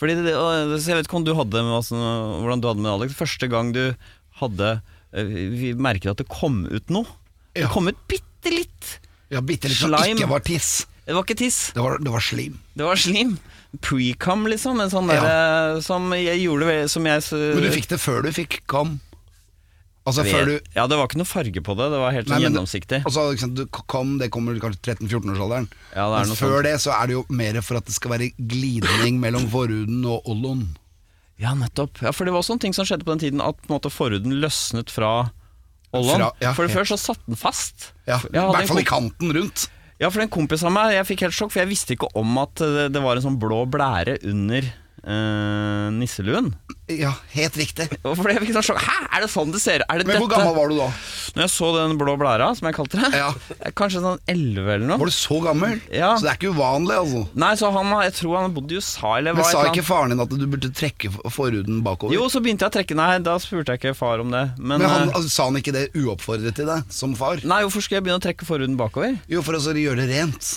Fordi 0.00 0.14
det, 0.22 0.32
og, 0.38 0.78
så 0.78 0.92
Jeg 0.92 1.00
vet 1.00 1.10
ikke 1.10 1.18
om 1.18 1.26
du 1.26 1.34
hadde 1.36 1.64
med, 1.66 1.90
hvordan 1.90 2.62
du 2.62 2.70
hadde 2.70 2.84
med 2.84 2.92
Alex. 2.94 3.18
Første 3.18 3.50
gang 3.50 3.74
du 3.74 3.82
hadde 4.40 4.70
eh, 5.12 5.34
Vi 5.58 5.74
merket 5.74 6.14
at 6.14 6.22
det 6.22 6.30
kom 6.30 6.62
ut 6.70 6.94
noe. 6.94 7.18
Det 7.56 7.66
kom 7.74 7.90
ut 7.90 7.98
bitte 8.08 8.54
litt. 8.54 8.96
Ja, 9.30 9.42
bitte 9.42 9.68
litt 9.70 9.78
som 9.78 9.94
ikke 9.94 10.30
var 10.30 10.46
tiss. 10.46 10.86
Det 11.10 11.16
var 11.18 11.26
ikke 11.26 11.38
tiss. 11.42 11.58
Det 11.74 11.82
var, 11.82 11.98
det 11.98 12.12
var 12.14 12.22
slim. 12.22 12.60
Det 12.78 12.86
var 12.86 12.98
slim. 13.02 13.34
Pre-cum, 13.82 14.46
liksom. 14.50 14.78
En 14.82 14.90
sånn 14.90 15.10
Ja. 15.10 15.80
som 15.82 16.08
jeg 16.14 16.40
gjorde 16.44 16.88
Som 16.90 17.06
jeg 17.06 17.22
Men 17.32 17.62
du 17.66 17.70
fikk 17.74 17.88
det 17.90 17.98
før 18.02 18.22
du 18.26 18.30
fikk 18.34 18.60
kam. 18.70 19.00
Altså 20.08 20.24
før 20.24 20.46
du 20.48 20.54
Ja, 20.74 20.86
det 20.88 20.96
var 20.98 21.06
ikke 21.10 21.18
noe 21.20 21.28
farge 21.28 21.60
på 21.62 21.74
det. 21.78 21.90
Det 21.92 21.98
var 22.00 22.14
helt 22.14 22.26
sånn 22.30 22.38
Nei, 22.40 22.46
gjennomsiktig. 22.48 23.02
gjennomsiktig. 23.02 23.36
Altså, 23.36 23.54
du 23.54 23.66
kom, 23.90 24.16
det 24.18 24.30
kommer 24.32 24.56
kanskje 24.62 24.96
13-14-årsalderen. 24.96 25.68
Ja, 25.94 26.06
det 26.14 26.22
Men 26.28 26.36
før 26.38 26.54
sånt. 26.56 26.64
det 26.70 26.74
så 26.86 26.94
er 26.96 27.06
det 27.10 27.18
jo 27.18 27.24
mer 27.28 27.60
for 27.62 27.76
at 27.78 27.86
det 27.90 27.94
skal 27.94 28.14
være 28.16 28.30
glidning 28.38 29.20
mellom 29.24 29.46
forhuden 29.52 30.00
og 30.06 30.26
ollon. 30.30 30.64
Ja, 31.40 31.54
nettopp. 31.54 32.00
Ja, 32.02 32.10
For 32.12 32.24
det 32.28 32.32
var 32.34 32.42
sånne 32.46 32.60
ting 32.64 32.74
som 32.76 32.84
skjedde 32.88 33.04
på 33.06 33.14
den 33.16 33.22
tiden, 33.26 33.40
at 33.44 33.56
måte 33.68 33.90
forhuden 33.92 34.40
løsnet 34.42 34.90
fra 34.92 35.30
Ollon. 35.92 36.22
Ja, 36.38 36.52
for 36.54 36.66
det 36.68 36.74
før 36.74 36.86
så 36.86 36.96
satt 37.00 37.18
den 37.26 37.34
fast. 37.34 37.88
Ja, 38.06 38.20
I 38.30 38.30
hvert 38.30 38.68
fall 38.70 38.78
i 38.78 38.84
kanten 38.86 39.32
rundt. 39.34 39.64
Ja, 40.00 40.08
for 40.08 40.24
en 40.24 40.32
kompis 40.32 40.62
av 40.64 40.72
meg, 40.72 40.94
jeg 40.96 41.08
fikk 41.10 41.26
helt 41.26 41.36
sjokk, 41.36 41.52
for 41.52 41.60
jeg 41.60 41.68
visste 41.68 41.92
ikke 41.92 42.08
om 42.16 42.38
at 42.40 42.62
det 42.88 43.02
var 43.04 43.18
en 43.18 43.26
sånn 43.26 43.40
blå 43.40 43.66
blære 43.68 44.16
under 44.30 44.64
eh, 45.04 45.86
nisseluen. 45.94 46.52
Ja, 46.90 47.12
helt 47.34 47.56
riktig. 47.56 47.86
Hvorfor 48.02 48.26
det? 48.26 48.36
jeg 48.38 48.46
fikk 48.48 48.56
sånn 48.56 48.66
sjokk. 48.66 48.82
Hæ, 48.82 48.96
er 49.16 49.24
det 49.24 49.30
sånn 49.30 49.52
det 49.54 49.60
ser 49.62 49.84
ut? 49.84 50.06
Men 50.08 50.18
hvor 50.22 50.30
gammel 50.32 50.56
var 50.56 50.72
du 50.72 50.78
da? 50.80 50.88
Når 51.36 51.44
jeg 51.44 51.52
så 51.54 51.68
den 51.76 51.94
blå 52.00 52.16
blæra, 52.18 52.48
som 52.58 52.66
jeg 52.66 52.76
kalte 52.76 52.98
det, 52.98 53.10
Ja. 53.14 53.28
kanskje 53.78 54.02
sånn 54.02 54.18
11 54.26 54.72
eller 54.74 54.86
noe. 54.88 54.98
Var 54.98 55.10
du 55.12 55.14
så 55.14 55.38
gammel? 55.44 55.76
Ja. 55.94 56.16
Så 56.18 56.26
det 56.26 56.32
er 56.32 56.38
ikke 56.40 56.54
uvanlig, 56.56 56.96
altså. 56.98 57.22
Nei, 57.44 57.52
så 57.60 57.70
han, 57.74 57.92
jeg 58.02 58.16
tror 58.18 58.36
han 58.40 58.56
bodde 58.56 58.74
i 58.74 58.80
USA, 58.80 59.12
eller 59.18 59.36
Men 59.36 59.44
hva 59.44 59.50
sa 59.50 59.66
ikke 59.70 59.86
faren 59.86 60.14
din 60.14 60.24
at 60.24 60.34
du 60.34 60.46
burde 60.50 60.72
trekke 60.74 61.12
forhuden 61.30 61.82
bakover? 61.86 62.14
Jo, 62.16 62.26
så 62.32 62.42
begynte 62.42 62.66
jeg 62.66 62.72
å 62.74 62.76
trekke 62.80 62.98
Nei, 62.98 63.12
da 63.24 63.36
spurte 63.42 63.76
jeg 63.76 63.82
ikke 63.84 63.94
far 63.96 64.24
om 64.24 64.34
det. 64.34 64.46
Men, 64.58 64.82
Men 64.82 64.88
han, 64.90 65.08
eh, 65.08 65.14
altså, 65.14 65.30
sa 65.30 65.46
han 65.50 65.60
ikke 65.60 65.76
det 65.76 65.86
uoppfordret 65.94 66.58
til 66.58 66.66
deg, 66.70 66.90
som 66.90 67.14
far? 67.18 67.44
Nei, 67.44 67.62
hvorfor 67.66 67.84
skulle 67.86 68.00
jeg 68.00 68.08
begynne 68.08 68.22
å 68.22 68.26
trekke 68.26 68.48
forhuden 68.48 68.76
bakover? 68.80 69.14
Jo, 69.30 69.44
for 69.46 69.54
å 69.54 69.62
gjøre 69.62 70.02
det 70.02 70.10
rent. 70.10 70.50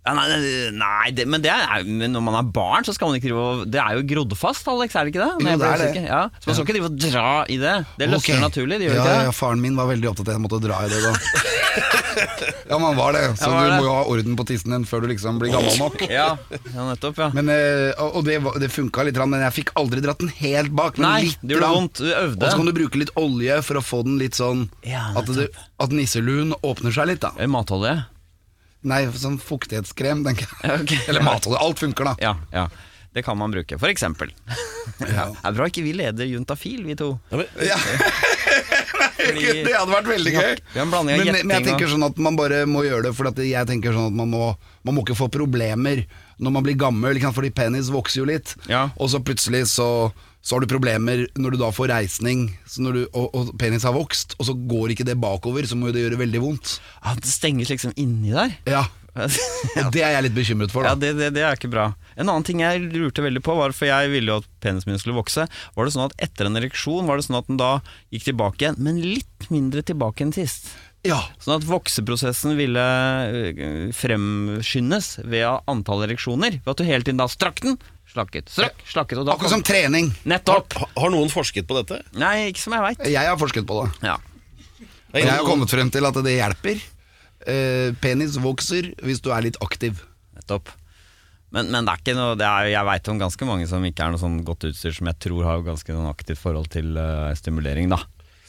Ja, 0.00 0.14
nei, 0.16 0.26
nei, 0.72 1.10
det, 1.12 1.26
men 1.28 1.42
det 1.44 1.50
er, 1.52 1.82
men 1.84 2.14
når 2.16 2.22
man 2.24 2.36
er 2.38 2.46
barn, 2.56 2.86
så 2.88 2.94
skal 2.96 3.10
man 3.10 3.18
ikke 3.18 3.28
drive 3.28 3.40
og 3.44 3.64
Det 3.68 3.80
er 3.82 3.98
jo 3.98 4.04
grodd 4.14 4.32
fast, 4.38 4.68
Alex, 4.72 4.94
er 4.96 5.04
det 5.04 5.12
ikke 5.12 5.26
det? 5.26 5.32
Jo, 5.44 5.58
det 5.60 5.68
er 5.68 5.82
det. 5.82 6.04
Ja, 6.06 6.20
så 6.40 6.48
man 6.48 6.56
skal 6.56 6.64
ikke 6.64 6.76
drive 6.78 6.88
og 6.88 6.96
dra 7.04 7.24
i 7.44 7.58
det. 7.60 7.74
Det 8.00 8.08
løsner 8.08 8.38
okay. 8.38 8.44
naturlig, 8.46 8.78
det 8.80 8.88
gjør 8.88 8.96
ja? 8.96 9.16
Ja, 9.26 9.34
faren 9.36 9.60
min 9.60 9.76
var 9.76 9.90
veldig 9.90 10.08
opptatt 10.08 10.30
av 10.30 10.32
at 10.32 10.38
jeg 10.38 10.44
måtte 10.46 10.60
dra 10.64 10.78
i 10.86 10.88
det 10.88 11.02
da. 11.04 11.12
ja, 12.70 12.78
man 12.80 12.96
var 12.96 13.12
det. 13.12 13.24
Så 13.42 13.50
var 13.52 13.68
du 13.68 13.74
må 13.76 13.84
jo 13.90 13.92
ha 13.92 14.04
orden 14.14 14.38
på 14.40 14.46
tissen 14.48 14.72
din 14.72 14.86
før 14.88 15.04
du 15.04 15.10
liksom 15.12 15.40
blir 15.42 15.52
gammel 15.52 15.76
nok. 15.82 16.06
Ja, 16.10 16.30
ja 16.48 16.86
nettopp, 16.88 17.20
ja. 17.20 17.28
Men, 17.36 17.52
eh, 17.52 17.90
og 18.00 18.20
og 18.20 18.24
det, 18.26 18.38
det 18.62 18.70
funka 18.72 19.04
litt, 19.06 19.20
men 19.20 19.44
jeg 19.44 19.56
fikk 19.60 19.74
aldri 19.80 20.00
dratt 20.04 20.24
den 20.24 20.32
helt 20.40 20.72
bak. 20.76 20.96
Men 20.96 21.10
Nei, 21.10 21.18
litt 21.28 21.44
det 21.44 21.58
gjorde 21.58 21.74
vondt. 21.76 22.00
Du 22.00 22.08
Og 22.08 22.22
øvde. 22.22 22.48
så 22.48 22.56
kan 22.56 22.72
du 22.72 22.76
bruke 22.80 23.02
litt 23.04 23.12
olje 23.20 23.60
for 23.68 23.80
å 23.80 23.84
få 23.84 24.00
den 24.08 24.16
litt 24.22 24.40
sånn 24.40 24.70
Ja, 24.88 25.10
at, 25.20 25.28
at 25.84 25.92
nisseluen 25.92 26.56
åpner 26.64 26.96
seg 26.96 27.12
litt. 27.12 27.20
da 27.20 27.36
Matolje. 27.50 27.98
Nei, 28.88 29.02
sånn 29.12 29.36
fuktighetskrem, 29.42 30.22
tenker 30.24 30.46
jeg. 30.48 30.60
Ja, 30.64 30.78
ok. 30.80 30.94
Eller 31.12 31.26
matolje. 31.26 31.60
Alt 31.60 31.82
funker, 31.82 32.12
da. 32.12 32.14
Ja, 32.22 32.36
ja. 32.54 32.68
Det 33.12 33.24
kan 33.26 33.34
man 33.36 33.50
bruke, 33.50 33.78
for 33.80 33.90
eksempel. 33.92 34.30
Ja. 35.00 35.30
Det 35.32 35.38
er 35.48 35.54
bra 35.56 35.66
ikke 35.70 35.82
vi 35.84 35.92
leder 35.96 36.26
Juntafil, 36.28 36.82
vi 36.84 36.94
to. 36.98 37.14
Ja, 37.30 37.38
men, 37.40 37.46
Ja. 37.64 37.76
Fordi- 39.20 39.62
det 39.64 39.72
hadde 39.76 39.92
vært 39.92 40.08
veldig 40.10 40.32
gøy. 40.34 40.58
Men, 40.74 40.90
men 41.46 41.52
jeg 41.54 41.66
tenker 41.66 41.90
sånn 41.92 42.04
at 42.06 42.18
man 42.20 42.36
bare 42.38 42.62
må 42.68 42.82
gjøre 42.86 43.08
det, 43.08 43.12
for 43.16 43.28
at 43.30 43.38
jeg 43.44 43.68
tenker 43.68 43.94
sånn 43.96 44.10
at 44.10 44.16
man 44.16 44.30
må, 44.32 44.50
man 44.86 44.96
må 44.96 45.04
ikke 45.04 45.16
få 45.18 45.28
problemer 45.32 46.02
når 46.40 46.54
man 46.56 46.64
blir 46.64 46.78
gammel, 46.80 47.20
fordi 47.32 47.50
penis 47.52 47.90
vokser 47.92 48.22
jo 48.22 48.28
litt. 48.30 48.54
Ja. 48.70 48.88
Og 48.96 49.10
så 49.12 49.20
plutselig 49.24 49.66
så, 49.72 50.10
så 50.40 50.56
har 50.56 50.64
du 50.64 50.70
problemer 50.70 51.26
når 51.36 51.54
du 51.54 51.58
da 51.60 51.68
får 51.74 51.90
reisning, 51.92 52.46
du, 52.76 53.02
og, 53.12 53.26
og 53.36 53.50
penis 53.60 53.84
har 53.84 53.92
vokst, 53.96 54.38
og 54.40 54.48
så 54.48 54.54
går 54.56 54.94
ikke 54.94 55.06
det 55.08 55.18
bakover, 55.20 55.68
så 55.68 55.76
må 55.76 55.90
jo 55.90 55.96
det 55.96 56.06
gjøre 56.06 56.22
veldig 56.22 56.40
vondt. 56.46 56.78
ja, 57.04 57.12
Det 57.18 57.28
stenges 57.28 57.72
liksom 57.72 57.92
inni 58.00 58.32
der. 58.32 58.56
Ja, 58.68 58.86
ja, 59.18 59.26
Og 59.84 59.90
det 59.92 60.04
er 60.06 60.14
jeg 60.14 60.24
litt 60.28 60.36
bekymret 60.36 60.72
for, 60.72 60.86
da. 60.86 60.94
det, 60.94 61.12
det, 61.18 61.32
det 61.34 61.42
er 61.42 61.58
ikke 61.58 61.70
bra. 61.72 61.88
En 62.14 62.28
annen 62.28 62.46
ting 62.46 62.62
jeg 62.62 62.84
lurte 62.94 63.24
veldig 63.24 63.42
på, 63.44 63.56
var 63.58 63.74
for 63.76 63.90
jeg 63.90 64.12
ville 64.12 64.30
jo 64.30 64.38
at 64.40 64.46
penisen 64.62 64.92
min 64.92 65.00
skulle 65.02 65.18
vokse. 65.18 65.46
Var 65.76 65.88
det 65.88 65.94
sånn 65.96 66.06
at 66.06 66.14
etter 66.28 66.48
en 66.48 66.60
ereksjon 66.60 67.08
var 67.10 67.18
det 67.18 67.26
sånn 67.26 67.40
at 67.40 67.50
den 67.50 67.58
da 67.60 67.72
gikk 68.14 68.28
tilbake 68.30 68.64
igjen, 68.64 68.78
men 68.78 69.02
litt 69.02 69.50
mindre 69.52 69.82
tilbake 69.86 70.24
enn 70.24 70.34
sist? 70.36 70.70
Ja. 71.06 71.18
Sånn 71.40 71.56
at 71.56 71.64
vokseprosessen 71.68 72.58
ville 72.58 72.86
øh, 73.32 73.86
fremskyndes 73.96 75.14
ved 75.24 75.46
antall 75.70 76.04
ereksjoner. 76.06 76.60
Ved 76.60 76.74
at 76.74 76.82
du 76.82 76.86
hele 76.86 77.06
tiden 77.06 77.20
da 77.22 77.28
strakk 77.30 77.62
den, 77.64 77.78
slakket, 78.10 78.50
strakk, 78.50 78.82
slakket 78.88 79.20
og 79.22 79.28
da 79.28 79.36
Akkurat 79.36 79.54
som 79.54 79.62
trening. 79.66 80.10
Nettopp! 80.28 80.74
Har, 80.78 80.90
har 80.98 81.12
noen 81.14 81.30
forsket 81.32 81.68
på 81.68 81.78
dette? 81.78 82.00
Nei, 82.18 82.50
ikke 82.50 82.64
som 82.64 82.74
jeg 82.76 82.86
veit. 82.86 83.06
Jeg 83.12 83.30
har 83.30 83.38
forsket 83.40 83.68
på 83.68 83.80
det. 83.82 84.10
Ja. 84.10 84.18
Er 85.12 85.24
Jeg 85.24 85.32
har 85.32 85.46
kommet 85.46 85.70
frem 85.72 85.90
til 85.92 86.06
at 86.06 86.18
det 86.24 86.36
hjelper. 86.36 86.82
Eh, 87.50 87.88
penis 88.02 88.36
vokser 88.42 88.92
hvis 89.04 89.22
du 89.24 89.30
er 89.34 89.46
litt 89.46 89.58
aktiv. 89.64 90.02
Nettopp. 90.36 90.70
Men, 91.50 91.70
men 91.72 91.86
det 91.86 91.92
er 91.92 92.02
ikke 92.02 92.14
noe 92.14 92.36
det 92.38 92.46
er, 92.46 92.68
Jeg 92.70 92.86
veit 92.86 93.08
om 93.10 93.18
ganske 93.18 93.46
mange 93.48 93.66
som 93.66 93.84
ikke 93.86 94.06
er 94.06 94.12
noe 94.14 94.22
sånn 94.22 94.38
godt 94.46 94.68
utstyr, 94.68 94.94
som 94.94 95.10
jeg 95.10 95.18
tror 95.26 95.48
har 95.48 95.64
ganske 95.66 95.96
noen 95.96 96.10
aktivt 96.12 96.38
forhold 96.38 96.70
til 96.70 96.94
uh, 96.94 97.32
stimulering, 97.38 97.90
da. 97.90 97.98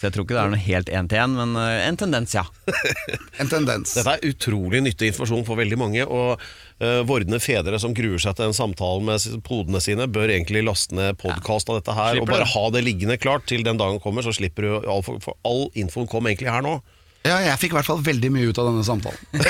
Så 0.01 0.07
jeg 0.07 0.15
tror 0.15 0.25
ikke 0.25 0.33
det 0.33 0.41
er 0.41 0.49
noe 0.49 0.65
helt 0.65 0.87
én 0.89 1.07
til 1.11 1.19
én, 1.21 1.33
men 1.37 1.51
øh, 1.61 1.79
en 1.85 1.97
tendens, 2.01 2.31
ja. 2.33 2.41
En 3.41 3.49
tendens. 3.51 3.91
Dette 3.93 4.15
er 4.15 4.31
utrolig 4.31 4.79
nyttig 4.81 5.11
informasjon 5.11 5.43
for 5.45 5.59
veldig 5.61 5.77
mange. 5.77 6.07
Og 6.09 6.41
uh, 6.81 7.01
vordende 7.05 7.37
fedre 7.37 7.77
som 7.77 7.93
gruer 7.93 8.17
seg 8.23 8.33
til 8.39 8.49
en 8.49 8.57
samtale 8.57 9.05
med 9.05 9.43
podene 9.45 9.77
sine, 9.85 10.09
bør 10.09 10.33
egentlig 10.33 10.63
laste 10.65 10.97
ned 10.97 11.19
podkast 11.21 11.69
av 11.69 11.77
dette 11.77 11.93
her 11.93 12.15
Slipper 12.15 12.25
og 12.25 12.33
bare 12.33 12.47
det. 12.47 12.53
ha 12.55 12.65
det 12.73 12.81
liggende 12.87 13.19
klart 13.21 13.45
til 13.51 13.61
den 13.67 13.77
dagen 13.77 14.01
kommer. 14.01 14.25
Så 14.25 14.33
slipper 14.39 14.65
du 14.65 14.89
all, 14.89 15.05
for, 15.05 15.21
for 15.21 15.37
all 15.45 15.67
infoen 15.77 16.09
kom 16.09 16.31
egentlig 16.31 16.49
her 16.49 16.65
nå. 16.65 16.79
Ja, 17.21 17.37
jeg 17.45 17.59
fikk 17.61 17.75
i 17.75 17.77
hvert 17.77 17.85
fall 17.85 18.01
veldig 18.01 18.31
mye 18.33 18.49
ut 18.49 18.57
av 18.61 18.71
denne 18.71 18.85
samtalen. 18.85 19.19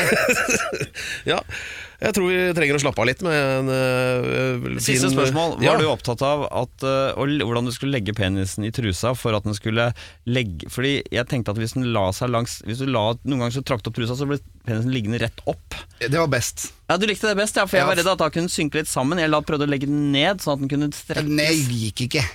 Ja, 1.31 1.37
jeg 2.01 2.15
tror 2.17 2.31
vi 2.31 2.37
trenger 2.57 2.75
å 2.75 2.81
slappe 2.81 3.03
av 3.03 3.07
litt 3.07 3.19
med 3.21 3.35
en 3.37 3.67
uh, 3.69 4.79
Siste 4.81 5.11
spørsmål. 5.13 5.59
Var 5.59 5.67
ja. 5.67 5.75
du 5.77 5.85
opptatt 5.85 6.23
av 6.25 6.47
at, 6.49 6.85
uh, 6.85 7.13
hvordan 7.15 7.69
du 7.69 7.71
skulle 7.75 7.93
legge 7.93 8.15
penisen 8.17 8.65
i 8.65 8.71
trusa 8.73 9.13
for 9.17 9.37
at 9.37 9.45
den 9.45 9.53
skulle 9.57 9.91
legge 10.25 10.69
Fordi 10.73 10.95
jeg 11.13 11.29
tenkte 11.29 11.53
at 11.53 11.61
hvis 11.61 11.75
den 11.77 11.91
la 11.93 12.07
seg 12.15 12.33
langs 12.33 12.57
Hvis 12.65 12.81
du 12.81 12.89
la 12.89 13.11
Noen 13.21 13.43
ganger 13.45 13.59
så 13.59 13.63
trakk 13.69 13.85
opp 13.85 13.99
trusa, 13.99 14.17
så 14.17 14.25
ble 14.29 14.39
penisen 14.65 14.93
liggende 14.93 15.21
rett 15.21 15.45
opp. 15.49 15.77
Det 16.01 16.15
var 16.15 16.29
best. 16.31 16.71
Ja, 16.89 16.97
Du 16.97 17.05
likte 17.09 17.29
det 17.29 17.37
best, 17.39 17.57
ja, 17.57 17.67
for 17.69 17.77
jeg 17.77 17.85
Ja. 17.85 17.91
var 17.93 18.01
redd 18.01 18.09
at 18.09 18.23
da 18.23 18.29
kunne 18.33 18.49
den 18.49 18.53
synke 18.53 18.81
litt 18.81 18.89
sammen. 18.89 19.21
Jeg 19.21 19.29
la 19.29 19.41
prøvde 19.45 19.69
å 19.69 19.71
legge 19.71 19.89
den 19.89 20.09
ned, 20.13 20.41
sånn 20.41 20.57
at 20.57 20.65
den 20.65 20.71
kunne 20.73 20.89
strekkes. 20.95 21.29
Nei, 21.29 21.53
gikk 21.85 22.07
ikke. 22.09 22.25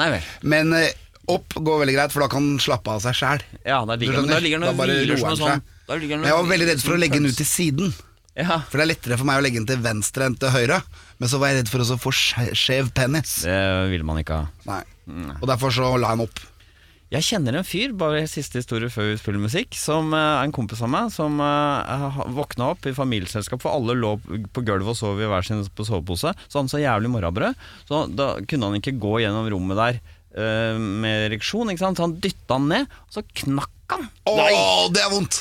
Nei 0.00 0.10
vel. 0.12 0.30
Men 0.44 0.72
eh, 0.76 0.92
opp 1.32 1.56
går 1.56 1.82
veldig 1.82 1.96
greit, 1.96 2.14
for 2.14 2.24
da 2.24 2.30
kan 2.32 2.44
den 2.52 2.60
slappe 2.62 2.92
av 2.92 3.02
seg 3.04 3.16
sjæl. 3.18 3.46
Ja, 3.62 3.80
da 3.88 3.96
ligger, 3.98 4.22
men 4.22 4.30
da 4.30 4.40
ligger 4.42 4.62
den 4.66 5.40
sånn 5.40 5.64
da 5.86 5.94
ligger 5.94 6.18
den 6.18 6.26
Jeg 6.26 6.34
var 6.34 6.50
veldig 6.50 6.68
redd 6.72 6.82
for 6.82 6.96
å 6.96 7.00
legge 7.00 7.20
den 7.20 7.30
ut 7.30 7.38
til 7.38 7.48
siden. 7.48 7.94
Ja, 8.36 8.58
For 8.68 8.76
det 8.76 8.84
er 8.84 8.90
lettere 8.90 9.16
for 9.16 9.28
meg 9.28 9.38
å 9.40 9.44
legge 9.44 9.62
den 9.62 9.68
til 9.68 9.78
venstre 9.80 10.26
enn 10.28 10.34
til 10.36 10.52
høyre. 10.52 10.82
Men 11.16 11.30
så 11.32 11.38
var 11.40 11.52
jeg 11.52 11.62
redd 11.62 11.70
for 11.72 11.84
å 11.84 11.96
få 12.00 12.12
skjev 12.12 12.90
penis. 12.96 13.38
det 13.46 13.88
vil 13.94 14.04
man 14.04 14.20
ikke 14.20 14.42
ha. 14.42 14.50
Nei. 14.68 14.82
Og 15.38 15.48
derfor 15.48 15.72
så 15.72 15.94
la 15.96 16.12
jeg 16.12 16.20
den 16.20 16.26
opp. 16.26 16.42
Jeg 17.14 17.22
kjenner 17.22 17.54
en 17.54 17.64
fyr, 17.66 17.92
bare 17.94 18.24
siste 18.26 18.58
historie 18.58 18.90
før 18.90 19.12
vi 19.12 19.18
spiller 19.20 19.38
musikk, 19.38 19.76
som 19.78 20.10
eh, 20.10 20.24
er 20.40 20.48
en 20.48 20.54
kompis 20.54 20.80
av 20.82 20.90
meg, 20.90 21.12
som 21.14 21.38
uh, 21.38 22.18
våkna 22.34 22.72
opp 22.72 22.88
i 22.90 22.94
familieselskap, 22.96 23.62
for 23.62 23.78
alle 23.78 23.94
lå 23.94 24.16
på 24.26 24.64
gulvet 24.66 24.90
og 24.90 24.98
sov 24.98 25.22
i 25.22 25.28
hver 25.30 25.46
sin 25.46 25.62
på 25.70 25.86
sovepose. 25.86 26.34
Så 26.50 26.58
han 26.58 26.70
så 26.72 26.82
jævlig 26.82 27.12
morrabrød, 27.14 27.54
så 27.86 28.02
da 28.10 28.32
kunne 28.50 28.72
han 28.72 28.80
ikke 28.80 28.96
gå 28.98 29.20
gjennom 29.22 29.46
rommet 29.54 29.78
der 29.78 30.00
eh, 30.36 30.76
med 30.78 31.26
ereksjon, 31.30 31.70
ikke 31.72 31.82
sant? 31.84 31.98
så 32.00 32.06
han 32.06 32.16
dytta 32.20 32.58
han 32.58 32.68
ned, 32.72 32.86
og 33.08 33.16
så 33.18 33.24
knakk 33.42 33.94
han. 33.96 34.08
Å, 34.28 34.36
det 34.92 35.02
er 35.04 35.10
vondt! 35.14 35.40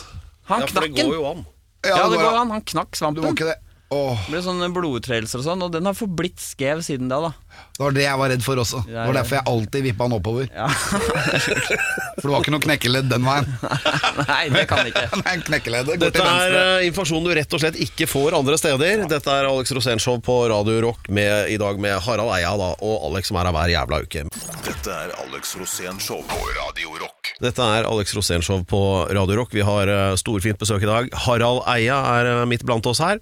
Han 0.51 0.61
Ja, 0.61 0.67
for 0.69 0.81
det 0.85 0.91
knakk 0.91 0.97
den! 0.97 1.09
går 1.11 1.15
jo 1.19 1.27
an. 1.33 1.45
Ja, 1.85 1.95
det 2.09 2.17
går 2.17 2.23
går 2.25 2.39
an. 2.41 2.51
Han 2.55 2.61
knakk 2.65 2.91
Du 2.91 2.97
må 2.97 2.99
svampen. 3.01 3.31
ikke 3.35 3.49
det. 3.51 3.57
Åh, 3.93 4.17
Det 4.25 4.31
ble 4.33 4.39
sånne 4.41 4.67
blodutredelser 4.73 5.39
og 5.39 5.45
sånn, 5.45 5.61
og 5.61 5.69
den 5.75 5.85
har 5.85 5.93
forblitt 5.93 6.41
skjev 6.41 6.81
siden 6.85 7.09
da, 7.11 7.19
da. 7.21 7.29
det 7.77 7.83
var 7.83 7.93
det 7.95 8.05
jeg 8.05 8.19
var 8.21 8.31
redd 8.33 8.43
for 8.45 8.61
også. 8.63 8.81
Det 8.87 8.95
var 8.97 9.13
derfor 9.19 9.37
jeg 9.37 9.45
alltid 9.51 9.85
vippa 9.85 10.07
den 10.09 10.15
oppover. 10.17 10.47
Ja. 10.49 10.67
For 12.15 12.25
det 12.25 12.31
var 12.33 12.41
ikke 12.41 12.53
noe 12.55 12.63
knekkeledd 12.63 13.09
den 13.11 13.27
veien. 13.27 13.47
Nei, 14.31 14.41
det 14.55 14.63
kan 14.71 14.89
ikke. 14.89 15.05
Nei, 15.21 15.35
knekkeleddet 15.45 15.91
går 15.93 16.01
Dette 16.07 16.17
til 16.17 16.25
er 16.25 16.39
venstre. 16.39 16.63
eh, 16.79 16.87
informasjon 16.89 17.27
du 17.27 17.33
rett 17.37 17.55
og 17.57 17.61
slett 17.61 17.79
ikke 17.85 18.07
får 18.09 18.37
andre 18.39 18.57
steder. 18.59 19.05
Dette 19.11 19.35
er 19.37 19.49
Alex 19.51 19.75
Rosénshow 19.77 20.17
på 20.25 20.37
Radio 20.51 20.79
Rock 20.87 21.09
med, 21.13 21.51
i 21.53 21.59
dag 21.61 21.79
med 21.79 21.99
Harald 22.07 22.33
Eia 22.39 22.55
da, 22.59 22.71
og 22.81 23.09
Alex 23.11 23.29
som 23.29 23.37
er 23.41 23.51
her 23.51 23.55
hver 23.59 23.75
jævla 23.75 24.01
uke. 24.07 24.25
Dette 24.65 24.97
er 25.05 25.13
Alex 25.27 25.55
Rosénshow 25.61 26.25
på 26.31 26.41
Radio 26.57 26.97
Rock. 27.03 27.14
Dette 27.43 27.59
er 27.59 27.83
Alex 27.83 28.13
Rosénshow 28.15 28.61
på 28.63 28.79
Radio 29.11 29.35
Rock. 29.41 29.51
Vi 29.51 29.63
har 29.65 29.89
eh, 29.91 30.13
storfint 30.15 30.59
besøk 30.61 30.85
i 30.85 30.87
dag. 30.87 31.09
Harald 31.25 31.65
Eia 31.67 31.97
er 32.13 32.29
eh, 32.31 32.43
midt 32.47 32.63
blant 32.63 32.85
oss 32.87 33.01
her. 33.03 33.19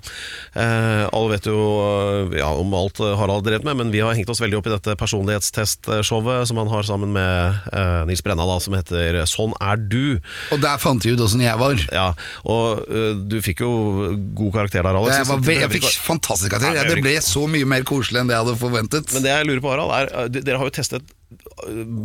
Eh, 0.53 1.05
alle 1.07 1.31
vet 1.31 1.47
jo 1.49 1.55
eh, 2.29 2.35
ja, 2.37 2.51
om 2.53 2.75
alt 2.77 3.01
Harald 3.01 3.47
drev 3.47 3.65
med, 3.65 3.79
men 3.79 3.93
vi 3.93 4.03
har 4.05 4.13
hengt 4.13 4.29
oss 4.29 4.41
veldig 4.43 4.59
opp 4.59 4.69
i 4.69 4.73
dette 4.75 4.93
personlighetstestshowet 5.01 6.45
som 6.49 6.61
han 6.61 6.69
har 6.69 6.85
sammen 6.85 7.15
med 7.15 7.71
eh, 7.73 8.03
Nils 8.09 8.21
Brenna, 8.25 8.45
da, 8.45 8.59
som 8.61 8.77
heter 8.77 9.23
Sånn 9.29 9.57
er 9.57 9.81
du. 9.81 10.19
Og 10.53 10.61
der 10.61 10.77
fant 10.83 11.01
de 11.01 11.15
ut 11.15 11.25
åssen 11.25 11.41
jeg 11.41 11.57
var. 11.57 11.81
Ja, 11.89 12.11
og 12.45 12.85
eh, 12.85 13.17
du 13.17 13.39
fikk 13.41 13.65
jo 13.65 13.73
god 14.37 14.53
karakter 14.59 14.85
der, 14.85 15.01
Alex. 15.01 15.23
Jeg, 15.23 15.29
var 15.31 15.41
ve 15.49 15.57
jeg 15.57 15.73
fikk 15.79 15.89
fantastisk 16.05 16.53
karakter. 16.53 16.77
Ja, 16.77 16.85
det 16.85 17.01
ble 17.01 17.17
så 17.25 17.47
mye 17.49 17.65
mer 17.65 17.89
koselig 17.89 18.21
enn 18.21 18.29
det 18.29 18.37
jeg 18.37 18.45
hadde 18.45 18.61
forventet. 18.61 19.09
Men 19.17 19.25
det 19.25 19.33
jeg 19.33 19.49
lurer 19.49 19.65
på, 19.65 19.73
Harald, 19.73 19.97
er 19.97 20.33
Dere 20.37 20.61
har 20.61 20.69
jo 20.69 20.77
testet 20.77 21.13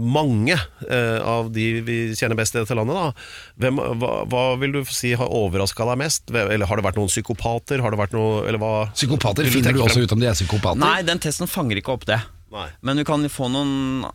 mange 0.09 0.55
eh, 0.55 1.19
av 1.23 1.51
de 1.55 1.67
vi 1.87 1.99
kjenner 2.19 2.39
best 2.39 2.57
i 2.57 2.63
dette 2.63 2.77
landet, 2.79 2.97
da. 2.97 3.27
Hvem, 3.65 3.81
hva, 4.01 4.13
hva 4.31 4.45
vil 4.61 4.79
du 4.79 4.81
si 4.89 5.13
har 5.19 5.29
overraska 5.35 5.87
deg 5.91 6.01
mest? 6.05 6.31
Eller 6.33 6.69
har 6.71 6.81
det 6.81 6.87
vært 6.89 6.99
noen 7.01 7.11
psykopater? 7.13 7.83
Har 7.85 7.95
det 7.95 8.01
vært 8.01 8.17
noe, 8.17 8.43
eller 8.49 8.63
hva 8.63 8.73
Psykopater 8.95 9.49
finner 9.51 9.77
du 9.77 9.83
også 9.85 10.01
frem? 10.01 10.09
ut 10.09 10.17
om 10.17 10.23
de 10.23 10.31
er 10.31 10.37
psykopater. 10.39 10.81
Nei, 10.83 10.99
den 11.07 11.21
testen 11.23 11.51
fanger 11.51 11.81
ikke 11.81 11.95
opp 11.99 12.07
det. 12.09 12.21
Nei. 12.49 12.65
Men 12.81 12.97
du 12.97 13.05
kan 13.05 13.27
få 13.29 13.51
noen 13.53 14.07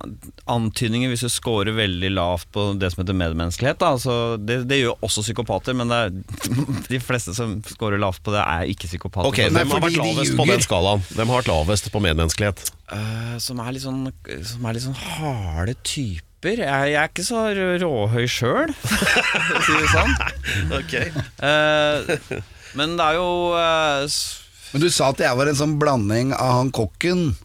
antydninger 0.50 1.12
hvis 1.12 1.26
du 1.26 1.30
scorer 1.30 1.76
veldig 1.78 2.10
lavt 2.15 2.48
på 2.56 2.65
det 2.82 2.89
som 2.89 3.04
heter 3.04 3.17
medmenneskelighet. 3.17 3.78
Da. 3.82 3.91
Altså, 3.93 4.15
det, 4.41 4.63
det 4.69 4.80
gjør 4.80 5.06
også 5.06 5.22
psykopater, 5.26 5.78
men 5.78 5.91
det 5.91 6.00
er, 6.08 6.15
de 6.96 7.02
fleste 7.04 7.36
som 7.38 7.60
scorer 7.69 8.02
lavt 8.02 8.24
på 8.26 8.34
det, 8.34 8.41
er 8.41 8.72
ikke 8.74 8.89
psykopater. 8.89 9.30
Okay, 9.30 9.54
Hvem 9.54 9.76
har 9.76 9.86
vært 9.86 10.00
de 10.00 10.02
lavest 10.02 10.38
på 10.39 10.48
den 10.50 10.65
skalaen? 10.65 11.06
Hvem 11.13 11.34
har 11.34 11.43
vært 11.43 11.52
lavest 11.54 11.91
på 11.93 12.02
medmenneskelighet? 12.08 12.65
Uh, 12.89 13.38
som, 13.41 13.62
er 13.62 13.78
litt 13.78 13.86
sånn, 13.86 14.02
som 14.50 14.65
er 14.65 14.78
litt 14.80 14.88
sånn 14.88 14.98
harde 14.98 15.78
typer. 15.86 16.58
Jeg, 16.65 16.89
jeg 16.91 17.00
er 17.00 17.13
ikke 17.13 17.26
så 17.30 17.46
råhøy 17.86 18.26
sjøl, 18.28 18.74
for 18.82 19.62
å 19.62 19.63
si 19.69 19.78
det 19.78 19.93
sånn. 19.93 20.17
okay. 20.82 21.13
Uh, 21.38 22.41
men 22.74 22.98
det 22.98 23.12
er 23.13 23.22
jo 23.22 23.30
uh, 23.54 24.22
Men 24.74 24.82
du 24.82 24.89
sa 24.89 25.13
at 25.13 25.22
jeg 25.22 25.38
var 25.38 25.50
en 25.50 25.58
sånn 25.62 25.78
blanding 25.78 26.34
av 26.34 26.58
han 26.58 26.74
kokken, 26.74 27.36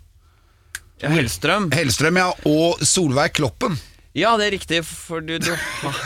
Hellstrøm. 1.02 1.70
Hellstrøm 1.74 2.16
ja, 2.20 2.28
og 2.48 2.80
Solveig 2.84 3.32
Kloppen. 3.38 3.78
Ja, 4.18 4.32
det 4.40 4.48
er 4.48 4.54
riktig, 4.56 4.80
for 4.88 5.20
du, 5.22 5.36
du 5.38 5.50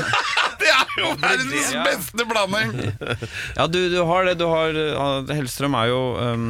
Det 0.63 0.69
er 0.71 0.97
jo 1.01 1.13
verdens 1.23 1.71
Ja. 1.73 1.85
beste 1.87 2.27
blanding! 2.29 2.75
Ja, 3.59 3.67
du, 3.67 3.79
du 3.91 4.01
har 4.07 4.27
det. 4.29 4.37
Du 4.39 4.47
har, 4.51 4.77
Hellstrøm 5.33 5.75
er 5.79 5.89
jo 5.91 6.01
um, 6.21 6.45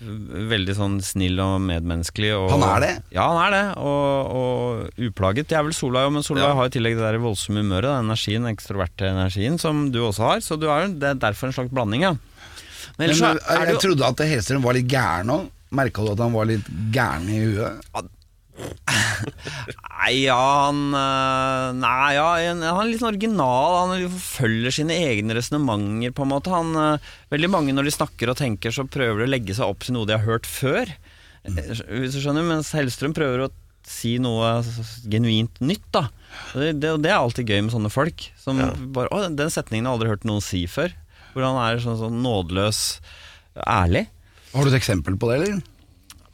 veldig 0.00 0.74
sånn 0.78 0.96
snill 1.04 1.36
og 1.44 1.58
medmenneskelig. 1.66 2.30
Og, 2.38 2.48
Han 2.54 2.64
er 2.64 2.80
det? 2.86 2.92
Ja, 3.14 3.26
han 3.28 3.42
er 3.44 3.54
det. 3.56 3.62
Og, 3.84 4.32
og 4.40 5.04
uplaget. 5.10 5.50
Det 5.50 5.58
er 5.60 5.66
vel 5.68 5.76
Solveig 5.76 6.08
òg, 6.08 6.14
men 6.16 6.24
Solveig 6.26 6.48
Ja. 6.48 6.56
har 6.56 6.70
i 6.70 6.74
tillegg 6.78 6.96
det 6.98 7.04
der 7.04 7.20
voldsomme 7.22 7.60
humøret, 7.62 7.90
den 7.92 8.08
energien, 8.08 8.48
ekstroverte 8.50 9.10
energien, 9.12 9.60
som 9.60 9.90
du 9.92 10.00
også 10.08 10.26
har. 10.30 10.40
Så 10.46 10.56
du 10.58 10.66
er, 10.72 10.88
det 10.88 11.12
er 11.12 11.20
derfor 11.28 11.50
en 11.50 11.56
slags 11.58 11.70
blanding, 11.74 12.08
ja. 12.08 12.14
Men 12.16 12.96
Men, 12.96 13.04
ellers 13.10 13.20
så 13.20 13.34
jeg, 13.36 13.68
jeg 13.74 13.80
trodde 13.84 14.08
at 14.08 14.24
Hellstrøm 14.32 14.64
var 14.64 14.76
litt 14.80 14.88
gæren 14.90 15.30
òg. 15.36 15.48
Merka 15.76 16.02
du 16.06 16.12
at 16.14 16.22
han 16.24 16.34
var 16.34 16.48
litt 16.50 16.66
gæren 16.94 17.28
i 17.30 17.42
huet? 17.44 18.08
Nei, 20.00 20.12
ja, 20.26 20.36
han 20.66 20.80
Nei, 21.80 22.10
ja, 22.16 22.26
han 22.40 22.62
er 22.64 22.88
litt 22.88 23.00
sånn 23.02 23.12
original. 23.12 23.76
Han 23.92 24.18
følger 24.20 24.74
sine 24.74 24.96
egne 24.96 25.36
resonnementer, 25.38 26.14
på 26.16 26.26
en 26.26 26.32
måte. 26.32 26.52
Han, 26.52 26.74
øh, 26.76 27.08
veldig 27.32 27.50
mange 27.52 27.74
når 27.76 27.88
de 27.88 27.94
snakker 27.94 28.32
og 28.32 28.38
tenker, 28.40 28.74
så 28.74 28.86
prøver 28.88 29.22
de 29.22 29.28
å 29.28 29.32
legge 29.34 29.56
seg 29.56 29.70
opp 29.70 29.86
til 29.86 29.96
noe 29.96 30.08
de 30.08 30.16
har 30.16 30.26
hørt 30.26 30.48
før. 30.48 30.90
Eh, 31.44 31.60
Hvis 32.02 32.16
du 32.16 32.20
skjønner, 32.20 32.46
Mens 32.48 32.72
Hellstrøm 32.76 33.14
prøver 33.16 33.46
å 33.46 33.50
si 33.86 34.16
noe 34.22 34.58
genuint 35.10 35.56
nytt, 35.64 35.86
da. 35.94 36.06
Det, 36.52 36.74
det, 36.82 36.92
det 37.02 37.10
er 37.10 37.18
alltid 37.18 37.48
gøy 37.48 37.62
med 37.64 37.72
sånne 37.74 37.90
folk. 37.92 38.26
Som 38.38 38.60
bare 38.94 39.10
Å, 39.14 39.24
den 39.32 39.52
setningen 39.52 39.86
har 39.88 39.94
jeg 39.94 40.00
aldri 40.00 40.12
hørt 40.12 40.28
noen 40.28 40.44
si 40.44 40.66
før. 40.70 40.92
Hvor 41.32 41.46
han 41.46 41.60
er 41.62 41.80
sånn, 41.82 41.98
sånn 42.00 42.20
nådeløs 42.24 42.82
ærlig. 43.64 44.08
Har 44.54 44.66
du 44.66 44.72
et 44.72 44.78
eksempel 44.80 45.16
på 45.20 45.30
det, 45.30 45.40
eller? 45.40 45.60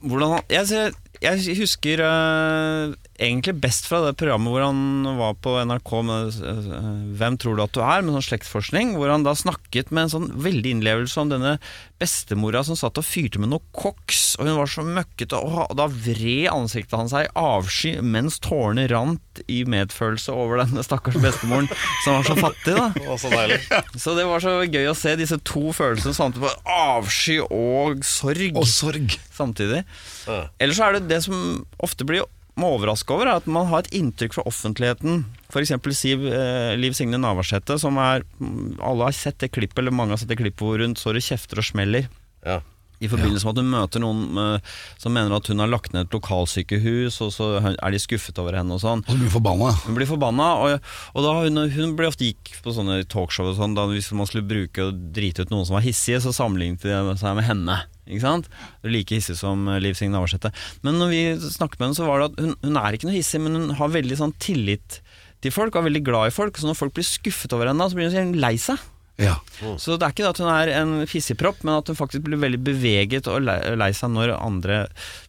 Hvordan 0.07 0.39
jeg, 0.53 0.93
jeg 1.23 1.59
husker 1.59 2.03
eh, 2.05 2.95
egentlig 3.19 3.55
best 3.63 3.87
fra 3.89 4.03
det 4.05 4.15
programmet 4.21 4.53
hvor 4.53 4.65
han 4.67 5.07
var 5.19 5.35
på 5.43 5.55
NRK 5.67 5.91
med 6.07 6.37
eh, 6.45 6.71
'Hvem 7.17 7.39
tror 7.41 7.57
du 7.57 7.63
at 7.65 7.73
du 7.77 7.81
er?' 7.81 8.03
med 8.05 8.15
sånn 8.17 8.27
slektsforskning. 8.29 8.95
Hvor 8.97 9.11
han 9.13 9.25
da 9.27 9.35
snakket 9.35 9.91
med 9.91 10.07
en 10.07 10.13
sånn 10.15 10.29
veldig 10.45 10.75
innlevelse 10.77 11.21
om 11.23 11.31
denne 11.33 11.57
bestemora 12.01 12.61
som 12.67 12.77
satt 12.77 12.99
og 13.01 13.07
fyrte 13.09 13.41
med 13.41 13.49
noe 13.55 13.63
koks, 13.73 14.37
og 14.39 14.47
hun 14.51 14.59
var 14.59 14.69
så 14.69 14.85
møkkete, 14.85 15.39
og 15.41 15.73
da 15.79 15.87
vred 15.89 16.51
ansiktet 16.53 16.99
hans 16.99 17.15
seg 17.15 17.25
i 17.25 17.33
avsky 17.41 17.95
mens 18.05 18.37
tårene 18.45 18.85
rant 18.93 19.41
i 19.49 19.63
medfølelse 19.65 20.33
over 20.33 20.61
denne 20.65 20.85
stakkars 20.85 21.17
bestemoren 21.23 21.69
som 22.05 22.19
var 22.19 22.29
så 22.29 22.37
fattig, 22.37 22.77
da. 22.77 22.91
Å, 23.09 23.17
så 23.21 23.33
deilig. 23.33 23.61
Så 24.03 24.13
det 24.17 24.27
var 24.29 24.41
så 24.45 24.59
gøy 24.69 24.91
å 24.91 24.97
se 24.97 25.15
disse 25.17 25.39
to 25.49 25.71
følelsene 25.77 26.13
samtidig, 26.17 26.51
på 26.53 26.77
avsky 26.77 27.39
og 27.47 28.05
sorg 28.05 28.57
Og 28.61 28.69
sorg. 28.69 29.17
samtidig. 29.33 29.85
Ja. 30.29 30.43
Ellers 30.61 30.77
så 30.77 30.91
er 30.91 30.99
det 30.99 31.09
det 31.09 31.23
som 31.25 31.65
ofte 31.83 32.05
blir 32.05 32.27
må 32.57 32.71
overraske 32.75 33.13
over, 33.13 33.29
er 33.29 33.41
at 33.41 33.49
man 33.51 33.69
har 33.71 33.85
et 33.85 33.93
inntrykk 33.97 34.39
fra 34.39 34.47
offentligheten. 34.49 35.25
F.eks. 35.51 35.75
Siv, 35.97 36.25
eh, 36.31 36.73
Liv 36.81 36.97
Signe 36.97 37.21
Navarsete, 37.21 37.77
som 37.81 37.99
er 38.01 38.25
mm, 38.41 38.79
Alle 38.85 39.11
har 39.11 39.17
sett 39.17 39.39
det 39.43 39.53
klippet, 39.53 39.79
eller 39.83 39.95
mange 39.95 40.17
har 40.17 40.23
sett 40.23 40.33
det 40.33 40.41
klippet 40.41 40.65
hvor 40.65 40.81
hun 40.81 40.97
står 40.99 41.21
og 41.21 41.29
kjefter 41.29 41.61
og 41.61 41.69
smeller. 41.69 42.09
Ja. 42.47 42.61
I 43.05 43.11
forbindelse 43.13 43.45
med 43.45 43.53
at 43.53 43.61
hun 43.61 43.73
møter 43.75 44.03
noen 44.03 44.41
eh, 44.41 44.77
som 45.01 45.13
mener 45.13 45.35
at 45.37 45.51
hun 45.51 45.61
har 45.61 45.69
lagt 45.69 45.93
ned 45.93 46.07
et 46.07 46.17
lokalsykehus, 46.17 47.19
og 47.27 47.33
så 47.35 47.49
er 47.61 47.93
de 47.93 48.01
skuffet 48.01 48.39
over 48.41 48.57
henne 48.57 48.77
og 48.77 48.81
sånn. 48.81 49.03
Og 49.05 49.13
så 49.13 49.19
blir 49.19 49.29
du 49.29 49.35
forbanna. 49.35 49.73
Hun 49.85 49.99
blir 49.99 50.09
forbanna, 50.09 50.47
og, 50.63 50.95
og 51.13 51.27
da 51.27 51.35
hun, 51.43 51.65
hun 51.75 51.93
ble 51.99 52.09
ofte 52.09 52.31
gikk 52.31 52.55
på 52.65 52.73
sånne 52.77 53.03
talkshow 53.13 53.51
og 53.53 53.59
sånn, 53.61 53.77
da 53.77 53.85
hvis 53.91 54.09
man 54.17 54.31
skulle 54.31 54.49
bruke 54.49 54.89
og 54.89 55.05
drite 55.17 55.45
ut 55.45 55.53
noen 55.53 55.69
som 55.69 55.77
var 55.77 55.85
hissige, 55.85 56.23
så 56.25 56.33
sammenlignet 56.37 56.87
de 56.87 57.21
seg 57.21 57.37
med 57.37 57.49
henne. 57.49 57.79
Ikke 58.07 58.23
sant? 58.23 58.51
Like 58.87 59.19
hissig 59.19 59.37
som 59.39 59.67
eh, 59.69 59.81
Liv 59.83 59.99
Signe 59.99 60.15
Navarsete. 60.15 60.53
Men 60.87 61.01
når 61.03 61.13
vi 61.13 61.23
snakket 61.43 61.81
med 61.81 61.89
henne, 61.91 61.99
så 61.99 62.09
var 62.09 62.23
det 62.23 62.33
at 62.33 62.43
hun, 62.45 62.59
hun 62.65 62.81
er 62.81 62.97
ikke 62.97 63.11
noe 63.11 63.19
hissig, 63.19 63.43
men 63.43 63.59
hun 63.59 63.79
har 63.79 63.93
veldig 63.93 64.21
sånn 64.23 64.37
tillit 64.43 65.01
til 65.45 65.53
folk, 65.53 65.75
og 65.75 65.83
er 65.83 65.91
veldig 65.91 66.05
glad 66.07 66.31
i 66.31 66.35
folk. 66.35 66.57
Så 66.57 66.69
når 66.69 66.79
folk 66.79 66.97
blir 66.97 67.07
skuffet 67.07 67.53
over 67.57 67.69
henne, 67.71 67.89
så 67.91 67.99
blir 67.99 68.15
hun 68.15 68.37
lei 68.41 68.57
seg. 68.63 68.81
Ja. 69.17 69.39
Så 69.81 69.97
det 69.97 70.05
er 70.05 70.13
ikke 70.13 70.25
det 70.27 70.33
at 70.35 70.41
hun 70.43 70.51
er 70.53 70.71
en 70.77 70.91
fissepropp, 71.09 71.63
men 71.65 71.79
at 71.79 71.89
hun 71.89 71.97
faktisk 71.97 72.27
blir 72.27 72.41
veldig 72.41 72.61
beveget 72.67 73.31
og 73.33 73.47
lei, 73.47 73.89
seg 73.97 74.13
når 74.13 74.35
andre 74.37 74.83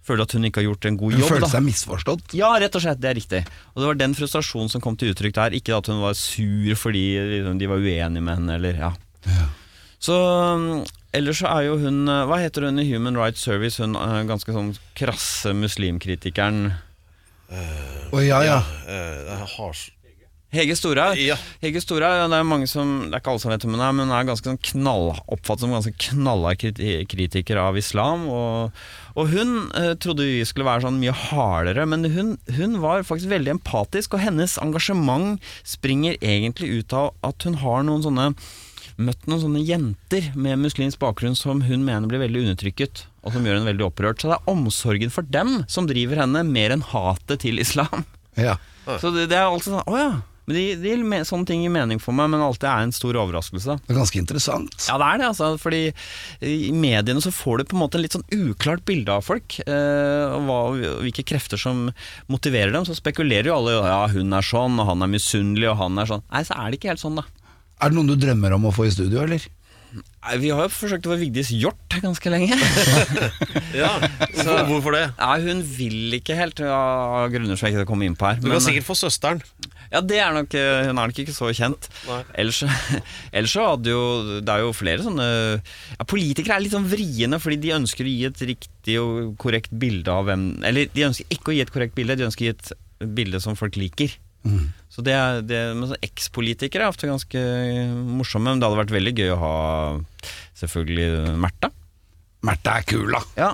føler 0.04 0.26
at 0.26 0.36
hun 0.36 0.48
ikke 0.50 0.60
har 0.60 0.68
gjort 0.68 0.90
en 0.90 0.98
god 1.00 1.16
Hun 1.16 1.22
jobb. 1.22 1.30
Hun 1.30 1.38
føler 1.38 1.54
seg 1.54 1.64
misforstått. 1.70 2.36
Ja, 2.36 2.52
rett 2.60 2.76
og 2.76 2.84
slett, 2.84 3.00
det 3.04 3.12
er 3.14 3.20
riktig. 3.20 3.42
Og 3.74 3.82
det 3.82 3.90
var 3.90 4.02
den 4.02 4.18
frustrasjonen 4.18 4.74
som 4.74 4.84
kom 4.84 5.00
til 5.00 5.14
uttrykk 5.14 5.38
der. 5.40 5.56
Ikke 5.56 5.78
at 5.80 5.88
hun 5.92 6.04
var 6.04 6.18
sur 6.20 6.76
fordi 6.76 7.06
liksom, 7.32 7.62
de 7.62 7.72
var 7.72 7.80
uenige 7.80 8.26
med 8.28 8.42
henne, 8.42 8.60
eller 8.60 8.84
ja. 8.84 8.92
Så 10.04 10.14
um, 10.14 10.84
ellers 11.16 11.40
så 11.42 11.50
er 11.50 11.68
jo 11.72 11.80
hun 11.82 12.04
uh, 12.06 12.22
Hva 12.30 12.38
heter 12.44 12.68
hun 12.68 12.78
i 12.80 12.86
Human 12.86 13.18
Rights 13.18 13.42
Service? 13.42 13.82
Hun 13.82 13.98
uh, 13.98 14.22
ganske 14.30 14.54
sånn 14.54 14.76
krasse 14.96 15.56
muslimkritikeren 15.58 16.68
Å 17.50 18.22
ja, 18.22 18.44
ja. 18.46 18.60
ja 18.62 18.62
det 19.26 19.40
er 19.40 19.48
hars... 19.58 19.88
Hege 20.56 20.78
Storhaug. 20.80 21.20
Ja. 21.20 21.36
Hege 21.60 21.82
Storhaug, 21.84 22.30
det 22.32 22.38
er 22.38 22.46
mange 22.48 22.70
som 22.72 22.92
Det 23.10 23.18
er 23.18 23.20
ikke 23.20 23.34
alle 23.34 23.42
som 23.44 23.52
vet 23.52 23.66
hvem 23.66 23.74
hun 23.76 23.84
er, 23.84 23.96
men 23.98 24.08
hun 24.08 24.16
er 24.16 24.28
ganske 24.30 24.48
sånn 24.48 24.62
knall, 24.70 25.10
oppfattet 25.28 25.66
som 25.66 25.74
ganske 25.76 25.96
knallhard 26.06 26.80
kritiker 27.12 27.60
av 27.60 27.80
islam. 27.80 28.24
Og, 28.32 28.78
og 29.20 29.34
hun 29.34 29.58
eh, 29.76 29.92
trodde 30.00 30.28
vi 30.30 30.46
skulle 30.48 30.70
være 30.70 30.86
sånn 30.86 31.02
mye 31.02 31.16
hardere, 31.28 31.84
men 31.92 32.08
hun, 32.14 32.38
hun 32.56 32.80
var 32.84 33.04
faktisk 33.08 33.34
veldig 33.34 33.58
empatisk, 33.58 34.16
og 34.16 34.24
hennes 34.24 34.56
engasjement 34.64 35.44
springer 35.68 36.16
egentlig 36.24 36.80
ut 36.80 36.96
av 36.96 37.12
at 37.28 37.44
hun 37.48 37.60
har 37.66 37.84
noen 37.88 38.08
sånne 38.08 38.32
Møtt 38.98 39.28
noen 39.30 39.44
sånne 39.44 39.60
jenter 39.62 40.32
med 40.34 40.58
muslimsk 40.58 40.98
bakgrunn 40.98 41.36
som 41.38 41.60
hun 41.68 41.84
mener 41.86 42.10
blir 42.10 42.24
veldig 42.24 42.40
undertrykket, 42.48 43.04
og 43.22 43.36
som 43.36 43.46
gjør 43.46 43.60
henne 43.60 43.70
veldig 43.70 43.86
opprørt. 43.86 44.24
Så 44.24 44.32
det 44.32 44.40
er 44.40 44.50
omsorgen 44.50 45.14
for 45.14 45.28
dem 45.30 45.52
som 45.70 45.86
driver 45.86 46.24
henne, 46.24 46.42
mer 46.42 46.74
enn 46.74 46.82
hatet 46.82 47.44
til 47.46 47.62
islam. 47.62 48.08
ja. 48.48 48.56
Så 48.88 49.12
det, 49.14 49.28
det 49.30 49.38
er 49.38 49.52
alltid 49.52 49.74
sånn 49.74 49.84
Å 49.86 50.00
ja. 50.00 50.10
Men 50.48 50.56
de, 50.56 50.62
de, 50.80 50.92
me- 51.04 51.20
sånne 51.28 51.44
ting 51.50 51.60
gir 51.66 51.72
mening 51.76 52.00
for 52.00 52.16
meg, 52.16 52.30
men 52.32 52.40
alltid 52.40 52.70
er 52.72 52.86
en 52.86 52.94
stor 52.96 53.18
overraskelse. 53.20 53.74
Det 53.84 53.92
er 53.92 53.98
ganske 54.00 54.20
interessant. 54.22 54.78
Ja, 54.88 54.96
det 55.02 55.08
er 55.12 55.20
det, 55.20 55.26
altså. 55.34 55.50
Fordi 55.60 55.82
i 56.48 56.72
mediene 56.72 57.20
så 57.24 57.34
får 57.36 57.60
du 57.60 57.66
på 57.68 57.76
en 57.76 57.82
måte 57.82 58.00
en 58.00 58.06
litt 58.06 58.16
sånn 58.16 58.24
uklart 58.32 58.86
bilde 58.88 59.12
av 59.12 59.26
folk. 59.28 59.58
Eh, 59.68 60.38
og 60.38 60.48
hva, 60.48 60.60
hvilke 61.04 61.26
krefter 61.28 61.60
som 61.60 61.90
motiverer 62.32 62.72
dem. 62.72 62.88
Så 62.88 62.96
spekulerer 62.96 63.52
jo 63.52 63.58
alle 63.60 63.76
ja, 63.76 64.00
hun 64.16 64.32
er 64.40 64.48
sånn, 64.48 64.80
og 64.80 64.88
han 64.94 65.04
er 65.04 65.12
misunnelig, 65.18 65.68
og 65.74 65.82
han 65.84 66.00
er 66.00 66.14
sånn. 66.16 66.24
Nei, 66.32 66.46
så 66.48 66.56
er 66.64 66.72
det 66.72 66.80
ikke 66.80 66.94
helt 66.96 67.04
sånn, 67.04 67.20
da. 67.20 67.28
Er 67.84 67.92
det 67.92 68.00
noen 68.00 68.08
du 68.10 68.16
drømmer 68.24 68.56
om 68.56 68.72
å 68.72 68.74
få 68.74 68.88
i 68.88 68.96
studio, 68.96 69.26
eller? 69.28 69.44
Nei, 69.98 70.38
Vi 70.44 70.50
har 70.56 70.64
jo 70.66 70.72
forsøkt 70.74 71.06
å 71.08 71.12
få 71.14 71.20
Vigdis 71.20 71.52
Hjort 71.60 72.00
ganske 72.04 72.32
lenge. 72.32 72.56
Ja, 73.78 73.92
Hvorfor, 74.32 74.64
hvorfor 74.72 74.96
det? 74.96 75.04
Nei, 75.20 75.36
hun 75.44 75.60
vil 75.76 76.16
ikke 76.18 76.36
helt, 76.40 76.60
av 76.64 77.28
grunner 77.36 77.60
som 77.60 77.68
jeg 77.68 77.76
ikke 77.76 77.84
skal 77.84 77.90
komme 77.92 78.08
inn 78.08 78.16
på 78.18 78.26
her. 78.32 78.40
Du 78.40 78.48
men- 78.48 78.56
kan 78.58 78.64
sikkert 78.72 78.88
få 78.88 78.96
søsteren. 78.98 79.44
Ja, 79.94 80.02
det 80.04 80.20
er 80.20 80.36
nok, 80.36 80.54
eh, 80.58 80.88
hun 80.90 81.00
er 81.00 81.12
nok 81.12 81.22
ikke 81.24 81.36
så 81.36 81.52
kjent. 81.56 81.90
Nei. 82.10 82.20
Ellers, 82.44 82.62
ellers 83.38 83.56
så 83.56 83.70
hadde 83.72 83.94
jo 83.94 84.04
Det 84.44 84.54
er 84.54 84.66
jo 84.66 84.76
flere 84.76 85.06
sånne 85.06 85.28
ja, 85.58 86.08
Politikere 86.08 86.58
er 86.58 86.66
litt 86.66 86.76
sånn 86.76 86.90
vriene, 86.90 87.40
fordi 87.44 87.60
de 87.64 87.76
ønsker 87.78 88.08
å 88.08 88.12
gi 88.12 88.28
et 88.28 88.46
riktig 88.52 88.98
og 89.02 89.34
korrekt 89.42 89.72
bilde 89.72 90.12
av 90.14 90.28
hvem 90.28 90.48
Eller 90.68 90.92
de 90.94 91.08
ønsker 91.10 91.34
ikke 91.34 91.54
å 91.54 91.58
gi 91.58 91.64
et 91.66 91.74
korrekt 91.74 91.98
bilde, 91.98 92.18
de 92.20 92.28
ønsker 92.28 92.46
å 92.46 92.50
gi 92.50 92.56
et 92.56 92.72
bilde 93.18 93.40
som 93.44 93.58
folk 93.60 93.78
liker. 93.78 94.16
Så 94.90 95.04
det 95.06 95.14
er, 95.14 95.42
det, 95.46 95.58
men 95.76 95.90
sånn 95.90 96.06
Ekspolitikere 96.06 96.86
er 96.86 96.94
ofte 96.94 97.10
ganske 97.10 97.42
morsomme, 98.18 98.52
men 98.52 98.62
det 98.62 98.68
hadde 98.68 98.80
vært 98.80 98.96
veldig 98.96 99.14
gøy 99.18 99.34
å 99.34 99.42
ha 99.42 99.56
selvfølgelig 100.62 101.36
Märtha. 101.44 101.72
Märtha 102.48 102.78
er 102.80 102.88
kul, 102.88 103.12
da. 103.12 103.22
Ja. 103.38 103.50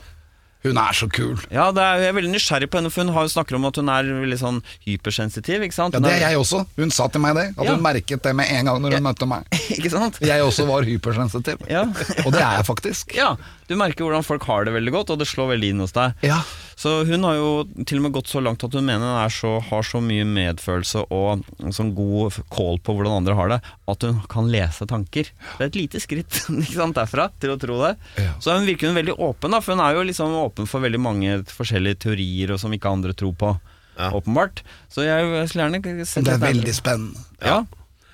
Hun 0.64 0.78
er 0.80 0.94
så 0.96 1.10
kul. 1.12 1.36
ja, 1.52 1.66
det 1.76 1.84
er, 1.84 1.98
jeg 2.06 2.08
er 2.14 2.16
veldig 2.18 2.32
nysgjerrig 2.34 2.70
på 2.72 2.80
henne, 2.80 2.90
for 2.94 3.04
hun 3.04 3.14
har, 3.14 3.28
snakker 3.28 3.58
om 3.58 3.66
at 3.68 3.76
hun 3.82 3.90
er 3.92 4.08
veldig 4.24 4.38
sånn 4.40 4.62
hypersensitiv. 4.86 5.66
Ikke 5.68 5.76
sant? 5.76 5.94
Ja, 5.98 6.00
Det 6.00 6.12
er 6.16 6.30
jeg 6.30 6.40
også. 6.40 6.64
Hun 6.80 6.92
sa 6.94 7.08
til 7.12 7.22
meg 7.24 7.36
det. 7.36 7.46
At 7.58 7.66
Ja. 7.66 7.74
hun 7.76 7.84
merket 7.84 8.22
det 8.24 8.36
med 8.36 8.48
en 8.50 8.66
gang 8.72 8.82
når 8.82 8.96
hun 8.98 9.04
møtte 9.04 9.28
meg. 9.28 9.44
ikke 9.78 9.92
sant? 9.92 10.20
Jeg 10.24 10.42
også 10.42 10.66
var 10.70 10.84
hypersensitiv. 10.88 11.58
Ja. 11.70 11.84
Og 12.26 12.32
det 12.32 12.42
er 12.42 12.58
jeg 12.62 12.66
faktisk. 12.70 13.14
Ja, 13.18 13.34
du 13.70 13.76
merker 13.80 14.06
hvordan 14.06 14.26
folk 14.26 14.46
har 14.50 14.68
det 14.68 14.74
veldig 14.76 14.94
godt, 14.94 15.14
og 15.14 15.22
det 15.22 15.28
slår 15.30 15.54
veldig 15.54 15.72
inn 15.74 15.84
hos 15.84 15.96
deg. 15.96 16.16
Ja. 16.26 16.40
Så 16.80 17.04
hun 17.08 17.24
har 17.28 17.38
jo 17.38 17.50
til 17.88 18.00
og 18.00 18.06
med 18.08 18.16
gått 18.16 18.32
så 18.32 18.42
langt 18.44 18.64
at 18.66 18.74
hun 18.76 18.86
mener 18.88 19.06
hun 19.06 19.20
er 19.22 19.34
så, 19.34 19.54
har 19.70 19.86
så 19.88 20.02
mye 20.04 20.26
medfølelse 20.28 21.06
og 21.14 21.44
sånn 21.76 21.94
god 21.96 22.40
kål 22.52 22.82
på 22.84 22.96
hvordan 22.98 23.20
andre 23.22 23.38
har 23.38 23.54
det, 23.54 23.60
at 23.94 24.08
hun 24.08 24.20
kan 24.32 24.50
lese 24.52 24.88
tanker. 24.90 25.30
Det 25.30 25.62
er 25.62 25.70
et 25.70 25.80
lite 25.80 26.02
skritt 26.04 26.42
ikke 26.50 26.80
sant, 26.80 26.98
derfra 26.98 27.30
til 27.40 27.54
å 27.54 27.60
tro 27.62 27.78
det. 27.86 27.94
Ja. 28.20 28.34
Så 28.44 28.58
hun 28.58 28.68
virker 28.68 28.92
hun 28.92 29.00
veldig 29.00 29.16
åpen, 29.22 29.54
da, 29.56 29.62
for 29.64 29.78
hun 29.78 29.86
er 29.86 30.00
jo 30.00 30.08
liksom 30.10 30.36
åpen 30.42 30.70
for 30.70 30.84
veldig 30.84 31.02
mange 31.04 31.40
forskjellige 31.54 32.04
teorier 32.08 32.56
og 32.56 32.62
som 32.64 32.74
ikke 32.76 32.92
andre 32.92 33.16
tror 33.18 33.38
på. 33.38 33.54
Ja. 33.94 34.10
Åpenbart. 34.18 34.64
Så 34.90 35.06
jeg, 35.06 35.26
jeg 35.38 35.50
skulle 35.52 35.70
gjerne 35.70 36.06
sett 36.10 36.26
Det 36.26 36.34
er 36.34 36.42
veldig 36.42 36.74
spennende. 36.74 37.28
Ja. 37.44 37.62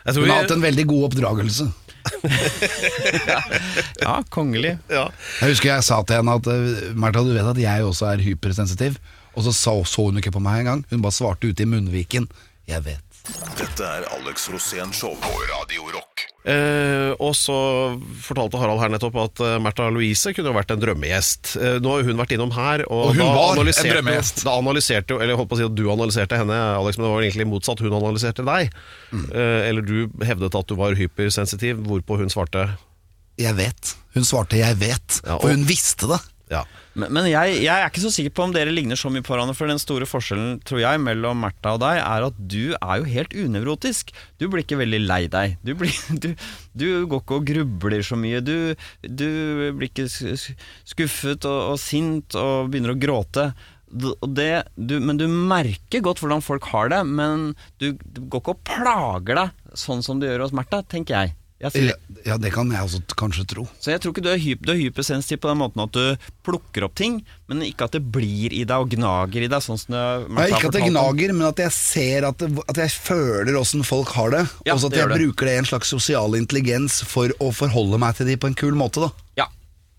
Hun 0.09 0.25
har 0.27 0.43
hatt 0.43 0.51
en 0.55 0.63
veldig 0.63 0.85
god 0.89 1.09
oppdragelse. 1.09 1.69
ja, 4.03 4.15
kongelig. 4.33 4.75
ja. 4.91 5.05
Jeg 5.41 5.53
husker 5.53 5.71
jeg 5.73 5.87
sa 5.87 6.01
til 6.03 6.19
henne 6.19 6.35
at 6.39 6.49
eh, 6.51 6.89
Martha, 6.95 7.23
du 7.25 7.33
vet 7.35 7.51
at 7.53 7.61
jeg 7.61 7.85
også 7.85 8.11
er 8.13 8.25
hypersensitiv. 8.25 8.99
Og 9.37 9.45
så 9.45 9.53
så, 9.55 9.75
så 9.87 10.09
hun 10.09 10.19
ikke 10.19 10.33
på 10.35 10.43
meg 10.43 10.63
engang. 10.63 10.83
Hun 10.91 11.03
bare 11.05 11.15
svarte 11.15 11.51
ute 11.51 11.63
i 11.63 11.69
munnviken. 11.69 12.27
Jeg 12.69 12.83
vet. 12.85 13.05
Dette 13.59 13.83
er 13.85 14.05
Alex 14.15 14.47
Rosén 14.49 14.91
Show 14.95 15.13
på 15.21 15.31
Radio 15.51 15.85
Rock. 15.93 16.23
Eh, 16.49 17.11
og 17.21 17.33
så 17.35 17.55
fortalte 18.23 18.57
Harald 18.61 18.79
her 18.81 18.91
nettopp 18.93 19.17
at 19.21 19.41
eh, 19.43 19.57
Märtha 19.61 19.89
Louise 19.93 20.31
kunne 20.33 20.49
jo 20.49 20.55
vært 20.55 20.71
en 20.73 20.81
drømmegjest. 20.81 21.51
Eh, 21.59 21.75
nå 21.83 21.91
har 21.93 22.07
hun 22.07 22.21
vært 22.21 22.33
innom 22.37 22.53
her, 22.55 22.85
og, 22.87 23.09
Og 23.11 23.17
hun 23.17 23.21
da 23.21 23.29
var 23.35 23.61
en 23.61 23.91
drømmegjest. 23.91 24.41
Da 24.47 24.55
analyserte 24.61 25.13
jo, 25.13 25.19
eller 25.19 25.35
jeg 25.35 25.41
holdt 25.41 25.51
på 25.51 25.59
å 25.59 25.61
si 25.61 25.67
at 25.67 25.75
du 25.77 25.83
analyserte 25.91 26.39
henne, 26.39 26.59
Alex, 26.79 26.97
men 26.97 27.05
det 27.07 27.13
var 27.13 27.27
egentlig 27.27 27.49
motsatt. 27.51 27.83
Hun 27.85 27.97
analyserte 27.99 28.47
deg. 28.47 28.73
Mm. 29.11 29.25
Eh, 29.29 29.61
eller 29.69 29.85
du 29.85 30.25
hevdet 30.31 30.59
at 30.61 30.71
du 30.71 30.75
var 30.79 30.97
hypersensitiv, 30.99 31.83
hvorpå 31.89 32.21
hun 32.23 32.31
svarte 32.33 32.69
Jeg 33.39 33.55
vet. 33.59 33.95
Hun 34.15 34.25
svarte 34.25 34.57
'jeg 34.57 34.75
vet', 34.81 35.21
Ja, 35.25 35.35
og- 35.35 35.41
for 35.41 35.49
hun 35.53 35.65
visste 35.65 36.07
det. 36.07 36.19
ja. 36.51 36.63
Men, 36.99 37.13
men 37.15 37.27
jeg, 37.29 37.59
jeg 37.63 37.71
er 37.73 37.87
ikke 37.87 38.03
så 38.03 38.11
sikker 38.13 38.33
på 38.35 38.45
om 38.47 38.53
dere 38.55 38.73
ligner 38.73 38.99
så 38.99 39.11
mye 39.13 39.23
på 39.25 39.33
hverandre, 39.33 39.55
for 39.57 39.71
den 39.71 39.81
store 39.81 40.07
forskjellen 40.09 40.59
tror 40.67 40.81
jeg 40.83 41.01
mellom 41.03 41.41
Märtha 41.45 41.75
og 41.77 41.83
deg, 41.83 42.01
er 42.01 42.27
at 42.27 42.43
du 42.51 42.75
er 42.75 43.01
jo 43.01 43.09
helt 43.09 43.35
unevrotisk. 43.37 44.13
Du 44.41 44.47
blir 44.47 44.65
ikke 44.65 44.79
veldig 44.81 45.01
lei 45.05 45.23
deg. 45.31 45.57
Du, 45.65 45.73
blir, 45.79 45.95
du, 46.23 46.29
du 46.73 46.87
går 47.09 47.23
ikke 47.23 47.39
og 47.39 47.49
grubler 47.49 48.05
så 48.05 48.19
mye. 48.19 48.43
Du, 48.45 48.55
du 49.03 49.27
blir 49.79 49.89
ikke 49.89 50.09
skuffet 50.09 51.49
og, 51.49 51.59
og 51.73 51.81
sint 51.81 52.37
og 52.39 52.71
begynner 52.73 52.95
å 52.95 52.99
gråte. 52.99 53.49
Det, 53.89 54.51
men 54.85 55.17
du 55.17 55.25
merker 55.25 56.03
godt 56.05 56.21
hvordan 56.21 56.45
folk 56.45 56.67
har 56.75 56.91
det, 56.93 57.01
men 57.09 57.53
du 57.81 57.95
går 57.97 58.43
ikke 58.43 58.53
og 58.53 58.65
plager 58.69 59.39
deg 59.39 59.77
sånn 59.77 60.05
som 60.05 60.21
du 60.21 60.27
gjør 60.29 60.45
hos 60.45 60.53
Märtha, 60.55 60.83
tenker 60.85 61.17
jeg. 61.17 61.38
Sier- 61.67 61.95
Ja, 62.25 62.37
det 62.39 62.53
kan 62.53 62.69
jeg 62.71 62.79
også 62.79 63.01
kanskje 63.19 63.43
tro. 63.45 63.67
så 63.83 63.91
jeg 63.91 63.99
tror 63.99 64.13
ikke 64.13 64.23
du 64.23 64.29
er, 64.31 64.37
hyp, 64.39 64.61
du 64.63 64.71
er 64.71 64.77
hypersensitiv 64.79 65.41
på 65.43 65.49
den 65.51 65.57
måten 65.59 65.83
at 65.83 65.91
du 65.91 66.17
plukker 66.47 66.85
opp 66.87 66.95
ting, 66.95 67.17
men 67.49 67.59
ikke 67.61 67.83
at 67.83 67.91
det 67.91 68.03
blir 68.11 68.53
i 68.55 68.63
deg 68.63 68.71
og 68.79 68.89
gnager 68.89 69.43
i 69.43 69.47
deg. 69.51 69.59
Sånn 69.59 69.77
som 69.77 69.91
Nei, 70.33 70.47
ikke 70.47 70.67
at 70.71 70.77
det 70.79 70.87
gnager, 70.87 71.33
men 71.35 71.47
at 71.49 71.57
jeg 71.57 71.71
ser 71.75 72.23
at, 72.29 72.37
det, 72.37 72.49
at 72.69 72.75
jeg 72.77 72.89
føler 72.95 73.59
åssen 73.59 73.83
folk 73.83 74.07
har 74.15 74.29
det. 74.31 74.45
Ja, 74.65 74.73
og 74.73 74.79
så 74.79 74.85
at 74.87 74.95
det 74.95 74.99
jeg 75.03 75.09
det. 75.11 75.19
bruker 75.19 75.45
det 75.45 75.55
i 75.55 75.57
en 75.65 75.65
slags 75.75 75.87
sosial 75.91 76.31
intelligens 76.39 77.01
for 77.03 77.27
å 77.43 77.51
forholde 77.51 77.99
meg 77.99 78.15
til 78.15 78.25
de 78.31 78.37
på 78.37 78.47
en 78.47 78.55
kul 78.55 78.71
måte. 78.79 79.03
da 79.03 79.11
Ja, 79.43 79.47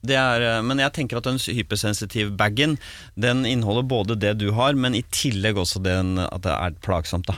det 0.03 0.17
er, 0.17 0.41
eh, 0.41 0.63
men 0.63 0.79
jeg 0.79 0.93
tenker 0.97 1.19
at 1.19 1.25
den 1.25 1.37
hypersensitiv-bagen 1.37 2.79
Den 3.19 3.45
inneholder 3.45 3.83
både 3.87 4.19
det 4.19 4.39
du 4.39 4.51
har, 4.53 4.73
men 4.73 4.95
i 4.95 5.03
tillegg 5.13 5.57
også 5.61 5.83
den, 5.83 6.17
at 6.19 6.41
det 6.41 6.53
er 6.57 6.71
plagsomt. 6.81 7.27
da 7.27 7.37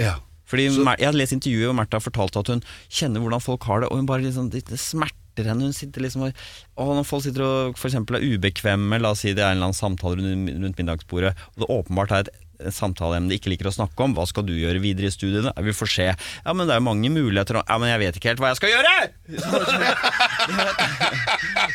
Ja 0.00 0.16
Fordi 0.52 0.68
så, 0.74 0.84
Jeg 0.98 1.08
har 1.08 1.16
lest 1.16 1.36
intervjuet 1.38 1.70
hvor 1.70 1.78
Märtha 1.80 2.02
fortalte 2.04 2.44
at 2.44 2.52
hun 2.52 2.62
kjenner 2.92 3.24
hvordan 3.24 3.42
folk 3.42 3.64
har 3.70 3.82
det, 3.82 3.90
og 3.90 4.00
hun 4.02 4.08
bare 4.10 4.26
liksom, 4.26 4.52
det, 4.52 4.66
smerter 4.76 5.48
henne. 5.48 5.70
Hun 5.70 5.76
sitter 5.76 6.04
liksom 6.04 6.26
og, 6.28 6.44
og 6.76 6.94
Når 6.98 7.08
folk 7.08 7.24
sitter 7.24 7.46
og 7.46 7.80
for 7.80 7.88
eksempel 7.88 8.20
er 8.20 8.28
ubekvemme, 8.34 9.00
la 9.00 9.14
oss 9.16 9.24
si 9.24 9.32
det 9.32 9.40
er 9.40 9.54
en 9.54 9.62
eller 9.62 9.72
annen 9.72 9.80
samtale 9.80 10.20
rundt, 10.20 10.54
rundt 10.60 10.80
middagsbordet, 10.82 11.32
og 11.54 11.64
det 11.64 11.70
åpenbart 11.72 12.16
er 12.18 12.26
et 12.28 12.34
samtaleemne 12.70 13.26
de 13.32 13.38
ikke 13.40 13.50
liker 13.50 13.66
å 13.70 13.74
snakke 13.74 14.04
om. 14.04 14.12
Hva 14.14 14.22
skal 14.28 14.44
du 14.46 14.52
gjøre 14.54 14.78
videre 14.82 15.08
i 15.08 15.14
studiene? 15.14 15.50
Vi 15.66 15.74
får 15.74 15.90
se. 15.90 16.08
Ja, 16.12 16.54
men 16.54 16.68
det 16.68 16.76
er 16.76 16.82
jo 16.82 16.86
mange 16.86 17.10
muligheter. 17.10 17.58
Ja, 17.58 17.78
men 17.82 17.90
jeg 17.90 18.02
vet 18.04 18.18
ikke 18.20 18.30
helt 18.32 18.42
hva 18.44 18.52
jeg 18.52 18.60
skal 18.60 18.70
gjøre! 18.70 18.92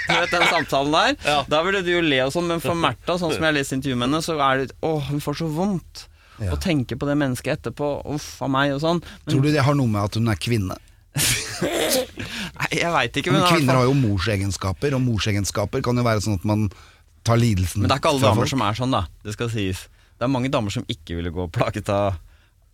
Du 0.07 0.13
vet 0.13 0.31
den 0.31 0.47
samtalen 0.51 0.95
der? 0.95 1.41
Da 1.51 1.63
ville 1.65 1.81
du 1.83 1.91
jo 1.91 2.03
le 2.05 2.21
og 2.25 2.31
sånn, 2.35 2.47
men 2.51 2.63
for 2.63 2.77
Märtha, 2.77 3.17
sånn 3.17 3.33
som 3.33 3.41
jeg 3.41 3.49
har 3.49 3.57
lest 3.57 3.75
intervjuet 3.75 3.99
med 3.99 4.09
henne, 4.09 4.23
så 4.23 4.37
er 4.39 4.63
det 4.63 4.77
Å, 4.85 4.93
hun 5.09 5.23
får 5.23 5.41
så 5.41 5.49
vondt. 5.51 6.07
Ja. 6.37 6.51
Å 6.53 6.59
tenke 6.61 6.97
på 6.99 7.07
det 7.09 7.15
mennesket 7.17 7.59
etterpå. 7.59 7.89
Uff 8.13 8.27
a 8.45 8.49
meg 8.51 8.75
og 8.75 8.83
sånn. 8.83 9.01
Men, 9.01 9.31
Tror 9.31 9.45
du 9.45 9.49
det 9.53 9.63
har 9.65 9.77
noe 9.77 9.89
med 9.89 10.03
at 10.03 10.19
hun 10.19 10.29
er 10.29 10.39
kvinne? 10.41 10.77
nei, 12.59 12.69
jeg 12.77 12.91
veit 12.93 13.17
ikke. 13.17 13.33
Men 13.33 13.41
Men, 13.41 13.49
kvinner 13.49 13.79
har 13.79 13.87
jo 13.87 13.95
morsegenskaper, 13.97 14.95
og 14.97 15.03
morsegenskaper 15.05 15.83
kan 15.85 15.97
jo 15.97 16.05
være 16.05 16.23
sånn 16.25 16.37
at 16.37 16.45
man 16.47 16.67
tar 17.27 17.39
lidelsen 17.41 17.81
men 17.83 17.89
det 17.89 17.97
er 17.97 17.99
ikke 17.99 18.11
alle 18.13 18.23
damer 18.23 18.47
som 18.47 18.61
er 18.63 18.77
sånn, 18.77 18.93
da. 18.93 19.01
Det 19.25 19.33
skal 19.35 19.49
sies. 19.51 19.87
Det 20.15 20.25
er 20.25 20.31
mange 20.31 20.51
damer 20.53 20.73
som 20.73 20.85
ikke 20.87 21.17
ville 21.19 21.33
gå 21.33 21.49
plaget 21.53 21.91
av 21.93 22.21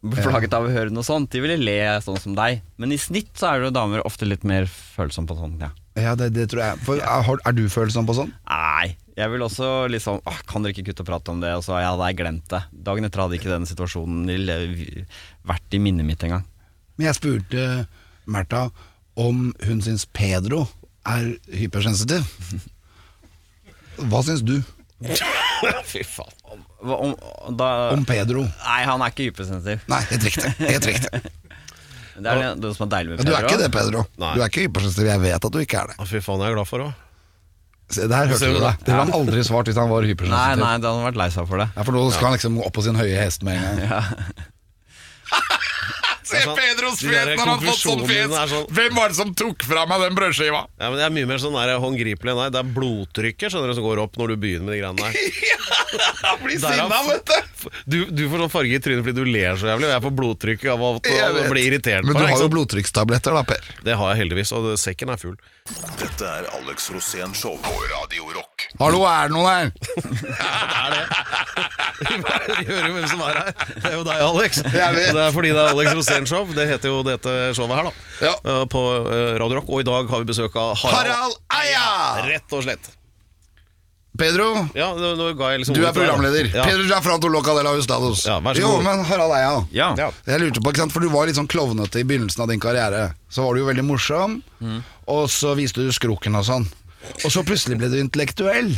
Plaget 0.03 0.51
av 0.51 0.65
å 0.67 0.71
høre 0.71 0.91
noe 0.91 1.05
sånt. 1.07 1.29
De 1.31 1.39
ville 1.39 1.55
le 1.55 1.77
sånn 2.03 2.17
som 2.19 2.33
deg. 2.35 2.59
Men 2.75 2.91
i 2.91 2.97
snitt 2.99 3.29
så 3.39 3.53
er 3.53 3.63
jo 3.63 3.69
damer 3.71 4.01
ofte 4.03 4.27
litt 4.27 4.43
mer 4.43 4.65
følsomme 4.67 5.29
på 5.29 5.37
sånt. 5.39 5.63
Ja. 5.63 5.69
Ja, 5.95 6.15
det, 6.19 6.33
det 6.35 6.49
tror 6.51 6.59
jeg. 6.65 6.81
For, 6.83 6.99
er, 6.99 7.29
er 7.47 7.55
du 7.55 7.61
følsom 7.71 8.09
på 8.09 8.15
sånn? 8.17 8.33
Nei, 8.49 8.97
jeg 9.17 9.29
vil 9.29 9.43
også 9.45 9.67
liksom 9.93 10.21
ah, 10.25 10.39
Kan 10.49 10.63
dere 10.65 10.73
ikke 10.73 10.87
kutte 10.89 11.03
og 11.05 11.09
prate 11.11 11.33
om 11.33 11.41
det? 11.43 11.51
Og 11.57 11.63
så 11.65 11.75
ja, 11.81 11.91
hadde 11.93 12.07
jeg 12.09 12.17
glemt 12.21 12.47
det. 12.49 12.61
Dagen 12.87 13.05
etter 13.05 13.21
hadde 13.23 13.37
ikke 13.37 13.51
den 13.51 13.67
situasjonen 13.69 14.25
vært 15.45 15.77
i 15.77 15.81
minnet 15.83 16.07
mitt 16.07 16.23
engang. 16.25 16.45
Men 16.97 17.09
jeg 17.11 17.19
spurte 17.19 17.67
Märtha 18.29 18.67
om 19.19 19.51
hun 19.67 19.81
syns 19.85 20.07
Pedro 20.09 20.63
er 21.05 21.33
hypersensitiv. 21.53 22.25
Hva 24.09 24.23
syns 24.25 24.41
du 24.45 24.55
Fy 25.91 26.01
faen. 26.07 26.31
Om, 26.53 26.61
Om, 27.13 27.13
da, 27.59 27.67
om 27.93 28.03
Pedro? 28.07 28.43
nei, 28.45 28.81
han 28.87 29.01
er 29.03 29.11
ikke 29.13 29.29
hypersensitiv. 29.29 29.83
Nei, 29.91 29.99
helt 30.09 30.27
riktig. 30.29 30.51
Helt 30.63 30.89
riktig. 30.89 31.23
Det 32.13 32.29
er 32.29 32.37
det, 32.37 32.49
det 32.61 32.69
som 32.77 32.83
er 32.85 32.89
deilig 32.91 33.09
med 33.09 33.17
Pedro. 33.23 33.31
du 33.31 33.35
er 33.39 33.45
ikke 33.47 33.57
det, 33.57 33.67
Pedro. 33.73 34.01
Nei. 34.21 34.33
Du 34.37 34.41
er 34.43 34.51
ikke 34.51 34.67
hypersensitiv. 34.67 35.07
Jeg 35.09 35.21
vet 35.23 35.45
at 35.47 35.55
du 35.55 35.57
ikke 35.63 35.79
er 35.79 35.87
det. 35.89 35.95
Fy 36.05 36.19
faen, 36.21 36.43
jeg 36.45 36.53
er 36.53 36.57
glad 36.59 36.69
for 36.69 36.83
òg. 36.85 36.91
Se, 37.93 38.07
Der 38.09 38.27
hørte 38.31 38.49
du 38.49 38.57
det. 38.59 38.61
det? 38.61 38.87
Ville 38.89 39.03
han 39.03 39.13
aldri 39.13 39.43
svart 39.47 39.69
hvis 39.69 39.77
han 39.79 39.89
var 39.93 40.01
hypersensitiv. 40.07 40.33
nei, 40.33 40.55
nei, 40.59 40.73
det 40.81 40.87
hadde 40.89 40.97
han 40.99 41.07
vært 41.11 41.19
lei 41.21 41.29
seg 41.35 41.47
for 41.49 41.61
det. 41.63 41.69
Ja, 41.77 41.83
For 41.87 41.93
nå 41.95 42.07
skal 42.15 42.29
han 42.31 42.35
liksom 42.39 42.57
opp 42.65 42.73
på 42.73 42.83
sin 42.87 42.97
høye 42.99 43.15
hest 43.21 43.43
med 43.45 43.61
en 43.61 43.83
gang. 43.87 44.09
Se 46.23 46.39
sånn- 46.39 46.55
Pedros 46.57 46.99
de 47.03 47.09
der 47.11 47.33
når 47.35 47.41
han 47.43 47.49
har 47.51 47.59
fått 47.61 47.81
sånn 47.83 47.99
konklusjonene 47.99 48.07
fjes! 48.09 48.37
er 48.39 48.47
sånn- 48.53 48.69
Hvem 48.77 48.95
var 48.95 49.11
det 49.11 49.17
som 49.17 49.33
tok 49.37 49.63
fra 49.67 49.83
meg 49.85 50.01
den 50.05 50.15
brødskiva? 50.17 50.61
Ja, 50.79 50.89
men 50.89 50.97
Det 50.97 51.05
er 51.05 51.13
mye 51.17 51.27
mer 51.29 51.37
sånn 51.43 51.53
der 51.57 51.73
håndgripelig. 51.83 52.35
Nei, 52.39 52.49
det 52.49 52.59
er 52.63 52.69
blodtrykket 52.77 53.51
skjønner 53.51 53.67
du, 53.69 53.75
som 53.77 53.83
går 53.85 54.01
opp 54.05 54.15
når 54.17 54.27
du 54.33 54.35
begynner 54.37 54.65
med 54.65 54.73
de 54.73 54.81
greiene 54.81 54.97
der. 55.03 55.13
Han 56.23 56.39
blir 56.43 56.59
sinna, 56.59 56.99
vet 57.07 57.29
du! 57.29 57.69
Du, 57.85 57.97
du 58.11 58.23
får 58.31 58.43
sånn 58.43 58.51
farge 58.51 58.75
i 58.77 58.81
trynet 58.83 59.05
fordi 59.05 59.15
du 59.23 59.29
ler 59.29 59.55
så 59.59 59.69
jævlig, 59.71 59.87
og 59.87 59.93
jeg 59.93 60.03
får 60.05 60.13
blodtrykk 60.19 60.65
av 60.73 60.83
å 60.83 60.91
bli 60.99 61.65
irritert 61.69 62.07
Men 62.07 62.17
du 62.17 62.25
har 62.25 62.41
jo 62.41 62.49
blodtrykkstabletter 62.51 63.35
da, 63.37 63.43
Per. 63.47 63.67
Det 63.85 63.95
har 63.99 64.13
jeg 64.13 64.23
heldigvis, 64.23 64.51
og 64.57 64.71
sekken 64.81 65.13
er 65.13 65.21
full. 65.21 65.37
Dette 65.99 66.27
er 66.27 66.47
Alex 66.57 66.89
Rosén 66.91 67.31
Show 67.37 67.55
på 67.63 67.73
Radio 67.93 68.27
Rock. 68.35 68.65
Hallo, 68.81 69.03
er 69.07 69.29
det 69.31 69.35
noen 69.37 69.47
her? 69.47 69.69
ja, 70.43 70.63
det 70.67 70.81
er 70.81 70.97
det. 70.97 71.03
Vi 72.03 72.65
hører 72.67 72.87
jo 72.89 72.95
hvem 72.97 73.07
som 73.13 73.23
er 73.23 73.39
her. 73.39 73.53
Det 73.77 73.85
er 73.91 73.95
jo 73.95 74.03
deg, 74.09 74.23
Alex. 74.27 74.59
Det 74.73 74.81
er 74.83 75.35
fordi 75.35 75.53
det 75.55 75.61
er 75.63 75.71
Alex 75.71 75.95
Rosén 75.99 76.27
Show. 76.29 76.49
Det 76.57 76.67
heter 76.73 76.91
jo 76.91 76.99
dette 77.07 77.37
showet 77.55 77.77
her, 77.79 77.87
da. 77.87 77.93
Ja. 78.27 78.33
Eh, 78.43 78.65
På 78.73 78.83
eh, 79.07 79.29
Radio 79.39 79.61
Rock. 79.61 79.71
Og 79.71 79.85
i 79.85 79.87
dag 79.87 80.11
har 80.11 80.25
vi 80.25 80.29
besøk 80.33 80.59
av 80.59 80.75
Harald. 80.83 80.99
Harald 80.99 81.39
Eia! 81.61 81.87
Rett 82.27 82.57
og 82.59 82.67
slett. 82.67 82.91
Pedro, 84.17 84.67
Ja, 84.77 84.91
nå, 84.93 85.13
nå 85.17 85.31
ga 85.39 85.47
jeg 85.53 85.63
liksom 85.63 85.73
du 85.75 85.81
er 85.81 85.87
ordet 85.89 85.93
til 85.95 86.03
deg, 86.03 86.07
da. 86.07 86.13
programleder. 86.13 86.49
Ja. 86.53 86.65
Pedro 86.69 86.83
Giafranto 86.85 87.29
Loca 87.33 87.55
de 87.57 87.63
la 87.65 87.71
Hustados. 87.73 88.25
Ja, 88.29 88.35
vær 88.45 88.53
så 88.53 88.61
jo, 88.61 88.71
god. 88.75 88.83
men 88.85 89.05
Harald 89.09 89.33
Eia. 89.33 89.53
Ja. 89.73 89.87
Ja. 89.97 90.09
Jeg 90.29 90.43
lurte 90.43 90.61
på, 90.61 90.69
ikke 90.73 90.83
sant, 90.83 90.93
for 90.93 91.01
Du 91.01 91.09
var 91.09 91.25
litt 91.29 91.39
sånn 91.39 91.49
klovnete 91.49 92.03
i 92.03 92.05
begynnelsen 92.05 92.43
av 92.45 92.51
din 92.53 92.61
karriere. 92.61 93.07
Så 93.33 93.41
var 93.47 93.55
du 93.57 93.63
jo 93.63 93.69
veldig 93.71 93.85
morsom, 93.89 94.41
Mm. 94.61 94.83
og 95.07 95.25
så 95.33 95.55
viste 95.57 95.81
du 95.81 95.89
skroken 95.91 96.35
og 96.37 96.45
sånn. 96.45 96.67
Og 97.25 97.31
så 97.33 97.41
plutselig 97.43 97.77
ble 97.81 97.89
du 97.89 97.97
intellektuell. 97.99 98.69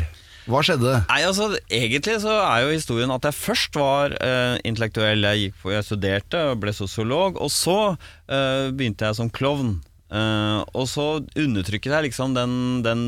Hva 0.47 0.61
skjedde? 0.61 1.05
Nei, 1.09 1.21
altså 1.25 1.51
Egentlig 1.73 2.19
så 2.21 2.29
er 2.45 2.63
jo 2.63 2.71
historien 2.77 3.11
at 3.11 3.23
jeg 3.25 3.33
først 3.33 3.75
var 3.75 4.13
eh, 4.21 4.57
intellektuell. 4.63 5.19
Jeg, 5.25 5.39
gikk 5.51 5.55
på, 5.63 5.71
jeg 5.73 5.83
studerte 5.87 6.41
og 6.51 6.59
ble 6.61 6.71
sosiolog, 6.73 7.37
og 7.41 7.49
så 7.51 7.97
eh, 8.29 8.69
begynte 8.71 9.05
jeg 9.09 9.15
som 9.19 9.29
klovn. 9.33 9.81
Eh, 10.05 10.61
og 10.77 10.85
så 10.85 11.05
undertrykket 11.33 11.89
jeg 11.89 12.05
liksom 12.05 12.35
den, 12.35 12.51
den 12.85 13.01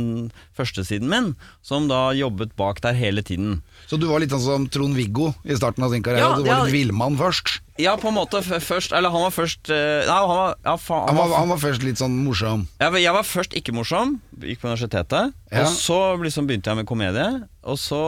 førstesiden 0.57 1.05
min, 1.11 1.27
som 1.61 1.85
da 1.91 2.09
jobbet 2.17 2.55
bak 2.57 2.81
der 2.81 2.97
hele 2.97 3.21
tiden. 3.21 3.59
Så 3.85 3.99
du 4.01 4.07
var 4.09 4.23
litt 4.23 4.33
sånn 4.33 4.43
som 4.43 4.65
Trond-Viggo 4.71 5.29
i 5.45 5.57
starten 5.59 5.85
av 5.85 5.93
sin 5.93 6.05
karriere. 6.05 6.25
Ja, 6.25 6.39
du 6.39 6.47
var 6.47 6.51
ja. 6.51 6.63
litt 6.65 6.73
villmann 6.73 7.19
først. 7.19 7.59
Ja, 7.77 7.93
på 8.01 8.09
en 8.09 8.15
måte 8.17 8.39
først 8.41 8.89
Eller 8.97 9.13
han 9.13 9.21
var 9.21 9.33
først 9.35 9.69
uh, 9.69 10.01
Nei, 10.01 10.15
han 10.17 10.31
var, 10.33 10.55
ja, 10.65 10.71
faen, 10.81 11.11
Han 11.11 11.17
var, 11.19 11.33
han 11.35 11.51
var 11.51 11.59
først 11.61 11.83
litt 11.85 11.99
sånn 12.01 12.15
morsom. 12.25 12.63
Jeg 12.81 13.03
jeg 13.03 13.13
var 13.13 13.27
først 13.29 13.53
ikke 13.59 13.75
morsom, 13.77 14.15
gikk 14.41 14.63
på 14.63 14.71
universitetet. 14.71 15.35
Og 15.53 15.69
så 15.77 15.99
liksom 16.23 16.49
begynte 16.49 16.73
jeg 16.73 16.81
med 16.81 16.89
komedie. 16.89 17.27
Og 17.61 17.77
så 17.77 18.01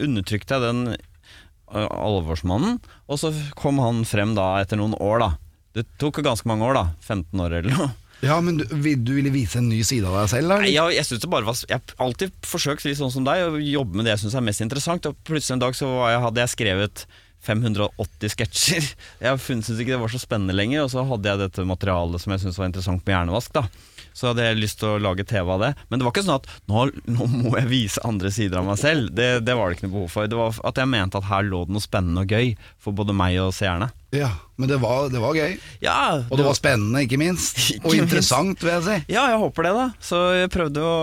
undertrykte 0.00 0.56
jeg 0.56 0.64
den 0.64 0.96
uh, 0.96 1.84
alvorsmannen. 1.84 2.80
Og 3.12 3.20
så 3.20 3.34
kom 3.60 3.82
han 3.84 4.00
frem 4.08 4.32
da 4.38 4.54
etter 4.62 4.80
noen 4.80 4.96
år, 4.96 5.26
da. 5.26 5.30
Det 5.78 5.86
tok 6.02 6.20
ganske 6.26 6.48
mange 6.50 6.66
år, 6.66 6.78
da. 6.78 6.84
15 7.06 7.46
år 7.46 7.58
eller 7.60 7.74
noe. 7.74 7.90
Ja, 8.24 8.40
men 8.42 8.58
du, 8.58 8.64
du 8.66 9.12
ville 9.14 9.30
vise 9.30 9.60
en 9.60 9.68
ny 9.70 9.78
side 9.86 10.08
av 10.08 10.16
deg 10.18 10.30
selv? 10.32 10.50
Nei, 10.50 10.56
Eller? 10.58 10.72
jeg, 10.72 10.96
jeg, 10.96 11.06
synes 11.06 11.22
det 11.22 11.30
bare 11.30 11.46
var, 11.46 11.60
jeg 11.70 11.78
har 11.78 12.02
alltid 12.02 12.34
forsøkt 12.50 12.86
litt 12.88 12.98
sånn 12.98 13.14
som 13.14 13.26
deg 13.26 13.44
å 13.46 13.60
jobbe 13.62 13.94
med 14.00 14.08
det 14.08 14.16
jeg 14.16 14.24
syns 14.24 14.34
er 14.40 14.46
mest 14.48 14.64
interessant. 14.64 15.06
Og 15.06 15.20
plutselig 15.28 15.54
en 15.54 15.62
dag 15.62 15.76
så 15.78 15.90
var 15.92 16.14
jeg, 16.14 16.22
hadde 16.26 16.42
jeg 16.42 16.54
skrevet 16.56 17.04
580 17.46 18.32
sketsjer. 18.34 18.88
Jeg 19.22 19.38
syntes 19.44 19.78
ikke 19.78 19.94
det 19.94 20.00
var 20.02 20.10
så 20.10 20.18
spennende 20.18 20.56
lenger, 20.58 20.82
og 20.82 20.90
så 20.90 21.04
hadde 21.06 21.30
jeg 21.30 21.38
dette 21.44 21.66
materialet 21.70 22.18
som 22.18 22.32
jeg 22.34 22.42
syntes 22.42 22.58
var 22.58 22.66
interessant 22.66 23.04
med 23.06 23.14
hjernevask. 23.14 23.52
da 23.54 23.62
Så 24.10 24.32
hadde 24.32 24.48
jeg 24.48 24.58
lyst 24.58 24.80
til 24.80 24.96
å 24.96 24.98
lage 24.98 25.22
TV 25.22 25.52
av 25.54 25.62
det. 25.62 25.70
Men 25.86 26.00
det 26.00 26.08
var 26.08 26.16
ikke 26.16 26.24
sånn 26.26 26.40
at 26.40 26.50
nå, 26.66 26.88
nå 27.14 27.28
må 27.30 27.54
jeg 27.60 27.70
vise 27.70 28.02
andre 28.08 28.32
sider 28.34 28.58
av 28.58 28.66
meg 28.66 28.80
selv. 28.82 29.12
Det, 29.14 29.28
det 29.46 29.54
var 29.54 29.70
det 29.70 29.78
ikke 29.78 29.86
noe 29.86 29.94
behov 29.94 30.10
for. 30.16 30.26
Det 30.26 30.40
var 30.40 30.58
at 30.72 30.82
jeg 30.82 30.90
mente 30.90 31.22
at 31.22 31.30
her 31.30 31.46
lå 31.46 31.62
det 31.68 31.78
noe 31.78 31.86
spennende 31.86 32.26
og 32.26 32.34
gøy 32.34 32.52
for 32.82 32.98
både 32.98 33.14
meg 33.16 33.38
og 33.44 33.54
seerne. 33.54 33.92
Ja, 34.16 34.30
men 34.56 34.70
det 34.70 34.78
var, 34.80 35.10
det 35.12 35.20
var 35.20 35.34
gøy. 35.36 35.58
Ja, 35.84 36.22
Og 36.30 36.38
det 36.40 36.44
var 36.46 36.54
spennende, 36.56 37.02
ikke 37.04 37.18
minst. 37.20 37.58
Ikke 37.74 37.84
Og 37.84 37.92
minst. 37.92 38.04
interessant, 38.06 38.62
vil 38.64 38.72
jeg 38.72 38.84
si. 38.86 38.94
Ja, 39.12 39.26
jeg 39.34 39.40
håper 39.42 39.66
det, 39.68 39.72
da. 39.76 39.86
Så 40.00 40.20
jeg 40.38 40.48
prøvde 40.54 40.80
å 40.80 40.94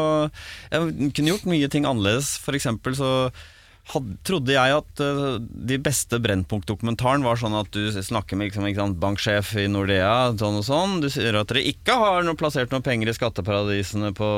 Jeg 0.72 1.12
kunne 1.14 1.30
gjort 1.36 1.46
mye 1.52 1.70
ting 1.70 1.86
annerledes. 1.86 2.32
For 2.42 2.58
eksempel 2.58 2.98
så 2.98 3.12
had, 3.94 4.06
trodde 4.26 4.54
jeg 4.56 4.76
at 4.80 5.02
uh, 5.04 5.38
de 5.40 5.78
beste 5.82 6.18
Brennpunkt-dokumentaren 6.24 7.26
var 7.26 7.38
sånn 7.38 7.54
at 7.60 7.70
du 7.76 7.92
snakker 7.94 8.40
med 8.40 8.50
liksom, 8.50 8.66
sant, 8.76 8.98
banksjef 9.02 9.52
i 9.62 9.68
Nordea, 9.70 10.34
sånn 10.40 10.58
og 10.62 10.66
sånn. 10.66 11.00
Du 11.04 11.10
sier 11.14 11.38
at 11.38 11.52
dere 11.52 11.62
ikke 11.70 11.94
har 12.02 12.24
noe, 12.26 12.38
plassert 12.40 12.74
noen 12.74 12.86
penger 12.86 13.12
i 13.12 13.18
skatteparadisene 13.18 14.10
på 14.18 14.30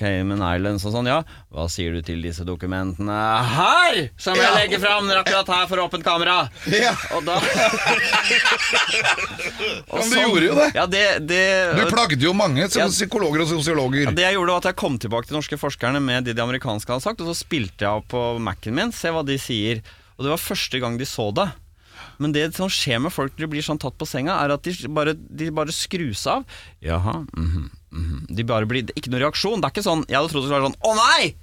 Cayman 0.00 0.40
Islands 0.40 0.84
og 0.88 0.94
sånn. 0.94 1.08
Ja, 1.10 1.18
hva 1.52 1.66
sier 1.72 1.92
du 1.96 2.00
til 2.04 2.22
disse 2.24 2.44
dokumentene 2.48 3.16
her, 3.56 3.98
som 4.20 4.36
jeg 4.40 4.54
legger 4.56 4.80
fram 4.80 5.10
akkurat 5.12 5.50
her 5.52 5.66
for 5.68 5.82
åpent 5.84 6.04
kamera? 6.06 6.36
Ja. 6.72 6.94
Og 7.16 7.24
da 7.28 7.36
Og 9.92 10.00
Men 10.00 10.10
du 10.10 10.16
gjorde 10.20 10.46
jo 10.46 10.54
det. 10.58 10.68
Ja, 10.76 10.86
det, 10.90 11.02
det 11.28 11.42
Du 11.78 11.84
plagde 11.90 12.18
jo 12.20 12.32
mange 12.36 12.68
som 12.72 12.82
Ja. 12.82 12.88
psykologer 12.92 13.44
og 13.44 13.48
sosiologer. 13.50 14.12
det 14.16 14.24
jeg 14.24 14.34
gjorde 14.36 14.52
var 14.52 14.62
at 14.64 14.68
jeg 14.70 14.76
kom 14.80 14.98
tilbake 15.02 15.28
til 15.28 15.36
norske 15.38 15.58
forskerne 15.60 16.00
med 16.02 16.24
det 16.28 16.36
de 16.36 16.42
amerikanske 16.42 16.90
hadde 16.92 17.04
sagt, 17.04 17.20
og 17.20 17.30
så 17.30 17.36
spilte 17.38 17.84
jeg 17.86 17.90
opp 18.02 18.08
på 18.12 18.25
Mac-en 18.42 18.76
min, 18.76 18.92
se 18.94 19.12
hva 19.14 19.24
de 19.26 19.38
sier. 19.40 19.82
Og 20.16 20.26
det 20.26 20.32
var 20.32 20.42
første 20.42 20.80
gang 20.82 20.98
de 21.00 21.08
så 21.08 21.30
det. 21.36 21.48
Men 22.22 22.32
det 22.32 22.46
som 22.56 22.70
skjer 22.72 23.00
med 23.04 23.12
folk 23.12 23.34
når 23.36 23.44
de 23.44 23.50
blir 23.52 23.64
sånn 23.64 23.80
tatt 23.80 23.96
på 24.00 24.08
senga, 24.08 24.38
er 24.42 24.54
at 24.54 24.64
de 24.64 24.90
bare, 24.92 25.14
de 25.16 25.50
bare 25.54 25.74
skrus 25.74 26.24
av. 26.32 26.46
Jaha, 26.84 27.22
mhm, 27.36 27.66
mhm. 27.92 28.22
De 28.36 28.46
bare 28.48 28.68
blir, 28.68 28.88
Ikke 28.96 29.12
noe 29.12 29.22
reaksjon. 29.24 29.60
Det 29.60 29.68
er 29.68 29.74
ikke 29.76 29.86
sånn 29.86 30.04
Jeg 30.08 30.18
hadde 30.18 30.32
trodd 30.32 30.44
det 30.44 30.50
skulle 30.50 30.60
være 30.60 30.70
sånn 30.70 30.80
Å 30.84 30.94
nei! 30.98 31.34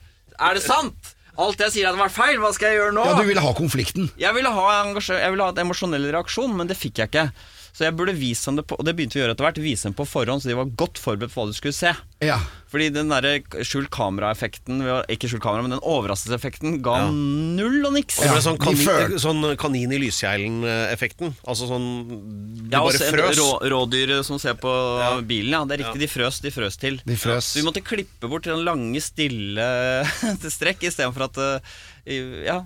Er 0.44 0.58
det 0.58 0.64
sant? 0.66 1.14
Alt 1.44 1.62
jeg 1.62 1.74
sier 1.74 1.90
hadde 1.90 2.02
vært 2.02 2.14
feil. 2.14 2.38
Hva 2.42 2.52
skal 2.54 2.72
jeg 2.72 2.80
gjøre 2.82 2.94
nå? 2.98 3.06
Ja, 3.10 3.18
du 3.18 3.26
ville 3.26 3.42
ha 3.42 3.54
konflikten. 3.58 4.10
Jeg 4.22 4.36
ville 4.38 4.52
ha, 4.54 4.66
jeg 4.94 5.34
ville 5.34 5.48
ha 5.48 5.54
et 5.54 5.62
emosjonell 5.64 6.06
reaksjon, 6.14 6.54
men 6.58 6.70
det 6.70 6.78
fikk 6.78 7.02
jeg 7.02 7.10
ikke. 7.10 7.26
Så 7.74 7.88
jeg 7.88 7.96
burde 7.98 8.14
vise 8.14 8.46
dem 8.46 8.60
det 8.60 8.68
på, 8.70 8.78
og 8.78 8.86
det 8.86 8.94
begynte 8.94 9.18
vi 9.18 9.22
å 9.22 9.24
gjøre 9.26 9.34
etter 9.34 9.48
hvert, 9.48 9.58
vise 9.66 9.88
dem 9.90 9.96
på 9.98 10.06
forhånd, 10.06 10.44
så 10.44 10.52
de 10.52 10.54
var 10.60 10.68
godt 10.78 11.00
forberedt 11.02 11.34
på 11.34 11.42
hva 11.42 11.50
de 11.50 11.56
skulle 11.58 11.74
se. 11.74 11.90
Ja. 12.22 12.36
Fordi 12.70 12.92
den 12.94 13.10
der 13.10 13.26
skjult 13.66 13.90
kamera-effekten, 13.94 14.84
ikke 15.10 15.30
skjult 15.32 15.42
kamera, 15.42 15.64
men 15.66 15.74
den 15.74 15.82
overraskelseseffekten 15.82 16.76
ga 16.86 17.00
null 17.10 17.80
og 17.90 17.96
niks. 17.98 18.20
Og 18.22 18.28
det 18.30 18.36
ble 18.36 18.44
sånn, 18.46 18.60
kanin, 18.62 19.16
sånn 19.22 19.42
kanin 19.62 19.94
i 19.94 20.00
lyskjeglen-effekten. 20.04 21.34
Altså 21.50 21.68
sånn 21.70 21.88
Du 22.10 22.70
Ja, 22.78 22.84
bare 22.84 22.98
se- 22.98 23.10
frøs. 23.12 23.38
Rå, 23.42 23.50
rådyr 23.74 24.24
som 24.24 24.38
ser 24.40 24.54
på 24.54 24.74
Ja. 25.00 25.22
bilen, 25.22 25.52
ja. 25.52 25.64
Det 25.66 25.80
er 25.80 25.84
riktig, 25.86 26.00
de 26.06 26.08
frøs, 26.08 26.42
de 26.42 26.52
frøs 26.52 26.78
til. 26.80 27.02
De 27.06 27.16
frøs. 27.16 27.44
Så 27.54 27.62
vi 27.62 27.66
måtte 27.66 27.82
klippe 27.84 28.30
bort 28.30 28.44
den 28.44 28.64
lange, 28.66 29.02
stille 29.02 30.06
strekk 30.58 30.86
istedenfor 30.86 31.26
at 31.26 31.38
uh, 31.38 31.60
Ja. 32.06 32.62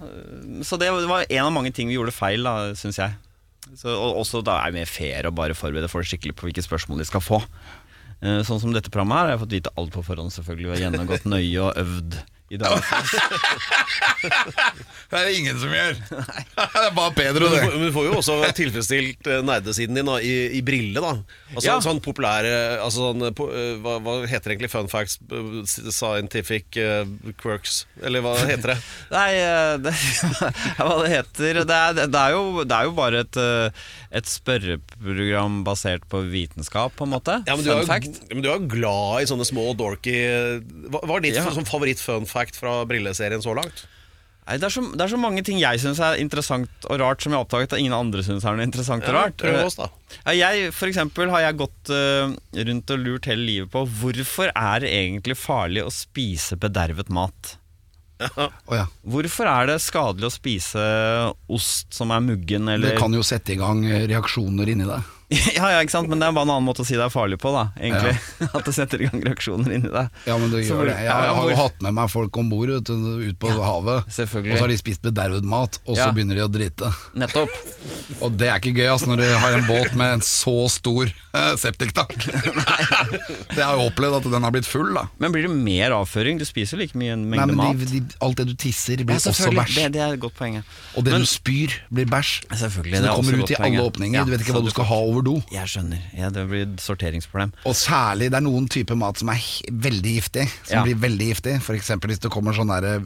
Så 0.63 0.77
det 0.79 0.91
var 0.91 1.25
en 1.29 1.45
av 1.45 1.53
mange 1.53 1.71
ting 1.73 1.87
vi 1.87 1.95
gjorde 1.95 2.11
feil, 2.15 2.43
da, 2.43 2.73
syns 2.75 2.97
jeg. 2.99 3.15
Så, 3.75 3.89
og 3.91 4.21
også 4.21 4.43
da 4.45 4.59
er 4.61 4.71
det 4.71 4.79
mer 4.81 4.89
fair 4.89 5.27
å 5.27 5.33
bare 5.35 5.57
forberede 5.57 5.89
folk 5.91 6.07
skikkelig 6.07 6.35
på 6.37 6.47
hvilke 6.47 6.63
spørsmål 6.65 7.01
de 7.03 7.05
skal 7.09 7.21
få. 7.21 7.41
Eh, 8.21 8.39
Sånn 8.47 8.61
som 8.63 8.71
dette 8.73 8.89
programmet 8.93 9.17
her, 9.19 9.25
har 9.27 9.35
jeg 9.35 9.43
fått 9.43 9.55
vite 9.57 9.73
alt 9.77 9.91
på 9.93 10.05
forhånd, 10.07 10.31
selvfølgelig, 10.33 10.71
og 10.73 10.81
gjennomgått 10.81 11.27
nøye 11.29 11.61
og 11.67 11.77
øvd 11.83 12.17
i 12.49 12.57
dag. 12.61 12.79
Det 15.07 15.15
er 15.15 15.23
det 15.29 15.35
ingen 15.39 15.57
som 15.61 15.71
gjør. 15.71 15.93
Det 16.57 16.81
er 16.83 16.93
bare 16.95 17.13
Pedro, 17.15 17.47
Men 17.47 17.53
du, 17.53 17.59
får, 17.63 17.75
men 17.77 17.85
du 17.87 17.93
får 17.95 18.07
jo 18.09 18.13
også 18.19 18.35
tilfredsstilt 18.57 19.29
eh, 19.31 19.41
nerdesiden 19.45 19.95
din 19.97 20.09
da, 20.09 20.17
i, 20.23 20.33
i 20.57 20.61
brille, 20.65 20.99
da. 21.03 21.13
Altså 21.53 21.67
Ja. 21.69 21.77
sånn 21.83 22.01
populære 22.03 22.51
altså, 22.83 23.09
sånn, 23.11 23.27
po, 23.37 23.47
eh, 23.55 23.77
hva, 23.83 23.97
hva 24.03 24.17
heter 24.27 24.53
egentlig? 24.55 24.71
Fun 24.73 24.89
facts? 24.91 25.17
eh, 25.31 25.61
Scientific 25.93 26.75
eh, 26.81 27.05
quirks? 27.39 27.85
Eller 28.03 28.23
hva 28.25 28.33
heter 28.41 28.73
det? 28.73 28.77
Nei, 29.13 29.29
eh, 29.39 29.73
det, 29.85 29.93
hva 30.81 30.97
det 31.03 31.13
heter 31.13 31.61
det 31.67 31.77
er, 31.77 31.97
det, 32.03 32.07
er 32.23 32.35
jo, 32.35 32.43
det 32.67 32.75
er 32.81 32.89
jo 32.89 32.95
bare 32.97 33.23
et, 33.23 33.39
eh, 33.39 33.85
et 34.21 34.27
spørreprogram 34.31 35.61
basert 35.67 36.03
på 36.11 36.21
vitenskap, 36.31 36.95
på 36.99 37.07
en 37.07 37.13
måte. 37.15 37.39
Ja, 37.47 37.55
men, 37.55 37.63
du 37.65 37.71
er, 37.71 37.79
Fun 37.79 37.85
jo- 37.85 37.91
fact. 37.93 38.21
men 38.33 38.43
du 38.43 38.51
er 38.51 38.59
jo 38.59 38.69
glad 38.75 39.23
i 39.23 39.29
sånne 39.31 39.47
små 39.47 39.69
dorky 39.77 40.15
Hva 40.91 41.01
hva 41.07 41.17
er 41.19 41.23
ditt 41.29 41.37
Ja. 41.39 41.45
sånn 41.53 41.67
favoritt-fun 41.67 42.27
fact 42.37 42.59
fra 42.61 42.79
brilleserien 42.89 43.43
så 43.43 43.57
langt? 43.57 43.87
Nei, 44.47 44.55
det, 44.61 44.69
er 44.69 44.71
så, 44.71 44.81
det 44.95 45.03
er 45.03 45.11
så 45.11 45.19
mange 45.19 45.41
ting 45.43 45.57
jeg 45.59 45.79
syns 45.83 45.99
er 45.99 46.21
interessant 46.23 46.85
og 46.87 47.01
rart, 47.01 47.19
som 47.19 47.33
jeg 47.33 47.35
har 47.35 47.43
oppdaget 47.43 47.73
at 47.75 47.81
ingen 47.81 47.95
andre 47.97 48.23
syns 48.23 48.45
er 48.47 48.55
noe 48.55 48.63
interessant 48.63 49.03
og 49.09 49.17
rart. 49.17 49.35
prøv 49.41 49.59
oss, 49.65 49.75
da. 49.75 49.89
Ja, 50.29 50.35
jeg, 50.37 50.69
for 50.77 50.87
eksempel 50.87 51.33
har 51.33 51.43
jeg 51.43 51.57
gått 51.59 51.91
uh, 51.91 52.31
rundt 52.69 52.93
og 52.95 53.01
lurt 53.03 53.27
hele 53.27 53.43
livet 53.43 53.73
på 53.73 53.83
hvorfor 53.99 54.53
er 54.53 54.85
det 54.85 54.93
egentlig 54.95 55.35
farlig 55.35 55.83
å 55.83 55.91
spise 55.91 56.55
bedervet 56.63 57.11
mat? 57.11 57.57
Å 58.23 58.73
ja. 58.73 58.87
Hvorfor 59.03 59.51
er 59.51 59.67
det 59.69 59.77
skadelig 59.83 60.31
å 60.31 60.33
spise 60.33 60.85
ost 61.53 61.91
som 61.93 62.15
er 62.15 62.23
muggen, 62.23 62.71
eller 62.71 62.95
Det 62.95 63.03
kan 63.03 63.13
jo 63.13 63.27
sette 63.27 63.53
i 63.53 63.59
gang 63.59 63.83
reaksjoner 63.83 64.71
inni 64.73 64.87
deg. 64.87 65.16
Ja, 65.57 65.67
ja, 65.73 65.79
ikke 65.83 65.91
sant, 65.91 66.07
men 66.07 66.21
det 66.21 66.27
er 66.29 66.31
bare 66.35 66.47
en 66.47 66.51
annen 66.53 66.63
måte 66.69 66.83
å 66.83 66.87
si 66.87 66.95
det 66.95 67.03
er 67.03 67.11
farlig 67.11 67.35
på, 67.41 67.49
da, 67.51 67.65
egentlig. 67.75 68.13
At 68.55 68.63
det 68.63 68.73
setter 68.77 69.01
i 69.03 69.09
gang 69.09 69.23
reaksjoner 69.25 69.73
inni 69.75 69.89
deg. 69.91 70.07
Ja, 70.29 70.37
men 70.39 70.53
det 70.53 70.61
gjør 70.63 70.85
det. 70.87 70.93
Jeg 71.01 71.09
ja, 71.09 71.17
ja, 71.27 71.33
har 71.35 71.49
jo 71.51 71.57
hatt 71.59 71.81
med 71.83 71.95
meg 71.97 72.11
folk 72.13 72.39
om 72.39 72.47
bord 72.51 72.71
ut, 72.71 72.91
ut 72.93 73.39
på 73.41 73.51
havet, 73.57 74.07
og 74.07 74.13
så 74.15 74.61
har 74.61 74.71
de 74.71 74.77
spist 74.79 75.03
bedervet 75.03 75.43
mat, 75.43 75.81
og 75.85 75.97
så 75.97 76.05
Ja. 76.05 76.11
begynner 76.15 76.39
de 76.39 76.45
å 76.45 76.51
drite. 76.51 76.93
Nettopp. 77.19 77.51
Og 78.23 78.33
det 78.39 78.47
er 78.47 78.57
ikke 78.61 78.71
gøy 78.79 78.87
altså, 78.89 79.09
når 79.11 79.19
du 79.19 79.25
har 79.43 79.53
en 79.57 79.65
båt 79.67 79.93
med 79.99 80.13
en 80.15 80.21
så 80.23 80.53
stor 80.71 81.09
uh, 81.35 81.53
septiktank. 81.59 82.13
det 83.51 83.59
har 83.61 83.75
jo 83.77 83.87
opplevd 83.89 84.17
at 84.21 84.27
den 84.31 84.45
har 84.47 84.53
blitt 84.55 84.67
full, 84.69 84.93
da. 84.95 85.03
Men 85.21 85.33
blir 85.35 85.45
det 85.47 85.51
mer 85.53 85.95
avføring? 85.97 86.39
Du 86.39 86.45
spiser 86.47 86.79
like 86.79 86.97
mye 86.97 87.13
en 87.17 87.25
Nei, 87.27 87.35
mengde 87.35 87.55
men 87.57 87.59
mat. 87.59 87.83
de, 87.91 88.01
alt 88.23 88.39
det 88.39 88.47
du 88.49 88.55
tisser, 88.59 89.03
blir 89.03 89.17
Ja, 89.19 89.31
også 89.33 89.51
bæsj. 89.53 89.75
Det, 89.77 89.87
det 89.97 90.01
er 90.05 90.15
et 90.15 90.23
godt 90.23 90.37
poeng. 90.39 90.59
Og 90.95 91.03
det 91.05 91.13
Men- 91.13 91.25
du 91.25 91.29
spyr, 91.29 91.75
blir 91.93 92.07
bæsj. 92.09 92.33
Selvfølgelig, 92.47 92.95
Så 92.95 93.01
det 93.01 93.03
det 93.03 93.11
er 93.11 93.15
kommer 93.19 93.43
ut 93.43 93.51
i 93.51 93.59
alle 93.59 93.75
ja. 93.81 93.85
åpninger. 93.91 94.17
Ja, 94.19 94.23
Du 94.25 94.31
vet 94.31 94.41
ikke 94.45 94.55
hva 94.57 94.63
du 94.65 94.71
skal 94.73 94.85
ha 94.89 94.95
over 95.11 95.16
do. 95.25 95.41
Jeg 95.51 95.67
skjønner. 95.71 95.99
Ja, 96.17 96.29
det 96.29 96.47
blir 96.49 96.63
et 96.67 96.79
sorteringsproblem. 96.83 97.53
Og 97.65 97.75
særlig, 97.75 98.29
det 98.31 98.37
er 98.37 98.45
noen 98.45 98.67
typer 98.67 98.95
mat 98.99 99.17
som 99.17 99.29
er 99.29 99.41
veldig 99.71 100.13
giftig. 100.19 100.47
Som 100.67 100.77
Ja. 100.77 100.83
blir 100.83 100.95
veldig 100.95 101.27
giftig. 101.33 101.55
Eksempel 101.77 102.09
hvis 102.11 102.19
det 102.19 102.31
kommer 102.31 102.53
sånn 102.53 102.67
derre 102.67 103.01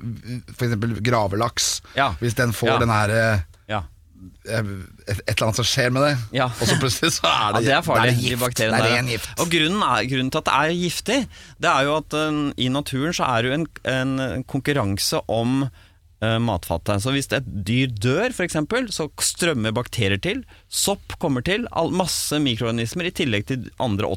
For 0.55 0.65
eksempel 0.67 1.01
gravelaks. 1.01 1.81
Ja. 1.95 2.13
Hvis 2.19 2.35
den 2.35 2.51
får 2.53 2.79
den 2.79 2.89
herre 2.89 3.45
Ja. 3.69 3.83
et, 4.45 5.19
et 5.27 5.33
eller 5.35 5.47
annet 5.47 5.55
som 5.55 5.65
skjer 5.65 5.91
med 5.91 6.03
det, 6.03 6.17
Ja. 6.37 6.45
og 6.45 6.67
så 6.67 6.75
plutselig 6.79 7.11
så 7.19 7.25
er 7.25 7.53
det, 7.53 7.63
Ja, 7.65 7.69
det, 7.69 7.77
er 7.77 7.81
farlig. 7.81 8.11
det 8.11 8.17
er 8.17 8.29
gift. 8.37 8.57
De 8.57 8.63
det 8.69 8.73
er 8.73 8.95
ren 8.97 9.07
gift. 9.07 9.29
Og 9.39 9.49
grunnen, 9.49 9.81
er, 9.81 10.03
grunnen 10.09 10.31
til 10.31 10.37
at 10.37 10.45
det 10.45 10.53
er 10.53 10.75
giftig, 10.77 11.27
det 11.59 11.69
er 11.69 11.83
jo 11.83 11.95
at 11.97 12.13
um, 12.13 12.53
i 12.57 12.67
naturen 12.69 13.13
så 13.13 13.23
er 13.25 13.41
det 13.41 13.49
jo 13.49 13.53
en, 13.59 13.67
en 13.85 14.43
konkurranse 14.43 15.21
om 15.27 15.63
eh, 15.63 15.69
matfatet. 16.21 17.01
Så 17.01 17.13
hvis 17.15 17.29
et 17.33 17.47
dyr 17.65 17.89
dør, 17.89 18.29
f.eks., 18.29 18.57
så 18.93 19.07
strømmer 19.25 19.73
bakterier 19.73 20.21
til. 20.21 20.43
Sopp 20.69 21.15
kommer 21.21 21.41
til. 21.45 21.65
Masse 21.97 22.37
mikroorganismer 22.43 23.09
i 23.09 23.13
tillegg 23.15 23.47
til 23.49 23.69
andre 23.81 24.09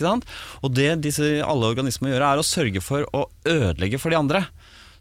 sant? 0.00 0.24
Og 0.64 0.72
det 0.76 1.02
disse 1.04 1.36
alle 1.44 1.68
organismer 1.68 2.14
gjør, 2.14 2.26
er 2.30 2.40
å 2.40 2.46
sørge 2.48 2.80
for 2.84 3.04
å 3.12 3.26
ødelegge 3.44 4.00
for 4.00 4.14
de 4.14 4.20
andre. 4.22 4.44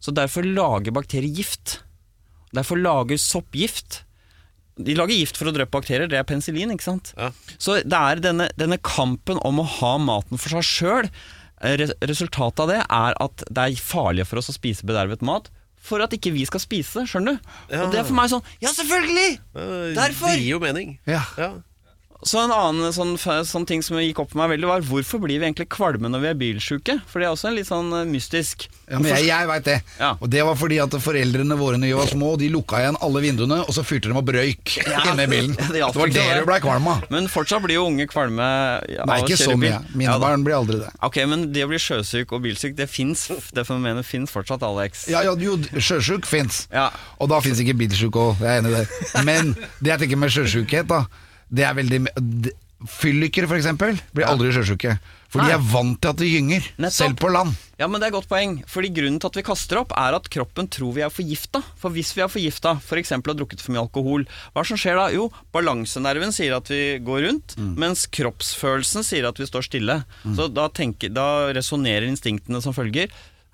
Så 0.03 0.11
derfor 0.11 0.43
lager 0.43 0.95
bakterier 0.95 1.31
gift. 1.31 1.77
Derfor 2.53 2.81
lager 2.81 3.21
sopp 3.21 3.55
gift. 3.55 4.01
De 4.75 4.95
lager 4.97 5.15
gift 5.15 5.37
for 5.37 5.47
å 5.47 5.53
drepe 5.53 5.73
bakterier, 5.75 6.09
det 6.09 6.17
er 6.17 6.27
penicillin, 6.27 6.73
ikke 6.73 6.89
sant? 6.89 7.13
Ja. 7.15 7.29
Så 7.61 7.77
det 7.85 7.97
er 7.97 8.21
denne, 8.23 8.49
denne 8.57 8.79
kampen 8.81 9.39
om 9.45 9.61
å 9.61 9.69
ha 9.79 9.95
maten 10.01 10.41
for 10.41 10.57
seg 10.57 10.65
sjøl. 10.65 11.09
Resultatet 12.03 12.63
av 12.65 12.71
det 12.71 12.79
er 12.81 13.19
at 13.21 13.43
det 13.47 13.67
er 13.67 13.83
farlig 13.85 14.25
for 14.27 14.41
oss 14.41 14.49
å 14.51 14.57
spise 14.57 14.87
bedervet 14.89 15.23
mat. 15.23 15.52
For 15.83 15.99
at 16.03 16.13
ikke 16.15 16.31
vi 16.31 16.45
skal 16.47 16.61
spise 16.63 17.01
det, 17.01 17.09
skjønner 17.11 17.35
du? 17.35 17.53
Ja. 17.73 17.83
Og 17.83 17.91
det 17.91 17.99
er 17.99 18.07
for 18.07 18.15
meg 18.15 18.31
sånn 18.31 18.43
Ja, 18.63 18.71
selvfølgelig! 18.71 19.39
Derfor! 19.97 20.31
Det 20.31 20.39
gir 20.39 20.53
jo 20.55 20.59
mening. 20.63 20.97
Ja. 21.09 21.21
Ja. 21.37 21.49
Så 22.27 22.39
en 22.43 22.53
annen 22.55 22.93
sånn, 22.95 23.15
sånn 23.19 23.67
ting 23.69 23.83
som 23.85 23.99
gikk 24.01 24.23
opp 24.23 24.33
for 24.33 24.41
meg 24.43 24.55
veldig, 24.55 24.69
var 24.69 24.85
hvorfor 24.87 25.21
blir 25.23 25.41
vi 25.41 25.47
egentlig 25.47 25.69
kvalme 25.73 26.11
når 26.11 26.23
vi 26.23 26.29
er 26.31 26.39
bilsjuke? 26.39 26.97
For 27.09 27.21
det 27.21 27.29
er 27.29 27.35
også 27.35 27.53
litt 27.53 27.69
sånn 27.69 27.91
eh, 27.99 28.07
mystisk. 28.09 28.67
Ja, 28.87 28.99
men 28.99 29.11
jeg, 29.13 29.27
jeg 29.29 29.49
veit 29.49 29.67
det. 29.67 29.77
Ja. 29.99 30.13
Og 30.19 30.31
det 30.33 30.43
var 30.47 30.57
fordi 30.59 30.79
at 30.83 30.95
foreldrene 31.03 31.57
våre 31.59 31.79
når 31.79 31.91
vi 31.91 31.97
var 31.99 32.11
små, 32.11 32.33
de 32.39 32.49
lukka 32.53 32.81
igjen 32.81 32.99
alle 33.03 33.23
vinduene, 33.23 33.61
og 33.63 33.75
så 33.75 33.85
fyrte 33.85 34.11
de 34.11 34.17
opp 34.19 34.33
røyk 34.35 34.75
Ja, 34.93 35.03
inne 35.13 35.27
i 35.27 35.31
bilen. 35.31 35.55
det 35.57 35.79
Det, 35.79 35.83
var 35.83 36.13
det 36.13 36.27
du 36.39 36.47
blei 36.49 36.59
kvalm 36.63 36.89
av. 36.91 37.05
Men 37.13 37.29
fortsatt 37.31 37.63
blir 37.65 37.79
jo 37.79 37.87
unge 37.91 38.07
kvalme 38.11 38.49
Nei, 38.83 38.99
av 38.99 39.13
å 39.15 39.21
ikke 39.23 39.39
så 39.39 39.57
mye. 39.59 39.79
Mine 39.93 40.11
Ja 40.13 40.19
barn 40.23 40.43
blir 40.45 40.55
aldri 40.55 40.79
det. 40.79 40.91
Ok, 41.03 41.19
men 41.29 41.49
det 41.53 41.65
å 41.65 41.69
bli 41.71 41.79
sjøsyk 41.81 42.31
og 42.35 42.43
bilsyk, 42.45 42.77
det 42.77 42.87
fins. 42.91 43.25
Det 43.53 43.65
fenomenet 43.67 44.07
fins 44.07 44.31
fortsatt, 44.31 44.63
Alex. 44.65 45.07
Ja, 45.11 45.23
ja, 45.25 45.33
jo, 45.39 45.57
sjøsjuk 45.75 46.27
fins. 46.29 46.63
Ja. 46.73 46.89
Og 47.19 47.31
da 47.31 47.41
fins 47.43 47.59
ikke 47.63 47.75
bilsjuk 47.83 48.15
òg, 48.19 48.43
jeg 48.43 48.49
er 48.49 48.63
enig 48.63 48.73
i 48.73 48.81
det. 48.81 49.23
Men 49.27 49.53
det 49.83 49.93
jeg 49.93 50.03
tenker 50.05 50.21
med 50.21 50.33
sjøsjukhet, 50.33 50.87
da, 50.91 51.03
det 51.53 51.65
er 51.69 51.77
veldig 51.77 52.03
Fyllikere, 52.83 53.47
for 53.47 53.55
eksempel, 53.55 53.95
blir 54.11 54.27
aldri 54.27 54.49
sjøsjuke. 54.51 54.97
For 55.31 55.39
de 55.39 55.53
er 55.55 55.61
vant 55.71 55.95
til 56.03 56.11
at 56.11 56.17
det 56.19 56.27
gynger, 56.27 56.65
Nettopp. 56.83 56.93
selv 56.97 57.15
på 57.21 57.29
land. 57.31 57.53
Ja, 57.79 57.87
men 57.87 58.01
det 58.01 58.09
er 58.09 58.11
et 58.11 58.17
godt 58.17 58.27
poeng. 58.29 58.57
Fordi 58.69 58.89
Grunnen 58.93 59.21
til 59.23 59.29
at 59.31 59.37
vi 59.39 59.43
kaster 59.47 59.79
opp, 59.79 59.93
er 59.97 60.17
at 60.17 60.27
kroppen 60.29 60.67
tror 60.69 60.91
vi 60.97 61.01
er 61.05 61.09
forgifta. 61.13 61.61
For 61.79 61.95
hvis 61.95 62.11
vi 62.13 62.21
er 62.25 62.29
forgifta, 62.29 62.73
f.eks. 62.83 63.13
har 63.15 63.23
drukket 63.39 63.63
for 63.63 63.71
mye 63.73 63.85
alkohol, 63.85 64.25
hva 64.53 64.65
som 64.67 64.77
skjer 64.77 64.99
da? 64.99 65.07
Jo, 65.15 65.29
balansenerven 65.55 66.35
sier 66.35 66.57
at 66.59 66.67
vi 66.69 66.81
går 67.07 67.23
rundt, 67.29 67.55
mens 67.79 68.03
kroppsfølelsen 68.13 69.07
sier 69.07 69.29
at 69.31 69.39
vi 69.39 69.47
står 69.47 69.63
stille. 69.69 70.01
Så 70.35 70.49
da, 70.51 70.67
tenker- 70.69 71.13
da 71.15 71.53
resonnerer 71.55 72.05
instinktene 72.11 72.59
som 72.61 72.75
følger. 72.75 73.07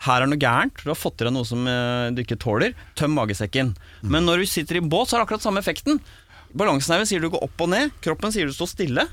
Her 0.10 0.24
er 0.26 0.32
noe 0.32 0.39
gærent, 0.41 0.80
du 0.82 0.89
har 0.89 0.97
fått 0.97 1.22
i 1.22 1.28
deg 1.28 1.34
noe 1.36 1.45
som 1.45 1.68
eh, 1.70 2.10
du 2.16 2.22
ikke 2.24 2.38
tåler. 2.39 2.74
Tøm 2.95 3.14
magesekken. 3.14 3.76
Men 4.02 4.26
når 4.26 4.41
du 4.41 4.50
sitter 4.50 4.80
i 4.80 4.84
båt, 4.84 5.10
så 5.12 5.16
har 5.18 5.22
det 5.22 5.28
akkurat 5.30 5.43
samme 5.45 5.60
effekten. 5.62 6.00
Balansenerven 6.58 7.10
sier 7.10 7.22
du 7.22 7.30
går 7.34 7.43
opp 7.45 7.62
og 7.66 7.70
ned, 7.72 7.93
kroppen 8.04 8.34
sier 8.34 8.50
du 8.50 8.56
står 8.56 8.72
stille. 8.74 9.06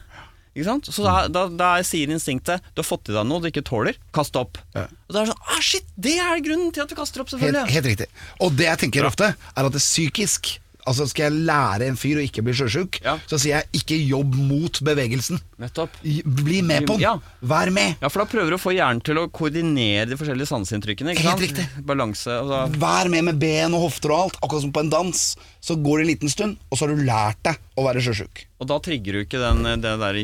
Så 0.57 1.03
da, 1.05 1.27
da, 1.29 1.43
da 1.53 1.71
sier 1.85 2.09
instinktet 2.09 2.65
Du 2.73 2.81
har 2.81 2.87
fått 2.89 3.11
i 3.11 3.13
deg 3.13 3.27
noe 3.29 3.43
du 3.45 3.51
ikke 3.51 3.61
tåler, 3.67 3.99
kast 4.17 4.39
opp. 4.41 4.57
Ja. 4.73 4.87
Og 4.89 5.13
da 5.13 5.21
er 5.21 5.27
det 5.27 5.35
sånn 5.35 5.51
ah, 5.53 5.59
Shit, 5.61 5.91
det 6.01 6.15
er 6.17 6.41
grunnen 6.41 6.71
til 6.73 6.81
at 6.87 6.89
du 6.89 6.97
kaster 6.97 7.21
opp, 7.21 7.29
Helt, 7.29 7.43
selvfølgelig. 7.43 7.75
helt 7.75 7.89
riktig. 7.91 8.07
Og 8.41 8.57
det 8.57 8.71
jeg 8.71 8.81
tenker 8.87 9.09
ofte, 9.09 9.35
er 9.37 9.69
at 9.69 9.75
det 9.75 9.83
er 9.83 9.85
psykisk 9.85 10.55
Altså 10.87 11.07
Skal 11.11 11.27
jeg 11.33 11.45
lære 11.49 11.89
en 11.91 11.97
fyr 11.99 12.21
å 12.21 12.25
ikke 12.25 12.45
bli 12.47 12.53
sjøsjuk, 12.55 13.01
Ja. 13.05 13.17
så 13.27 13.39
sier 13.43 13.59
jeg 13.61 13.83
ikke 13.83 13.97
jobb 14.09 14.35
mot 14.39 14.79
bevegelsen. 14.87 15.41
Nettopp. 15.59 15.91
Bli 16.03 16.61
med 16.63 16.87
på 16.87 16.95
den. 16.95 17.03
Ja. 17.03 17.17
Vær 17.43 17.71
med. 17.75 17.97
Ja, 18.01 18.09
for 18.09 18.23
da 18.23 18.27
prøver 18.31 18.51
du 18.55 18.57
å 18.57 18.63
få 18.63 18.75
hjernen 18.77 19.03
til 19.03 19.19
å 19.19 19.27
koordinere 19.29 20.07
de 20.11 20.17
forskjellige 20.21 20.47
sanseinntrykkene. 20.53 21.17
Helt 21.19 21.41
riktig. 21.43 21.67
Balanse. 21.87 22.31
Altså. 22.31 22.63
Vær 22.79 23.11
med 23.11 23.25
med 23.33 23.39
ben 23.43 23.75
og 23.75 23.89
hofter 23.89 24.13
og 24.15 24.19
alt, 24.29 24.39
akkurat 24.43 24.63
som 24.63 24.73
på 24.73 24.81
en 24.85 24.91
dans. 24.93 25.23
Så 25.67 25.75
går 25.83 25.99
det 25.99 26.05
en 26.07 26.13
liten 26.15 26.31
stund, 26.31 26.57
og 26.71 26.79
så 26.79 26.87
har 26.87 26.95
du 26.95 27.03
lært 27.03 27.43
deg 27.43 27.57
å 27.77 27.85
være 27.89 28.05
sjøsjuk. 28.05 28.45
Og 28.57 28.65
da 28.71 28.79
trigger 28.81 29.13
du 29.13 29.21
ikke 29.21 29.37
den, 29.41 29.67
det 29.83 29.91
der 30.01 30.17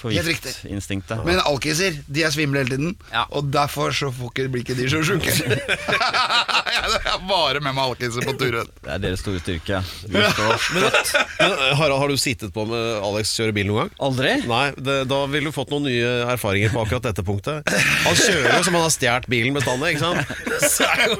forgiftinstinktet. 0.00 1.20
Men 1.26 1.38
alkiser 1.46 1.94
de 2.10 2.24
er 2.26 2.32
svimle 2.34 2.64
hele 2.64 2.72
tiden, 2.74 2.96
Ja. 3.12 3.22
og 3.30 3.52
derfor 3.54 3.92
så 3.94 4.08
ikke, 4.10 4.48
blir 4.50 4.64
ikke 4.64 4.74
de 4.74 4.88
sjøsjuke. 4.90 5.30
jeg 6.74 6.98
er 6.98 7.22
bare 7.28 7.60
med 7.62 7.74
meg 7.76 7.84
alkiser 7.84 8.26
på 8.26 8.34
turen. 8.40 8.66
Det 8.82 8.90
er 8.96 8.98
deres 9.04 9.22
store 9.22 9.38
styrke. 9.44 9.78
Men. 10.10 10.26
Men 10.26 11.54
eh, 11.54 11.76
Harald, 11.78 12.00
har 12.02 12.08
du 12.10 12.16
sittet 12.18 12.50
på 12.54 12.64
med 12.66 12.98
Alex 13.06 13.30
kjøre 13.38 13.54
bil 13.54 13.70
noen 13.70 13.84
gang? 13.84 13.92
Aldri? 14.10 14.34
Nei, 14.50 14.64
det, 14.82 14.98
da 15.10 15.20
ville 15.30 15.50
du 15.52 15.54
fått 15.54 15.70
noen 15.70 15.86
nye 15.86 16.10
erfaringer 16.34 16.74
på 16.74 16.82
akkurat 16.82 17.06
dette 17.10 17.22
punktet. 17.26 17.62
Han 18.08 18.18
kjører 18.18 18.58
jo 18.58 18.66
som 18.66 18.74
han 18.78 18.86
har 18.88 18.94
stjålet 18.94 19.30
bilen 19.30 19.54
bestandig, 19.54 19.94
ikke 19.94 20.02
sant? 20.02 20.20
Så, 20.70 20.84
er 20.84 21.14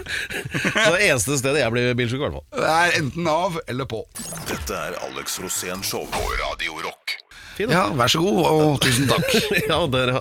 så 0.74 0.90
det 0.94 1.06
eneste 1.06 1.36
stedet 1.40 1.62
jeg 1.62 1.72
blir 1.74 1.94
bilsjuk, 1.98 2.20
i 2.20 2.24
hvert 2.26 2.36
fall. 2.36 2.44
Det 2.60 2.68
er 2.70 2.98
enten 3.00 3.26
av 3.30 3.56
eller 3.70 3.86
på. 3.88 4.02
Dette 4.50 4.76
er 4.76 4.98
Alex 5.06 5.38
Rosén 5.42 5.82
Show 5.86 5.99
på 6.08 6.22
Radio 6.40 6.78
Rock. 6.84 7.16
Fin. 7.58 7.68
Ja, 7.68 7.90
vær 7.92 8.08
så 8.08 8.22
god, 8.22 8.38
og 8.46 8.78
tusen 8.84 9.08
takk. 9.10 9.26
Ja, 9.68 9.80
der, 9.92 10.12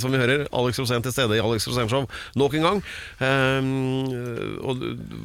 som 0.00 0.14
vi 0.14 0.20
hører, 0.20 0.46
Alex 0.56 0.80
Rosén 0.80 1.04
til 1.04 1.12
stede 1.12 1.36
i 1.36 1.42
Alex 1.44 1.66
Rosén 1.68 1.90
Show 1.92 2.06
nok 2.40 2.56
en 2.56 2.64
gang. 2.64 2.82
Um, 3.20 3.68
og, 4.64 4.84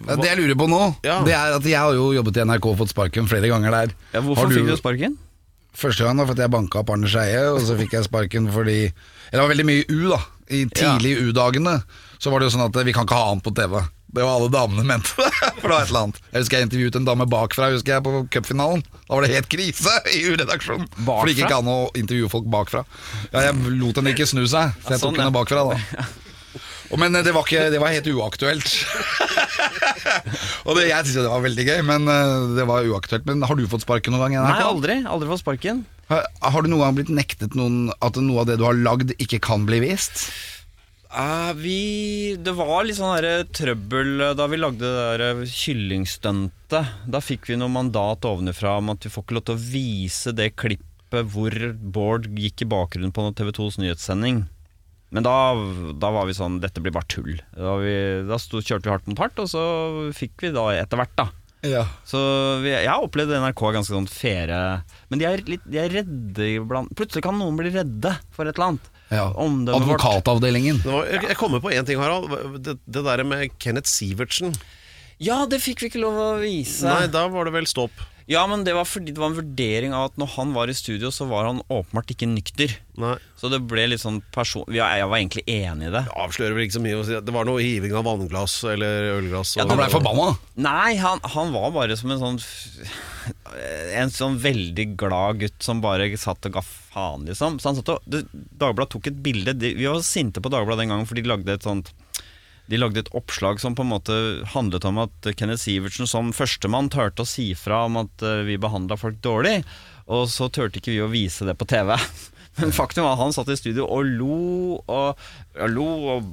Ja, 0.10 0.18
Det 0.20 0.28
jeg 0.32 0.40
lurer 0.42 0.58
på 0.60 0.68
nå, 0.72 0.82
Ja. 1.08 1.22
Det 1.24 1.36
er 1.38 1.56
at 1.60 1.68
jeg 1.70 1.80
har 1.80 1.96
jo 1.96 2.12
jobbet 2.18 2.42
i 2.42 2.46
NRK 2.50 2.68
og 2.74 2.80
fått 2.84 2.92
sparken 2.96 3.30
flere 3.32 3.48
ganger 3.52 3.72
der. 3.78 3.96
Ja, 4.16 4.24
hvorfor 4.26 4.52
du... 4.52 4.58
fikk 4.60 4.68
du 4.74 4.76
sparken? 4.80 5.18
Første 5.72 6.04
gang 6.04 6.20
da, 6.20 6.28
fordi 6.28 6.44
jeg 6.44 6.52
banka 6.52 6.82
opp 6.82 6.90
Arne 6.92 7.08
Skeie, 7.08 7.46
og 7.54 7.62
så 7.64 7.78
fikk 7.80 7.96
jeg 7.96 8.10
sparken 8.10 8.50
fordi 8.52 8.80
Eller 8.90 9.38
det 9.38 9.44
var 9.46 9.52
veldig 9.54 9.68
mye 9.70 9.86
U, 9.88 10.00
da. 10.12 10.20
I 10.52 10.66
tidlig 10.68 11.14
U-dagene 11.30 11.78
så 12.22 12.30
var 12.30 12.42
det 12.42 12.52
jo 12.52 12.54
sånn 12.54 12.68
at 12.68 12.78
vi 12.86 12.94
kan 12.94 13.08
ikke 13.08 13.18
ha 13.18 13.32
han 13.32 13.42
på 13.42 13.54
TV. 13.58 13.80
Det 14.12 14.22
var 14.22 14.38
alle 14.38 14.52
damene 14.54 14.84
mente. 14.86 15.14
For 15.62 15.66
det 15.66 15.72
var 15.72 15.86
et 15.86 15.92
eller 15.92 16.04
annet. 16.06 16.18
Jeg 16.30 16.44
husker 16.44 16.60
jeg 16.60 16.68
intervjuet 16.68 16.98
en 17.00 17.08
dame 17.08 17.26
bakfra 17.32 17.70
husker 17.74 17.96
jeg, 17.96 18.04
på 18.06 18.24
cupfinalen. 18.36 18.84
Da 19.08 19.16
var 19.16 19.26
det 19.26 19.34
helt 19.34 19.50
krise 19.50 19.94
i 20.12 20.20
U-redaksjonen. 20.30 20.90
For 21.00 21.26
det 21.26 21.34
gikk 21.34 21.48
ikke 21.48 21.62
an 21.64 21.72
å 21.72 21.80
intervjue 21.98 22.30
folk 22.30 22.50
bakfra. 22.52 22.84
Ja, 23.32 23.48
jeg 23.48 23.78
lot 23.80 23.98
henne 23.98 24.14
ikke 24.14 24.28
snu 24.30 24.44
seg, 24.44 24.76
så 24.84 24.94
jeg 24.94 25.02
sånn, 25.02 25.16
tok 25.16 25.22
henne 25.22 25.32
ja. 25.32 25.38
bakfra. 25.40 25.64
da 25.72 26.10
Men 27.00 27.16
det 27.16 27.32
var, 27.32 27.48
ikke, 27.48 27.70
det 27.72 27.80
var 27.80 27.94
helt 27.96 28.08
uaktuelt. 28.12 28.68
og 30.68 30.76
det, 30.76 30.90
Jeg 30.90 31.06
syntes 31.06 31.16
jo 31.16 31.24
det 31.24 31.32
var 31.32 31.46
veldig 31.46 31.66
gøy, 31.70 31.78
men 31.88 32.12
eh, 32.12 32.48
det 32.60 32.66
var 32.68 32.86
uaktuelt. 32.86 33.26
Men 33.30 33.48
Har 33.48 33.56
du 33.56 33.64
fått 33.72 33.88
sparken 33.88 34.14
noen 34.14 34.36
gang? 34.36 34.44
Nei, 34.44 34.60
aldri. 34.68 35.00
Aldri 35.08 35.32
fått 35.32 35.46
sparken. 35.46 35.86
Har, 36.12 36.28
har 36.44 36.62
du 36.62 36.68
noen 36.68 36.84
gang 36.84 36.98
blitt 37.00 37.14
nektet 37.16 37.56
noen 37.56 37.94
at 38.04 38.20
noe 38.20 38.44
av 38.44 38.52
det 38.52 38.60
du 38.60 38.68
har 38.68 38.76
lagd, 38.76 39.16
ikke 39.24 39.40
kan 39.48 39.64
bli 39.70 39.80
vist? 39.88 40.28
Eh, 41.12 41.54
vi, 41.60 42.36
det 42.40 42.54
var 42.56 42.86
litt 42.88 42.96
sånn 42.96 43.18
der 43.20 43.44
trøbbel 43.52 44.24
eh, 44.30 44.36
da 44.38 44.48
vi 44.48 44.60
lagde 44.60 44.88
det 44.88 45.18
der 45.20 45.44
kyllingstuntet. 45.44 46.94
Da 47.12 47.24
fikk 47.24 47.50
vi 47.50 47.60
noe 47.60 47.72
mandat 47.72 48.28
ovenfra 48.28 48.78
om 48.80 48.94
at 48.94 49.04
vi 49.04 49.12
får 49.12 49.26
ikke 49.26 49.38
lov 49.38 49.46
til 49.50 49.58
å 49.58 49.66
vise 49.74 50.34
det 50.38 50.54
klippet 50.56 50.88
hvor 51.34 51.52
Bård 51.92 52.30
gikk 52.40 52.64
i 52.64 52.70
bakgrunnen 52.72 53.12
på 53.12 53.28
TV 53.36 53.52
2s 53.58 53.82
nyhetssending. 53.82 54.46
Men 55.12 55.28
da, 55.28 55.36
da 56.00 56.14
var 56.16 56.30
vi 56.30 56.38
sånn 56.38 56.62
Dette 56.64 56.80
blir 56.80 56.94
bare 56.96 57.10
tull. 57.12 57.34
Da, 57.58 57.76
vi, 57.84 57.96
da 58.30 58.40
stod, 58.40 58.64
kjørte 58.64 58.88
vi 58.88 58.94
hardt 58.94 59.12
mot 59.12 59.20
hardt, 59.20 59.44
og 59.44 59.52
så 59.52 59.64
fikk 60.16 60.46
vi 60.46 60.54
da 60.56 60.70
etter 60.78 61.02
hvert, 61.02 61.18
da. 61.20 61.28
Ja. 61.68 61.84
Så 62.08 62.18
vi, 62.64 62.72
jeg 62.72 62.88
har 62.88 63.04
opplevd 63.04 63.36
NRK 63.36 63.60
ganske 63.76 63.94
sånn 63.94 64.08
fere 64.10 64.82
Men 65.12 65.20
de 65.22 65.28
er, 65.30 65.44
litt, 65.46 65.68
de 65.70 65.78
er 65.78 65.92
redde 65.94 66.48
iblant. 66.56 66.90
Plutselig 66.98 67.28
kan 67.28 67.38
noen 67.38 67.60
bli 67.60 67.70
redde 67.76 68.16
for 68.32 68.48
et 68.48 68.56
eller 68.56 68.72
annet. 68.72 68.88
Ja. 69.12 69.28
Advokatavdelingen. 69.36 70.82
Det 70.84 70.92
var, 70.92 71.10
jeg, 71.12 71.26
jeg 71.30 71.40
kommer 71.40 71.64
på 71.64 71.74
én 71.76 71.88
ting, 71.88 72.00
Harald. 72.00 72.32
Det, 72.64 72.78
det 72.86 73.04
der 73.08 73.24
med 73.28 73.52
Kenneth 73.60 73.92
Sivertsen. 73.92 74.56
Ja, 75.22 75.44
det 75.46 75.60
fikk 75.62 75.84
vi 75.84 75.92
ikke 75.92 76.02
lov 76.02 76.18
å 76.18 76.30
vise. 76.42 76.88
Nei, 76.88 77.06
da 77.12 77.28
var 77.30 77.46
det 77.46 77.54
vel 77.60 77.68
stopp. 77.70 77.94
Ja, 78.32 78.46
men 78.48 78.64
det 78.64 78.72
var 78.78 78.86
fordi 78.88 79.12
det 79.12 79.20
var 79.20 79.32
en 79.34 79.38
vurdering 79.42 79.92
av 79.98 80.06
at 80.10 80.20
når 80.22 80.30
han 80.38 80.54
var 80.56 80.72
i 80.72 80.76
studio, 80.78 81.10
så 81.12 81.26
var 81.28 81.50
han 81.50 81.60
åpenbart 81.68 82.14
ikke 82.14 82.30
nykter. 82.32 82.78
Nei. 83.02 83.18
Så 83.36 83.50
det 83.52 83.60
ble 83.68 83.90
litt 83.92 84.00
sånn 84.04 84.22
person... 84.32 84.64
Ja, 84.72 84.88
jeg 84.96 85.10
var 85.12 85.20
egentlig 85.20 85.44
enig 85.52 85.90
i 85.90 85.92
det. 85.92 86.04
Det 86.08 86.16
avslører 86.24 86.56
vel 86.56 86.68
ikke 86.68 86.78
så 86.78 86.84
mye 86.86 87.00
å 87.02 87.04
si. 87.08 87.18
Det 87.28 87.36
var 87.36 87.50
noe 87.50 87.60
hiving 87.66 87.96
av 88.00 88.06
vannglass 88.08 88.56
eller 88.72 89.10
ølglass. 89.18 89.56
Ja, 89.60 89.66
og- 89.66 89.74
Han 89.76 89.82
blei 89.82 89.90
forbanna. 89.92 90.30
Nei, 90.64 90.94
han, 91.02 91.20
han 91.36 91.52
var 91.58 91.74
bare 91.76 91.98
som 92.00 92.14
en 92.16 92.22
sånn 92.24 92.40
En 94.00 94.10
sånn 94.14 94.38
veldig 94.42 94.86
glad 94.98 95.42
gutt 95.44 95.62
som 95.66 95.82
bare 95.84 96.08
satt 96.18 96.48
og 96.50 96.56
ga 96.56 96.64
faen, 96.66 97.28
liksom. 97.28 97.60
Så 97.62 97.70
han 97.72 97.78
satt 97.82 97.92
og 97.94 98.08
det- 98.10 98.24
Dagbladet 98.32 98.96
tok 98.96 99.12
et 99.12 99.20
bilde. 99.24 99.54
De, 99.60 99.74
vi 99.78 99.86
var 99.92 100.00
sinte 100.06 100.42
på 100.42 100.50
Dagbladet 100.54 100.86
den 100.86 100.94
gangen, 100.96 101.06
for 101.10 101.20
de 101.20 101.28
lagde 101.28 101.54
et 101.60 101.68
sånt 101.68 101.92
de 102.72 102.80
lagde 102.80 103.04
et 103.04 103.14
oppslag 103.18 103.60
som 103.62 103.76
på 103.76 103.84
en 103.84 103.92
måte 103.92 104.18
handlet 104.54 104.86
om 104.88 105.02
at 105.04 105.32
Kenneth 105.38 105.66
Sivertsen 105.66 106.08
som 106.10 106.32
førstemann 106.36 106.90
turte 106.92 107.26
å 107.26 107.30
si 107.30 107.52
fra 107.58 107.84
om 107.90 108.00
at 108.06 108.24
eh, 108.26 108.44
vi 108.48 108.60
behandla 108.62 108.98
folk 109.00 109.20
dårlig, 109.24 109.62
og 110.12 110.30
så 110.32 110.48
turte 110.52 110.80
ikke 110.80 110.94
vi 110.94 111.02
å 111.04 111.12
vise 111.12 111.48
det 111.48 111.58
på 111.60 111.68
TV. 111.70 111.94
Men 112.60 112.74
faktum 112.76 113.06
var 113.06 113.16
at 113.16 113.22
han 113.22 113.36
satt 113.36 113.52
i 113.52 113.56
studio 113.60 113.86
og 113.88 114.08
lo 114.08 114.80
og, 114.92 115.20
lo 115.72 115.86
og 116.16 116.32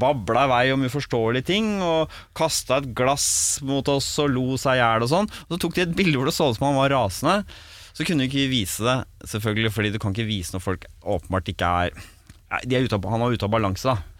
babla 0.00 0.46
i 0.46 0.52
vei 0.52 0.62
om 0.72 0.84
uforståelige 0.88 1.48
ting, 1.50 1.74
og 1.84 2.12
kasta 2.36 2.80
et 2.80 2.92
glass 2.96 3.58
mot 3.64 3.88
oss 3.92 4.10
og 4.22 4.32
lo 4.32 4.60
seg 4.60 4.78
i 4.78 4.82
hjel 4.82 5.04
og 5.04 5.12
sånn. 5.12 5.32
Og 5.48 5.56
så 5.56 5.60
tok 5.64 5.76
de 5.76 5.84
et 5.84 5.98
bilde 5.98 6.16
hvor 6.16 6.30
det 6.30 6.36
så 6.36 6.48
ut 6.48 6.60
som 6.60 6.70
han 6.70 6.78
var 6.78 6.94
rasende. 6.94 7.42
Så 7.92 8.06
kunne 8.06 8.24
vi 8.24 8.30
ikke 8.30 8.52
vise 8.52 8.84
det, 8.86 8.96
selvfølgelig, 9.28 9.74
fordi 9.74 9.92
du 9.92 10.00
kan 10.00 10.14
ikke 10.14 10.28
vise 10.28 10.54
når 10.54 10.64
folk 10.64 10.88
åpenbart 11.02 11.52
ikke 11.52 11.72
er 11.82 12.06
er 12.48 13.10
Han 13.10 13.20
var 13.20 13.34
ute 13.34 13.44
av 13.44 13.52
balanse, 13.52 13.92
da. 13.92 14.17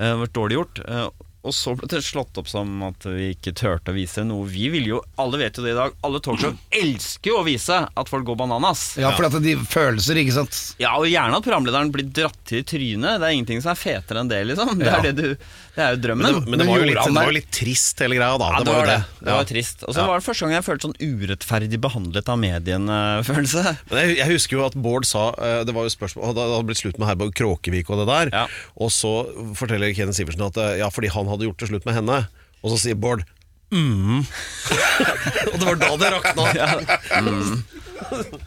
Eh, 0.00 0.06
Det 0.14 0.20
var 0.24 0.26
dårlig 0.40 0.56
gjort. 0.62 0.80
Eh, 0.88 1.08
Og 1.42 1.54
så 1.56 1.72
ble 1.72 1.86
det 1.88 2.02
slått 2.04 2.36
opp 2.36 2.48
som 2.52 2.68
at 2.84 3.00
vi 3.08 3.30
ikke 3.32 3.54
turte 3.56 3.88
å 3.88 3.94
vise 3.96 4.20
noe 4.28 4.44
vi 4.44 4.66
vil 4.68 4.84
jo 4.90 4.98
Alle 5.16 5.38
vet 5.40 5.56
jo 5.56 5.62
det 5.64 5.70
i 5.72 5.78
dag. 5.78 5.94
Alle 6.04 6.20
talkshow 6.20 6.52
elsker 6.70 7.30
jo 7.32 7.38
å 7.40 7.44
vise 7.46 7.78
at 7.96 8.10
folk 8.12 8.26
går 8.28 8.36
bananas. 8.42 8.82
Ja, 9.00 9.08
for 9.16 9.24
at 9.24 9.38
de 9.40 9.54
følelser, 9.56 10.20
ikke 10.20 10.34
sant. 10.36 10.58
Ja, 10.82 10.92
og 11.00 11.08
gjerne 11.08 11.38
at 11.40 11.46
programlederen 11.46 11.88
blir 11.94 12.10
dratt 12.12 12.36
til 12.44 12.60
i 12.60 12.66
trynet. 12.68 13.22
Det 13.22 13.30
er 13.30 13.36
ingenting 13.38 13.62
som 13.64 13.72
er 13.72 13.80
fetere 13.80 14.20
enn 14.20 14.28
det, 14.28 14.42
liksom. 14.52 14.74
Det 14.78 14.84
Ja. 14.84 14.98
er, 14.98 15.12
det 15.12 15.16
du, 15.16 15.36
det 15.74 15.82
er 15.84 15.94
jo 15.94 16.00
drømmen. 16.02 16.24
Men, 16.26 16.34
det, 16.34 16.50
men 16.50 16.60
det, 16.60 16.66
var 16.66 16.80
jo 16.80 16.86
litt, 16.88 17.00
det 17.00 17.14
var 17.14 17.28
jo 17.28 17.34
litt 17.36 17.50
trist, 17.54 18.00
hele 18.02 18.18
greia. 18.18 18.38
da 18.40 18.48
ja, 18.52 18.62
det 18.66 18.74
var 18.74 18.88
det. 18.90 18.96
Det 19.20 19.26
det 19.28 19.36
var 19.36 19.48
trist. 19.48 19.84
Og 19.86 19.94
så 19.94 20.06
var 20.08 20.20
det 20.20 20.26
første 20.26 20.46
gang 20.46 20.54
jeg 20.56 20.66
følte 20.66 20.88
sånn 20.88 20.98
urettferdig 21.00 21.80
behandlet 21.84 22.32
av 22.32 22.40
mediene-følelse. 22.42 23.64
Jeg, 24.00 24.14
jeg 24.18 24.28
husker 24.30 24.56
jo 24.56 24.64
at 24.64 24.76
Bård 24.80 25.04
sa 25.08 25.30
eh, 25.42 25.60
Det 25.66 25.72
var 25.74 25.84
jo 25.84 25.90
spørsmål 25.92 26.32
Det 26.36 26.44
hadde 26.46 26.66
blitt 26.68 26.80
slutt 26.80 26.98
med 27.00 27.08
Herborg 27.08 27.32
Kråkevik 27.36 27.90
og 27.92 28.00
det 28.00 28.06
der. 28.10 28.30
Og 28.80 28.92
så 28.94 29.10
forteller 29.58 29.92
Kenneth 29.96 30.18
Sivertsen 30.18 30.46
at 30.46 30.58
eh, 30.60 30.78
ja, 30.80 30.88
fordi 30.92 31.10
han 31.12 31.28
hadde 31.30 31.48
gjort 31.48 31.62
det 31.62 31.70
slutt 31.72 31.88
med 31.88 31.98
henne. 31.98 32.22
Og 32.60 32.74
så 32.74 32.80
sier 32.84 32.98
Bård 33.00 33.24
mm. 33.70 34.22
Og 35.52 35.56
det 35.56 35.66
var 35.66 35.80
da 35.80 35.90
det 36.00 36.10
rakna. 36.16 36.46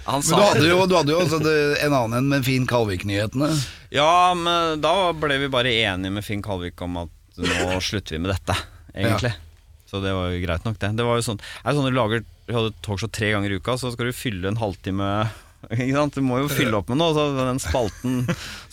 Han 0.03 0.23
Men 0.25 0.33
du 0.33 0.41
hadde 0.41 0.67
jo, 0.67 0.77
du 0.89 0.95
hadde 0.97 1.13
jo 1.13 1.21
også 1.21 1.39
en 1.43 1.93
annen 1.93 2.17
enn 2.17 2.29
med 2.31 2.45
Finn 2.47 2.65
Kalvik-nyhetene. 2.67 3.51
Ja, 3.93 4.33
men 4.35 4.81
da 4.83 5.13
ble 5.15 5.37
vi 5.43 5.51
bare 5.53 5.71
enige 5.71 6.13
med 6.15 6.25
Finn 6.25 6.41
Kalvik 6.43 6.81
om 6.83 6.97
at 7.05 7.39
nå 7.39 7.79
slutter 7.81 8.17
vi 8.17 8.23
med 8.25 8.33
dette, 8.33 8.57
egentlig. 8.93 9.33
Så 9.89 10.01
det 10.01 10.13
var 10.17 10.33
jo 10.33 10.41
greit 10.41 10.65
nok, 10.65 10.79
det. 10.81 10.89
Det 10.97 11.05
var 11.05 11.19
jo 11.19 11.25
sånn, 11.29 11.41
er 11.61 11.69
det 11.69 11.77
sånn 11.77 11.89
du 11.91 11.95
lager 11.95 12.25
du 12.43 12.51
hadde 12.51 12.73
talkshow 12.83 13.11
tre 13.13 13.29
ganger 13.31 13.53
i 13.53 13.57
uka, 13.61 13.77
så 13.79 13.93
skal 13.93 14.09
du 14.09 14.15
fylle 14.15 14.49
en 14.49 14.59
halvtime? 14.59 15.09
Du 15.69 16.21
må 16.25 16.39
jo 16.41 16.49
fylle 16.51 16.75
opp 16.77 16.89
med 16.91 16.99
noe. 16.99 17.13
Så 17.15 17.23
den 17.37 17.59
spalten 17.63 18.23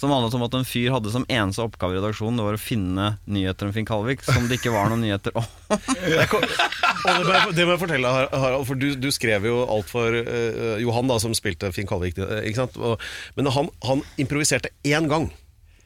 som 0.01 0.11
handlet 0.13 0.35
om 0.37 0.45
at 0.47 0.57
en 0.59 0.67
fyr 0.67 0.91
hadde 0.95 1.13
som 1.15 1.27
eneste 1.31 1.63
oppgave 1.63 1.95
i 1.95 2.01
redaksjonen, 2.01 2.39
det 2.41 2.47
var 2.47 2.57
å 2.59 2.61
finne 2.61 3.07
nyheter 3.31 3.69
om 3.69 3.75
Finn 3.77 3.87
Kalvik, 3.89 4.25
som 4.27 4.49
det 4.51 4.59
ikke 4.59 4.73
var 4.75 4.91
noen 4.91 5.05
nyheter 5.05 5.37
om. 5.39 5.47
Kom, 6.31 6.43
det, 6.45 7.15
må 7.25 7.35
jeg, 7.35 7.55
det 7.57 7.67
må 7.69 7.75
jeg 7.77 7.83
fortelle, 7.85 8.15
Har- 8.17 8.33
Harald, 8.43 8.67
for 8.69 8.81
du, 8.81 8.89
du 8.99 9.09
skrev 9.15 9.47
jo 9.49 9.61
alt 9.71 9.89
for 9.91 10.13
uh, 10.19 10.77
Johan, 10.83 11.09
da, 11.11 11.21
som 11.23 11.35
spilte 11.37 11.71
Finn 11.77 11.89
Kalvik. 11.89 12.19
eh? 12.21 12.65
Og, 12.77 13.01
men 13.39 13.51
han, 13.55 13.71
han 13.87 14.03
improviserte 14.21 14.73
én 14.87 15.07
gang 15.11 15.31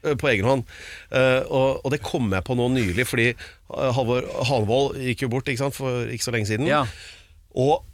eh, 0.03 0.17
på 0.19 0.31
egen 0.33 0.49
hånd. 0.49 0.65
Uh, 1.13 1.43
og, 1.47 1.69
og 1.85 1.93
det 1.95 2.03
kom 2.05 2.33
jeg 2.35 2.47
på 2.49 2.57
nå 2.59 2.71
nylig, 2.75 3.07
fordi 3.11 3.29
Halvor 3.71 4.27
Hanvold 4.49 4.99
gikk 5.05 5.27
jo 5.27 5.33
bort 5.37 5.49
ikke 5.53 5.67
sant, 5.67 5.77
for 5.77 6.09
ikke 6.11 6.27
så 6.27 6.35
lenge 6.35 6.51
siden. 6.51 6.69
Ja. 6.71 6.85
Og 7.55 7.85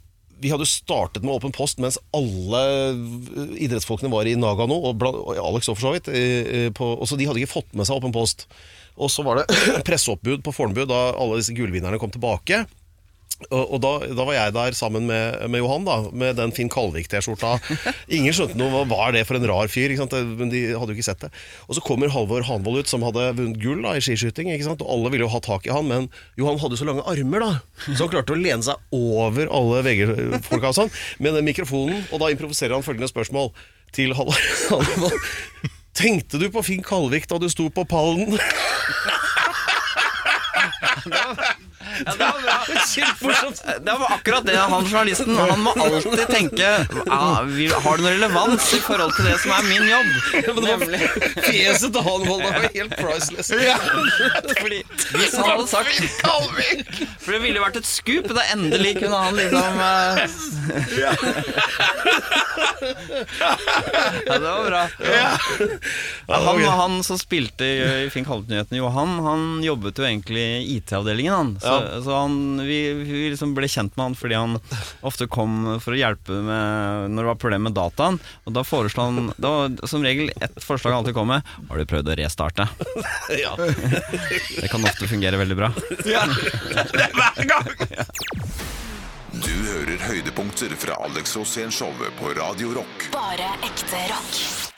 vi 0.41 0.51
hadde 0.51 0.67
startet 0.69 1.23
med 1.25 1.33
åpen 1.35 1.53
post 1.55 1.79
mens 1.81 1.99
alle 2.17 2.61
idrettsfolkene 3.61 4.11
var 4.11 4.27
i 4.29 4.35
og, 4.35 4.95
blant, 4.97 5.17
og 5.17 5.37
Alex 5.37 5.69
òg, 5.69 5.77
for 5.77 5.85
så 5.85 5.95
vidt. 5.95 6.09
eh, 6.09 6.67
eh, 6.67 6.81
Og 6.81 7.07
så 7.07 7.17
de 7.17 7.27
hadde 7.29 7.41
ikke 7.43 7.59
fått 7.59 7.73
med 7.77 7.85
seg 7.87 7.99
åpen 7.99 8.15
post. 8.15 8.47
Og 8.97 9.11
så 9.13 9.23
var 9.23 9.41
det 9.41 9.47
presseoppbud 9.87 10.43
på 10.45 10.53
Fornebu 10.55 10.85
da 10.89 11.11
alle 11.13 11.39
disse 11.39 11.55
gullvinnerne 11.55 11.99
kom 12.01 12.11
tilbake. 12.13 12.65
Og, 13.49 13.73
og 13.75 13.79
da, 13.83 13.91
da 14.13 14.25
var 14.27 14.35
jeg 14.35 14.53
der 14.55 14.75
sammen 14.77 15.07
med, 15.09 15.37
med 15.51 15.61
Johan, 15.63 15.85
da 15.87 15.97
med 16.13 16.37
den 16.39 16.53
Finn 16.55 16.69
Kalvik-T-skjorta. 16.71 17.55
Ingen 18.17 18.35
skjønte 18.35 18.59
noe, 18.59 18.69
hva 18.73 18.83
var 18.89 19.15
det 19.15 19.23
for 19.27 19.39
en 19.39 19.47
rar 19.49 19.71
fyr? 19.71 19.91
Ikke 19.91 20.03
sant? 20.03 20.15
Men 20.39 20.51
de 20.53 20.63
hadde 20.75 20.93
jo 20.93 20.97
ikke 20.97 21.07
sett 21.07 21.25
det. 21.25 21.31
Og 21.67 21.77
så 21.77 21.83
kommer 21.85 22.11
Halvor 22.13 22.45
Hanvold 22.47 22.83
ut, 22.83 22.91
som 22.91 23.05
hadde 23.07 23.31
vunnet 23.39 23.59
gull 23.63 23.81
da, 23.85 23.95
i 23.97 24.03
skiskyting. 24.03 24.51
Ikke 24.53 24.69
sant? 24.69 24.83
Og 24.85 24.93
alle 24.93 25.13
ville 25.13 25.27
jo 25.27 25.33
ha 25.33 25.41
tak 25.43 25.67
i 25.67 25.73
han, 25.73 25.89
men 25.89 26.09
Johan 26.39 26.61
hadde 26.61 26.79
så 26.79 26.87
lange 26.87 27.05
armer, 27.09 27.45
da. 27.45 27.51
Så 27.89 28.05
han 28.05 28.13
klarte 28.13 28.35
å 28.35 28.39
lene 28.39 28.65
seg 28.65 28.95
over 28.95 29.51
alle 29.51 29.83
VG-folka 29.87 30.73
og 30.73 30.79
sånn, 30.83 30.95
med 31.23 31.37
den 31.39 31.47
mikrofonen. 31.47 32.05
Og 32.11 32.23
da 32.23 32.31
improviserer 32.33 32.77
han 32.77 32.85
følgende 32.85 33.11
spørsmål 33.11 33.53
til 33.95 34.15
Halvor 34.17 34.49
Hanvold. 34.69 35.31
Tenkte 35.97 36.39
du 36.39 36.47
på 36.53 36.61
Finn 36.63 36.85
Kalvik 36.87 37.27
da 37.27 37.35
du 37.41 37.49
sto 37.51 37.67
på 37.73 37.83
pallen? 37.89 38.37
Ja, 42.05 42.13
det 42.17 42.25
var 42.25 42.39
bra. 42.41 42.57
Det 43.85 43.95
var 43.99 44.07
akkurat 44.15 44.45
det 44.47 44.55
han 44.57 44.85
journalisten. 44.85 45.35
Han 45.37 45.61
må 45.65 45.73
alltid 45.77 46.27
tenke 46.31 46.69
ja, 47.05 47.41
vi- 47.47 47.67
Har 47.71 47.97
det 47.97 48.03
noe 48.05 48.13
relevans 48.15 48.73
i 48.73 48.79
forhold 48.83 49.13
til 49.15 49.25
det 49.29 49.37
som 49.43 49.51
er 49.55 49.63
min 49.69 49.87
jobb? 49.89 50.09
Nemlig. 50.65 51.01
Fjeset 51.45 51.91
til 51.95 52.01
holdt 52.05 52.27
var 52.31 52.69
helt 52.73 52.95
priceless. 52.97 53.51
Fordi 54.61 54.81
Hvis 55.17 55.35
han 55.37 55.49
hadde 55.49 55.67
sagt 55.67 56.01
For 57.21 57.31
det 57.35 57.41
ville 57.43 57.57
jo 57.59 57.65
vært 57.65 57.79
et 57.81 57.87
skup 57.89 58.27
Da 58.35 58.43
endelig 58.53 58.95
kunne 59.01 59.17
han 59.25 59.35
liksom 59.37 59.79
eh, 59.81 60.15
Ja, 64.25 64.33
det 64.39 64.39
var 64.39 64.65
bra. 64.65 64.87
Han, 66.27 66.61
han 66.63 67.03
som 67.03 67.17
spilte 67.19 67.65
i, 67.65 68.05
i 68.05 68.09
Finn 68.13 68.25
Johan, 68.71 69.17
han 69.25 69.43
jobbet 69.63 69.97
jo 69.99 70.05
egentlig 70.07 70.41
i 70.61 70.77
IT-avdelingen 70.77 71.33
han. 71.33 71.51
Så, 71.61 71.75
så 72.03 72.15
han, 72.15 72.35
vi, 72.65 72.77
vi 73.03 73.29
liksom 73.33 73.53
ble 73.57 73.67
kjent 73.71 73.95
med 73.97 74.05
han 74.09 74.15
fordi 74.17 74.37
han 74.37 74.57
ofte 75.07 75.27
kom 75.31 75.77
for 75.83 75.95
å 75.95 75.99
hjelpe 75.99 76.37
med 76.45 77.11
når 77.11 77.23
det 77.25 77.29
var 77.31 77.39
problemer 77.41 77.67
med 77.69 77.77
dataen. 77.77 78.19
Og 78.47 78.55
da 78.55 78.63
foreslo 78.67 79.07
han 79.09 79.31
Det 79.35 79.51
var 79.51 79.89
som 79.91 80.03
regel 80.05 80.31
ett 80.37 80.57
forslag 80.63 80.93
han 80.95 81.01
alltid 81.03 81.17
kom 81.17 81.31
med. 81.33 81.45
Har 81.69 81.81
du 81.81 81.85
prøvd 81.89 82.13
å 82.13 82.17
restarte? 82.21 82.67
Ja. 83.41 83.53
Det 83.57 84.67
kan 84.71 84.83
ofte 84.85 85.07
fungere 85.07 85.39
veldig 85.39 85.55
bra. 85.57 85.71
Ja, 86.05 86.25
det 86.91 87.05
er 87.07 87.15
hver 87.15 87.47
gang 87.49 87.69
Du 89.41 89.53
hører 89.71 90.03
høydepunkter 90.09 90.75
fra 90.79 90.97
Alex 91.05 91.37
Rosén-showet 91.39 92.17
på 92.19 92.33
Radio 92.37 92.75
Rock. 92.81 93.07
Bare 93.15 93.53
ekte 93.67 94.03
rock. 94.11 94.70